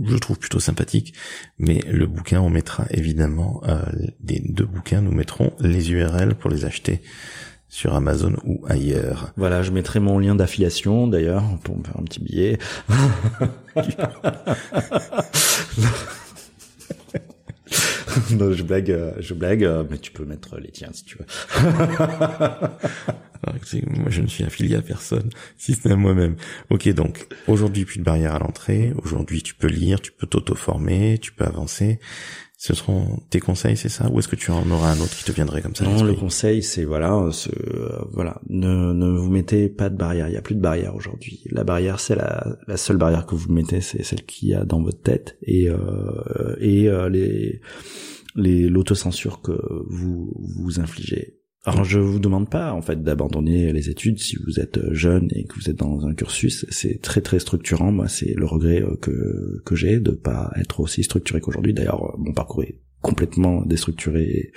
Je 0.05 0.17
trouve 0.17 0.37
plutôt 0.37 0.59
sympathique, 0.59 1.15
mais 1.61 1.81
le 1.87 2.09
bouquin 2.09 2.41
on 2.41 2.51
mettra 2.51 2.87
évidemment 2.91 3.63
euh, 3.69 3.85
des 4.19 4.43
deux 4.45 4.67
bouquins, 4.67 5.01
nous 5.01 5.13
mettrons 5.13 5.53
les 5.61 5.93
URL 5.93 6.35
pour 6.35 6.51
les 6.51 6.65
acheter 6.65 7.03
sur 7.69 7.95
Amazon 7.95 8.35
ou 8.45 8.65
ailleurs. 8.69 9.33
Voilà, 9.37 9.63
je 9.63 9.71
mettrai 9.71 10.01
mon 10.01 10.19
lien 10.19 10.35
d'affiliation 10.35 11.07
d'ailleurs 11.07 11.45
pour 11.63 11.79
me 11.79 11.85
faire 11.85 12.01
un 12.01 12.03
petit 12.03 12.21
billet. 12.21 12.59
non, 18.33 18.53
je 18.53 18.63
blague, 18.63 18.91
euh, 18.91 19.13
je 19.19 19.35
blague, 19.35 19.65
euh, 19.65 19.85
mais 19.89 19.99
tu 19.99 20.11
peux 20.11 20.25
mettre 20.25 20.59
les 20.59 20.71
tiens 20.71 20.91
si 20.93 21.05
tu 21.05 21.19
veux. 21.19 21.27
moi, 23.43 24.09
je 24.09 24.23
ne 24.23 24.27
suis 24.27 24.45
affilié 24.45 24.77
à 24.77 24.83
personne, 24.83 25.31
si 25.57 25.75
ce 25.75 25.89
n'est 25.89 25.95
à 25.95 25.97
moi-même. 25.97 26.37
Ok, 26.71 26.89
donc 26.91 27.27
aujourd'hui 27.49 27.85
plus 27.85 27.99
de 27.99 28.05
barrière 28.05 28.35
à 28.35 28.39
l'entrée. 28.39 28.93
Aujourd'hui, 29.03 29.43
tu 29.43 29.55
peux 29.55 29.69
lire, 29.69 30.01
tu 30.01 30.13
peux 30.13 30.27
t'auto-former, 30.27 31.19
tu 31.19 31.33
peux 31.33 31.45
avancer. 31.45 31.99
Ce 32.65 32.75
seront 32.75 33.19
tes 33.29 33.41
conseils, 33.41 33.77
c'est 33.77 33.89
ça? 33.89 34.09
Ou 34.09 34.21
est-ce 34.21 34.29
que 34.29 34.37
tu 34.37 34.53
en 34.53 34.71
auras 34.71 34.93
un 34.93 35.01
autre 35.01 35.17
qui 35.17 35.25
te 35.25 35.33
viendrait 35.33 35.63
comme 35.63 35.75
ça? 35.75 35.83
Non, 35.85 36.05
le 36.05 36.15
conseil, 36.15 36.63
c'est 36.63 36.85
voilà, 36.85 37.29
ce, 37.33 37.51
voilà, 38.13 38.41
ne, 38.49 38.93
ne 38.93 39.19
vous 39.19 39.31
mettez 39.31 39.69
pas 39.69 39.91
de 39.91 39.97
barrière. 39.97 40.29
Il 40.29 40.35
y 40.35 40.37
a 40.37 40.43
plus 40.43 40.55
de 40.55 40.61
barrière 40.61 40.95
aujourd'hui. 40.95 41.43
La 41.51 41.65
barrière, 41.65 41.99
c'est 41.99 42.15
la, 42.15 42.57
la 42.69 42.77
seule 42.77 42.99
barrière 42.99 43.27
que 43.27 43.35
vous 43.35 43.53
mettez, 43.53 43.81
c'est 43.81 44.05
celle 44.05 44.25
qu'il 44.25 44.51
y 44.51 44.55
a 44.55 44.65
dans 44.65 44.81
votre 44.81 45.03
tête 45.03 45.39
et 45.43 45.69
euh, 45.69 46.55
et 46.61 46.89
euh, 46.89 47.09
les 47.09 47.61
les 48.37 48.69
l'autocensure 48.69 49.41
que 49.43 49.59
vous 49.89 50.33
vous 50.39 50.79
infligez. 50.79 51.42
Alors 51.65 51.85
je 51.85 52.01
vous 52.01 52.19
demande 52.19 52.51
pas 52.51 52.73
en 52.73 52.83
fait 52.83 53.03
d'abandonner 53.05 53.73
les 53.73 53.89
études 53.89 54.19
si 54.19 54.37
vous 54.45 54.59
êtes 54.59 54.93
jeune 54.93 55.29
et 55.33 55.45
que 55.45 55.55
vous 55.55 55.71
êtes 55.71 55.77
dans 55.77 56.07
un 56.07 56.15
cursus, 56.15 56.67
c'est 56.71 57.01
très 57.01 57.21
très 57.21 57.39
structurant. 57.39 57.93
Moi, 57.93 58.09
c'est 58.09 58.35
le 58.35 58.47
regret 58.47 58.83
euh, 58.83 58.97
que 58.97 59.63
que 59.65 59.77
j'ai 59.77 60.01
de 60.01 60.11
pas 60.11 60.53
être 60.57 60.81
aussi 60.81 61.05
structuré 61.05 61.41
qu'aujourd'hui. 61.41 61.73
D'ailleurs, 61.73 62.15
euh, 62.15 62.19
mon 62.19 62.33
parcours 62.33 62.65
est 62.65 62.81
complètement 63.01 63.65
déstructuré. 63.65 64.53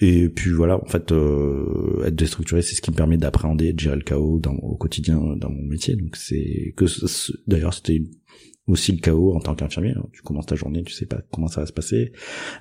Et, 0.00 0.28
puis 0.30 0.50
voilà, 0.50 0.82
en 0.82 0.86
fait, 0.86 1.12
euh, 1.12 2.02
être 2.04 2.16
déstructuré, 2.16 2.60
c'est 2.62 2.74
ce 2.74 2.82
qui 2.82 2.90
me 2.90 2.96
permet 2.96 3.18
d'appréhender, 3.18 3.72
de 3.72 3.78
gérer 3.78 3.94
le 3.94 4.02
chaos 4.02 4.40
dans, 4.40 4.54
au 4.54 4.74
quotidien 4.74 5.36
dans 5.36 5.50
mon 5.50 5.62
métier. 5.62 5.94
Donc 5.96 6.16
c'est 6.16 6.72
que 6.76 6.86
d'ailleurs 7.46 7.74
c'était 7.74 7.96
une 7.96 8.08
aussi 8.68 8.92
le 8.92 8.98
chaos 8.98 9.34
en 9.34 9.40
tant 9.40 9.54
qu'infirmier. 9.54 9.94
Tu 10.12 10.22
commences 10.22 10.46
ta 10.46 10.54
journée, 10.54 10.82
tu 10.84 10.92
sais 10.92 11.06
pas 11.06 11.20
comment 11.32 11.48
ça 11.48 11.62
va 11.62 11.66
se 11.66 11.72
passer, 11.72 12.12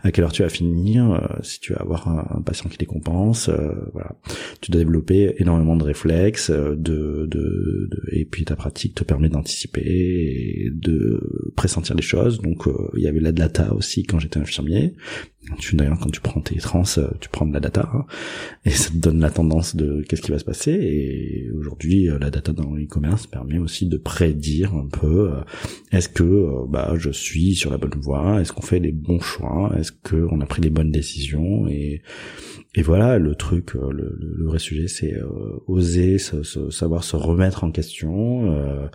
à 0.01 0.11
quelle 0.11 0.23
heure 0.23 0.31
tu 0.31 0.41
vas 0.41 0.49
finir, 0.49 1.11
euh, 1.11 1.39
si 1.43 1.59
tu 1.59 1.73
vas 1.73 1.81
avoir 1.81 2.07
un, 2.07 2.41
patient 2.41 2.69
qui 2.69 2.77
les 2.79 2.87
compense, 2.87 3.49
euh, 3.49 3.73
voilà. 3.93 4.15
Tu 4.61 4.71
dois 4.71 4.79
développer 4.79 5.35
énormément 5.37 5.75
de 5.75 5.83
réflexes, 5.83 6.49
euh, 6.49 6.75
de, 6.75 7.27
de, 7.27 7.89
et 8.11 8.25
puis 8.25 8.45
ta 8.45 8.55
pratique 8.55 8.95
te 8.95 9.03
permet 9.03 9.29
d'anticiper 9.29 9.81
et 9.81 10.69
de 10.73 11.51
pressentir 11.55 11.95
les 11.95 12.01
choses. 12.01 12.41
Donc 12.41 12.65
il 12.95 13.03
y 13.03 13.07
avait 13.07 13.19
la 13.19 13.31
data 13.31 13.73
aussi 13.73 14.03
quand 14.03 14.19
j'étais 14.19 14.39
infirmier, 14.39 14.95
tu 15.57 15.75
d'ailleurs 15.75 15.99
quand 15.99 16.11
tu 16.11 16.21
prends 16.21 16.39
tes 16.39 16.57
trans, 16.57 16.83
euh, 16.97 17.07
tu 17.19 17.27
prends 17.29 17.47
de 17.47 17.53
la 17.53 17.59
data 17.59 17.89
hein, 17.93 18.05
et 18.63 18.69
ça 18.69 18.89
te 18.91 18.97
donne 18.97 19.19
la 19.19 19.31
tendance 19.31 19.75
de 19.75 20.03
qu'est-ce 20.07 20.21
qui 20.21 20.31
va 20.31 20.37
se 20.37 20.45
passer. 20.45 20.71
Et 20.71 21.51
aujourd'hui, 21.51 22.09
euh, 22.09 22.19
la 22.19 22.29
data 22.29 22.53
dans 22.53 22.73
l'e-commerce 22.73 23.25
permet 23.25 23.57
aussi 23.57 23.87
de 23.87 23.97
prédire 23.97 24.75
un 24.75 24.87
peu 24.87 25.31
euh, 25.31 25.41
est-ce 25.91 26.09
que 26.09 26.67
bah 26.69 26.93
je 26.97 27.09
suis 27.09 27.55
sur 27.55 27.71
la 27.71 27.77
bonne 27.77 27.99
voie, 27.99 28.39
est-ce 28.39 28.53
qu'on 28.53 28.61
fait 28.61 28.79
les 28.79 28.91
bons 28.91 29.19
choix, 29.19 29.73
est-ce 29.77 29.91
qu'on 29.91 30.41
a 30.41 30.45
pris 30.45 30.61
les 30.61 30.69
bonnes 30.69 30.91
décisions 30.91 31.67
et 31.67 32.01
et 32.73 32.83
voilà 32.83 33.17
le 33.17 33.35
truc, 33.35 33.73
le, 33.73 34.15
le 34.17 34.45
vrai 34.45 34.57
sujet, 34.57 34.87
c'est 34.87 35.13
oser 35.67 36.17
savoir 36.17 37.03
se 37.03 37.17
remettre 37.17 37.65
en 37.65 37.71
question, 37.71 38.89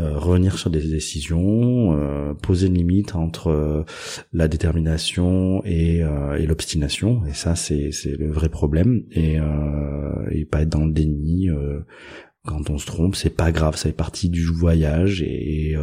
euh, 0.00 0.18
revenir 0.18 0.58
sur 0.58 0.70
des 0.70 0.80
décisions, 0.80 1.96
euh, 1.96 2.34
poser 2.34 2.66
une 2.66 2.74
limite 2.74 3.14
entre 3.14 3.46
euh, 3.46 3.84
la 4.32 4.48
détermination 4.48 5.62
et, 5.64 5.98
et 5.98 6.46
l'obstination. 6.46 7.24
Et 7.26 7.32
ça, 7.32 7.54
c'est 7.54 7.92
c'est 7.92 8.16
le 8.16 8.32
vrai 8.32 8.48
problème. 8.48 9.04
Et, 9.12 9.38
et 10.32 10.44
pas 10.46 10.62
être 10.62 10.68
dans 10.70 10.84
le 10.84 10.92
déni. 10.92 11.48
quand 12.44 12.70
on 12.70 12.78
se 12.78 12.86
trompe, 12.86 13.14
c'est 13.14 13.30
pas 13.30 13.52
grave, 13.52 13.76
ça 13.76 13.88
fait 13.88 13.92
partie 13.92 14.30
du 14.30 14.44
voyage 14.44 15.22
et, 15.22 15.76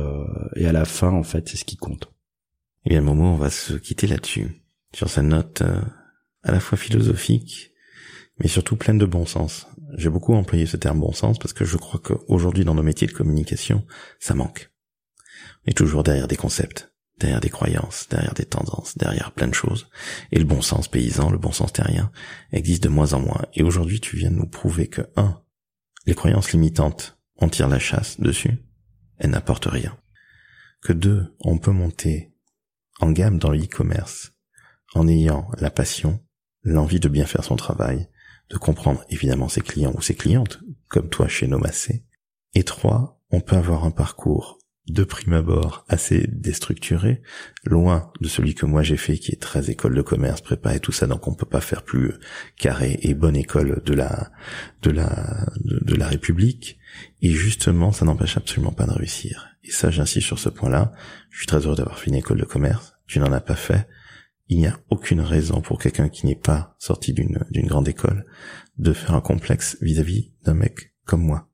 et 0.55 0.65
à 0.65 0.71
la 0.71 0.85
fin, 0.85 1.11
en 1.11 1.23
fait, 1.23 1.47
c'est 1.47 1.57
ce 1.57 1.65
qui 1.65 1.77
compte. 1.77 2.11
Et 2.85 2.89
bien, 2.89 3.01
moment, 3.01 3.33
on 3.33 3.37
va 3.37 3.49
se 3.49 3.73
quitter 3.73 4.07
là-dessus, 4.07 4.47
sur 4.93 5.09
sa 5.09 5.21
note 5.21 5.63
à 6.43 6.51
la 6.51 6.59
fois 6.59 6.77
philosophique, 6.77 7.71
mais 8.39 8.47
surtout 8.47 8.75
pleine 8.75 8.97
de 8.97 9.05
bon 9.05 9.25
sens. 9.25 9.67
J'ai 9.97 10.09
beaucoup 10.09 10.33
employé 10.33 10.65
ce 10.65 10.77
terme 10.77 10.99
bon 10.99 11.11
sens 11.11 11.37
parce 11.39 11.53
que 11.53 11.65
je 11.65 11.77
crois 11.77 11.99
qu'aujourd'hui 11.99 12.65
dans 12.65 12.75
nos 12.75 12.83
métiers 12.83 13.07
de 13.07 13.13
communication, 13.13 13.85
ça 14.19 14.35
manque. 14.35 14.71
On 15.65 15.71
est 15.71 15.77
toujours 15.77 16.03
derrière 16.03 16.27
des 16.27 16.35
concepts, 16.35 16.93
derrière 17.19 17.41
des 17.41 17.49
croyances, 17.49 18.07
derrière 18.09 18.33
des 18.33 18.45
tendances, 18.45 18.97
derrière 18.97 19.31
plein 19.31 19.47
de 19.47 19.53
choses. 19.53 19.89
Et 20.31 20.39
le 20.39 20.45
bon 20.45 20.61
sens 20.61 20.87
paysan, 20.87 21.29
le 21.29 21.37
bon 21.37 21.51
sens 21.51 21.73
terrien, 21.73 22.11
existe 22.51 22.83
de 22.83 22.89
moins 22.89 23.13
en 23.13 23.19
moins. 23.19 23.45
Et 23.53 23.63
aujourd'hui, 23.63 23.99
tu 23.99 24.17
viens 24.17 24.31
de 24.31 24.37
nous 24.37 24.47
prouver 24.47 24.87
que, 24.87 25.01
un, 25.15 25.41
les 26.05 26.15
croyances 26.15 26.51
limitantes, 26.51 27.19
on 27.37 27.49
tire 27.49 27.67
la 27.67 27.79
chasse 27.79 28.19
dessus, 28.19 28.63
elles 29.17 29.31
n'apportent 29.31 29.67
rien. 29.67 29.97
Que 30.81 30.93
deux, 30.93 31.35
on 31.41 31.57
peut 31.57 31.71
monter 31.71 32.33
en 32.99 33.11
gamme 33.11 33.39
dans 33.39 33.49
le 33.49 33.59
e-commerce 33.59 34.33
en 34.93 35.07
ayant 35.07 35.49
la 35.59 35.69
passion, 35.69 36.23
l'envie 36.63 36.99
de 36.99 37.09
bien 37.09 37.25
faire 37.25 37.43
son 37.43 37.55
travail, 37.55 38.09
de 38.49 38.57
comprendre 38.57 39.03
évidemment 39.09 39.47
ses 39.47 39.61
clients 39.61 39.93
ou 39.95 40.01
ses 40.01 40.15
clientes, 40.15 40.59
comme 40.87 41.09
toi 41.09 41.27
chez 41.27 41.47
Nomacé. 41.47 42.03
Et 42.53 42.63
trois, 42.63 43.21
on 43.29 43.39
peut 43.39 43.55
avoir 43.55 43.85
un 43.85 43.91
parcours 43.91 44.59
de 44.87 45.03
prime 45.03 45.33
abord 45.33 45.85
assez 45.87 46.27
déstructuré, 46.27 47.21
loin 47.63 48.11
de 48.19 48.27
celui 48.27 48.55
que 48.55 48.65
moi 48.65 48.83
j'ai 48.83 48.97
fait 48.97 49.17
qui 49.17 49.31
est 49.31 49.41
très 49.41 49.69
école 49.69 49.95
de 49.95 50.01
commerce, 50.01 50.41
prépa 50.41 50.75
et 50.75 50.79
tout 50.79 50.91
ça, 50.91 51.07
donc 51.07 51.27
on 51.27 51.33
peut 51.33 51.45
pas 51.45 51.61
faire 51.61 51.83
plus 51.83 52.13
carré 52.57 52.99
et 53.01 53.13
bonne 53.13 53.35
école 53.35 53.81
de 53.85 53.93
la 53.93 54.31
de 54.81 54.91
la 54.91 55.45
de, 55.63 55.95
la 55.95 56.07
République. 56.07 56.79
Et 57.21 57.29
justement, 57.29 57.91
ça 57.91 58.05
n'empêche 58.05 58.37
absolument 58.37 58.71
pas 58.71 58.85
de 58.85 58.91
réussir. 58.91 59.49
Et 59.63 59.71
ça, 59.71 59.91
j'insiste 59.91 60.27
sur 60.27 60.39
ce 60.39 60.49
point-là. 60.49 60.91
Je 61.29 61.37
suis 61.37 61.47
très 61.47 61.59
heureux 61.59 61.75
d'avoir 61.75 61.99
fait 61.99 62.11
école 62.11 62.39
de 62.39 62.45
commerce. 62.45 62.95
Tu 63.07 63.19
n'en 63.19 63.31
as 63.31 63.39
pas 63.39 63.55
fait 63.55 63.87
il 64.51 64.57
n'y 64.57 64.67
a 64.67 64.77
aucune 64.89 65.21
raison 65.21 65.61
pour 65.61 65.79
quelqu'un 65.79 66.09
qui 66.09 66.25
n'est 66.25 66.35
pas 66.35 66.75
sorti 66.77 67.13
d'une 67.13 67.39
grande 67.67 67.87
école 67.87 68.25
de 68.77 68.91
faire 68.91 69.15
un 69.15 69.21
complexe 69.21 69.77
vis-à-vis 69.79 70.33
d'un 70.43 70.55
mec 70.55 70.93
comme 71.05 71.23
moi. 71.23 71.47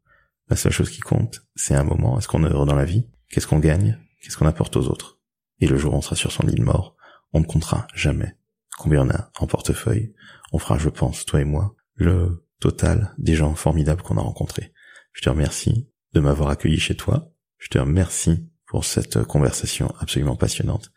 La 0.49 0.55
seule 0.55 0.71
chose 0.71 0.89
qui 0.89 1.01
compte, 1.01 1.45
c'est 1.55 1.75
un 1.75 1.83
moment. 1.83 2.17
Est-ce 2.17 2.27
qu'on 2.27 2.43
est 2.43 2.49
heureux 2.49 2.65
dans 2.65 2.73
la 2.73 2.85
vie? 2.85 3.05
Qu'est-ce 3.29 3.45
qu'on 3.45 3.59
gagne? 3.59 3.99
Qu'est-ce 4.19 4.35
qu'on 4.35 4.47
apporte 4.47 4.75
aux 4.77 4.87
autres? 4.87 5.19
Et 5.59 5.67
le 5.67 5.77
jour 5.77 5.93
où 5.93 5.97
on 5.97 6.01
sera 6.01 6.15
sur 6.15 6.31
son 6.31 6.43
lit 6.47 6.55
de 6.55 6.63
mort, 6.63 6.95
on 7.33 7.41
ne 7.41 7.45
comptera 7.45 7.85
jamais 7.93 8.35
combien 8.79 9.05
on 9.05 9.11
a 9.11 9.31
en 9.37 9.45
portefeuille. 9.45 10.15
On 10.51 10.57
fera, 10.57 10.79
je 10.79 10.89
pense, 10.89 11.23
toi 11.23 11.39
et 11.39 11.45
moi, 11.45 11.75
le 11.93 12.47
total 12.59 13.13
des 13.19 13.35
gens 13.35 13.53
formidables 13.53 14.01
qu'on 14.01 14.17
a 14.17 14.21
rencontrés. 14.21 14.73
Je 15.13 15.21
te 15.21 15.29
remercie 15.29 15.87
de 16.13 16.19
m'avoir 16.19 16.49
accueilli 16.49 16.79
chez 16.79 16.95
toi. 16.95 17.31
Je 17.59 17.67
te 17.67 17.77
remercie 17.77 18.49
pour 18.65 18.85
cette 18.85 19.23
conversation 19.23 19.93
absolument 19.99 20.35
passionnante. 20.35 20.91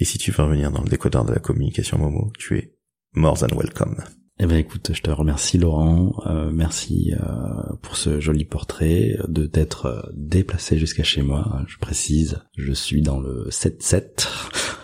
Et 0.00 0.06
si 0.06 0.16
tu 0.16 0.30
veux 0.30 0.42
revenir 0.42 0.70
dans 0.70 0.82
le 0.82 0.88
décodeur 0.88 1.26
de 1.26 1.32
la 1.32 1.40
communication 1.40 1.98
Momo, 1.98 2.32
tu 2.38 2.56
es 2.56 2.74
more 3.12 3.38
than 3.38 3.54
welcome. 3.54 4.02
Eh 4.38 4.46
ben 4.46 4.56
écoute, 4.56 4.92
je 4.94 5.02
te 5.02 5.10
remercie 5.10 5.58
Laurent, 5.58 6.14
euh, 6.24 6.50
merci 6.50 7.12
euh, 7.12 7.76
pour 7.82 7.98
ce 7.98 8.18
joli 8.18 8.46
portrait, 8.46 9.18
de 9.28 9.44
t'être 9.44 9.86
euh, 9.86 10.00
déplacé 10.14 10.78
jusqu'à 10.78 11.02
chez 11.02 11.20
moi. 11.20 11.62
Je 11.66 11.76
précise, 11.76 12.40
je 12.56 12.72
suis 12.72 13.02
dans 13.02 13.20
le 13.20 13.48
7-7, 13.50 14.26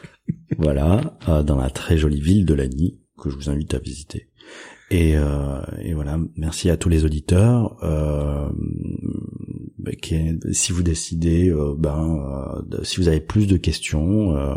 voilà, 0.59 1.17
dans 1.27 1.57
la 1.57 1.71
très 1.71 1.97
jolie 1.97 2.21
ville 2.21 2.45
de 2.45 2.53
Lagny, 2.53 3.01
que 3.19 3.31
je 3.31 3.37
vous 3.37 3.49
invite 3.49 3.73
à 3.73 3.79
visiter. 3.79 4.29
Et, 4.91 5.17
euh, 5.17 5.63
et, 5.81 5.95
voilà, 5.95 6.19
merci 6.37 6.69
à 6.69 6.77
tous 6.77 6.91
les 6.91 7.07
auditeurs. 7.07 7.79
Si 10.53 10.73
vous 10.73 10.83
décidez, 10.83 11.51
euh, 11.51 11.75
ben, 11.77 12.63
euh, 12.73 12.83
si 12.83 12.99
vous 12.99 13.09
avez 13.09 13.21
plus 13.21 13.47
de 13.47 13.57
questions 13.57 14.37
euh, 14.37 14.55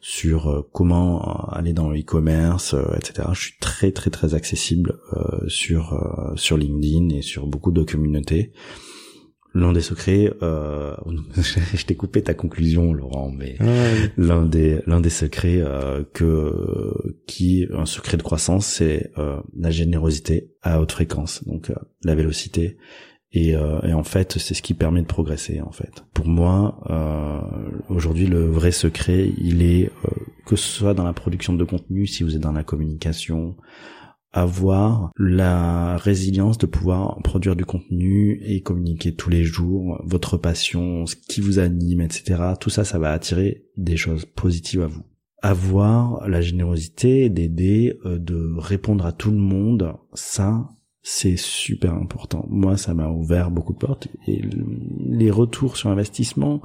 sur 0.00 0.66
comment 0.72 1.48
aller 1.50 1.72
dans 1.72 1.90
le 1.90 1.98
e-commerce, 1.98 2.74
etc., 2.96 3.28
je 3.32 3.40
suis 3.40 3.58
très 3.60 3.92
très 3.92 4.10
très 4.10 4.34
accessible 4.34 4.98
sur 5.46 5.98
sur 6.36 6.56
LinkedIn 6.56 7.10
et 7.10 7.22
sur 7.22 7.46
beaucoup 7.46 7.72
de 7.72 7.82
communautés. 7.82 8.52
L'un 9.54 9.72
des 9.72 9.80
secrets, 9.80 10.30
euh, 10.42 10.94
je 11.74 11.84
t'ai 11.84 11.94
coupé 11.94 12.22
ta 12.22 12.34
conclusion, 12.34 12.92
Laurent, 12.92 13.30
mais 13.30 13.56
l'un 14.16 14.44
des 14.44 14.80
l'un 14.86 15.00
des 15.00 15.10
secrets 15.10 15.60
euh, 15.60 16.04
que 16.12 17.14
qui 17.26 17.66
un 17.72 17.86
secret 17.86 18.18
de 18.18 18.22
croissance, 18.22 18.66
c'est 18.66 19.10
euh, 19.16 19.40
la 19.56 19.70
générosité 19.70 20.52
à 20.62 20.80
haute 20.80 20.92
fréquence, 20.92 21.44
donc 21.44 21.70
euh, 21.70 21.74
la 22.04 22.14
vélocité. 22.14 22.76
Et, 23.32 23.54
euh, 23.54 23.80
et 23.82 23.92
en 23.92 24.04
fait, 24.04 24.38
c'est 24.38 24.54
ce 24.54 24.62
qui 24.62 24.74
permet 24.74 25.02
de 25.02 25.06
progresser. 25.06 25.60
En 25.60 25.72
fait, 25.72 26.04
pour 26.14 26.26
moi, 26.26 26.80
aujourd'hui, 27.88 28.26
le 28.26 28.46
vrai 28.46 28.70
secret, 28.70 29.30
il 29.38 29.62
est 29.62 29.90
que 30.46 30.56
ce 30.56 30.66
soit 30.66 30.94
dans 30.94 31.04
la 31.04 31.12
production 31.12 31.52
de 31.52 31.64
contenu, 31.64 32.06
si 32.06 32.22
vous 32.22 32.34
êtes 32.34 32.40
dans 32.40 32.52
la 32.52 32.64
communication, 32.64 33.56
avoir 34.32 35.10
la 35.16 35.96
résilience 35.96 36.58
de 36.58 36.66
pouvoir 36.66 37.18
produire 37.22 37.56
du 37.56 37.64
contenu 37.64 38.40
et 38.44 38.62
communiquer 38.62 39.14
tous 39.14 39.30
les 39.30 39.44
jours 39.44 40.00
votre 40.04 40.36
passion, 40.36 41.06
ce 41.06 41.16
qui 41.16 41.40
vous 41.40 41.58
anime, 41.58 42.00
etc. 42.00 42.42
Tout 42.60 42.70
ça, 42.70 42.84
ça 42.84 42.98
va 42.98 43.12
attirer 43.12 43.64
des 43.76 43.96
choses 43.96 44.24
positives 44.24 44.82
à 44.82 44.86
vous. 44.86 45.02
Avoir 45.40 46.28
la 46.28 46.40
générosité 46.40 47.28
d'aider, 47.28 47.98
euh, 48.04 48.18
de 48.18 48.54
répondre 48.58 49.06
à 49.06 49.12
tout 49.12 49.30
le 49.30 49.38
monde, 49.38 49.94
ça, 50.12 50.68
c'est 51.10 51.38
super 51.38 51.94
important. 51.94 52.44
Moi, 52.50 52.76
ça 52.76 52.92
m'a 52.92 53.08
ouvert 53.08 53.50
beaucoup 53.50 53.72
de 53.72 53.78
portes 53.78 54.08
et 54.26 54.42
les 55.06 55.30
retours 55.30 55.78
sur 55.78 55.88
investissement, 55.88 56.60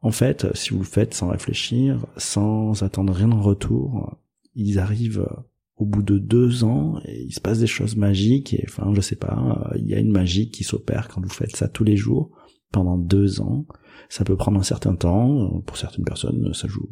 en 0.00 0.10
fait, 0.10 0.46
si 0.56 0.70
vous 0.70 0.78
le 0.78 0.86
faites 0.86 1.12
sans 1.12 1.28
réfléchir, 1.28 2.06
sans 2.16 2.82
attendre 2.82 3.12
rien 3.12 3.30
en 3.30 3.42
retour, 3.42 4.16
ils 4.54 4.78
arrivent 4.78 5.28
au 5.76 5.84
bout 5.84 6.02
de 6.02 6.16
deux 6.16 6.64
ans 6.64 6.98
et 7.04 7.24
il 7.24 7.32
se 7.34 7.42
passe 7.42 7.58
des 7.58 7.66
choses 7.66 7.94
magiques 7.94 8.54
et 8.54 8.64
enfin, 8.66 8.90
je 8.94 9.02
sais 9.02 9.16
pas, 9.16 9.70
il 9.76 9.86
y 9.86 9.94
a 9.94 9.98
une 9.98 10.12
magie 10.12 10.50
qui 10.50 10.64
s'opère 10.64 11.08
quand 11.08 11.20
vous 11.20 11.28
faites 11.28 11.54
ça 11.54 11.68
tous 11.68 11.84
les 11.84 11.96
jours 11.96 12.30
pendant 12.72 12.96
deux 12.96 13.42
ans. 13.42 13.66
Ça 14.08 14.24
peut 14.24 14.36
prendre 14.36 14.58
un 14.58 14.62
certain 14.62 14.94
temps. 14.94 15.60
Pour 15.66 15.76
certaines 15.76 16.06
personnes, 16.06 16.54
ça 16.54 16.68
joue 16.68 16.88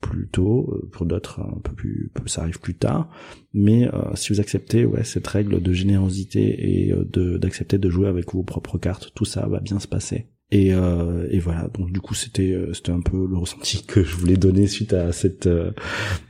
plus 0.00 0.28
tôt, 0.28 0.70
euh, 0.72 0.88
pour 0.92 1.06
d'autres 1.06 1.40
un 1.40 1.60
peu 1.60 1.72
plus, 1.72 2.10
ça 2.26 2.42
arrive 2.42 2.60
plus 2.60 2.76
tard. 2.76 3.10
Mais 3.52 3.92
euh, 3.92 4.14
si 4.14 4.32
vous 4.32 4.40
acceptez 4.40 4.84
ouais 4.84 5.04
cette 5.04 5.26
règle 5.26 5.60
de 5.62 5.72
générosité 5.72 6.86
et 6.86 6.92
euh, 6.92 7.04
de 7.04 7.38
d'accepter 7.38 7.78
de 7.78 7.90
jouer 7.90 8.08
avec 8.08 8.32
vos 8.32 8.42
propres 8.42 8.78
cartes, 8.78 9.12
tout 9.14 9.24
ça 9.24 9.46
va 9.46 9.60
bien 9.60 9.80
se 9.80 9.88
passer. 9.88 10.28
Et, 10.52 10.68
et 10.68 11.40
voilà, 11.40 11.66
donc 11.74 11.90
du 11.90 12.00
coup 12.00 12.14
c'était 12.14 12.56
c'était 12.72 12.92
un 12.92 13.00
peu 13.00 13.26
le 13.26 13.36
ressenti 13.36 13.84
que 13.84 14.04
je 14.04 14.14
voulais 14.14 14.36
donner 14.36 14.68
suite 14.68 14.92
à 14.92 15.10
cette 15.10 15.48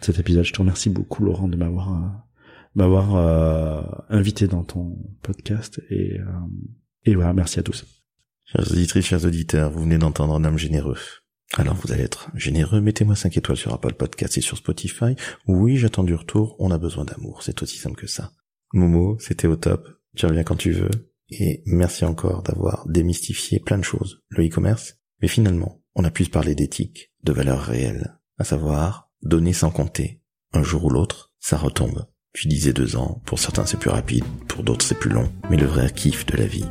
cet 0.01 0.19
épisode. 0.19 0.45
Je 0.45 0.55
te 0.55 0.59
remercie 0.59 0.89
beaucoup 0.89 1.23
Laurent 1.23 1.49
de 1.49 1.57
m'avoir 1.59 2.25
m'avoir 2.75 3.15
invité 4.09 4.47
dans 4.47 4.65
ton 4.65 4.97
podcast 5.21 5.83
et 5.91 6.17
et 7.05 7.15
voilà, 7.15 7.35
merci 7.35 7.59
à 7.59 7.63
tous. 7.63 7.85
Chers 8.47 8.73
auditrices, 8.73 9.05
chers 9.05 9.27
auditeurs, 9.27 9.71
vous 9.71 9.83
venez 9.83 9.99
d'entendre 9.99 10.35
un 10.35 10.45
homme 10.45 10.57
généreux 10.57 10.97
alors 11.55 11.75
vous 11.75 11.93
allez 11.93 12.03
être 12.03 12.31
généreux, 12.35 12.81
mettez-moi 12.81 13.17
5 13.17 13.37
étoiles 13.37 13.57
sur 13.57 13.73
Apple 13.73 13.95
Podcast 13.95 14.37
et 14.37 14.41
sur 14.41 14.57
Spotify. 14.57 15.15
Oui, 15.47 15.77
j'attends 15.77 16.05
du 16.05 16.15
retour, 16.15 16.57
on 16.59 16.71
a 16.71 16.79
besoin 16.79 17.05
d'amour, 17.05 17.43
c'est 17.43 17.63
aussi 17.63 17.79
simple 17.79 17.97
que 17.97 18.07
ça. 18.07 18.33
Momo, 18.73 19.17
c'était 19.21 19.47
au 19.47 19.57
top, 19.57 19.89
tu 20.17 20.27
reviens 20.27 20.45
quand 20.45 20.57
tu 20.57 20.73
veux, 20.73 20.91
et 21.31 21.63
merci 21.67 22.05
encore 22.05 22.43
d'avoir 22.43 22.87
démystifié 22.89 23.61
plein 23.61 23.79
de 23.79 23.85
choses, 23.85 24.23
le 24.29 24.47
e-commerce. 24.47 24.99
Mais 25.23 25.29
finalement, 25.29 25.83
on 25.95 26.05
a 26.05 26.11
pu 26.11 26.25
se 26.25 26.31
parler 26.31 26.55
d'éthique, 26.55 27.13
de 27.23 27.33
valeurs 27.33 27.63
réelles, 27.63 28.19
à 28.39 28.45
savoir 28.45 29.11
donner 29.23 29.53
sans 29.53 29.71
compter. 29.71 30.21
Un 30.53 30.63
jour 30.63 30.85
ou 30.85 30.91
l'autre, 30.91 31.33
ça 31.41 31.57
retombe. 31.57 32.07
Tu 32.33 32.49
disais 32.49 32.73
deux 32.73 32.97
ans, 32.97 33.23
pour 33.25 33.39
certains 33.39 33.65
c'est 33.65 33.79
plus 33.79 33.91
rapide, 33.91 34.25
pour 34.47 34.63
d'autres 34.63 34.85
c'est 34.85 34.99
plus 34.99 35.11
long, 35.11 35.33
mais 35.49 35.57
le 35.57 35.67
vrai 35.67 35.91
kiff 35.91 36.27
de 36.27 36.37
la 36.37 36.47
vie, 36.47 36.67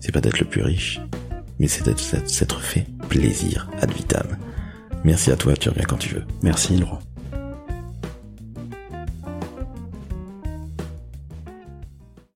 c'est 0.00 0.12
pas 0.12 0.20
d'être 0.20 0.40
le 0.40 0.48
plus 0.48 0.62
riche, 0.62 1.00
mais 1.58 1.68
c'est 1.68 1.98
s'être 1.98 2.60
fait 2.60 2.86
plaisir 3.08 3.70
ad 3.80 3.92
vitam. 3.92 4.36
Merci 5.04 5.30
à 5.30 5.36
toi, 5.36 5.54
tu 5.54 5.68
reviens 5.68 5.84
quand 5.84 5.98
tu 5.98 6.14
veux. 6.14 6.24
Merci 6.42 6.76
Laurent. 6.76 7.00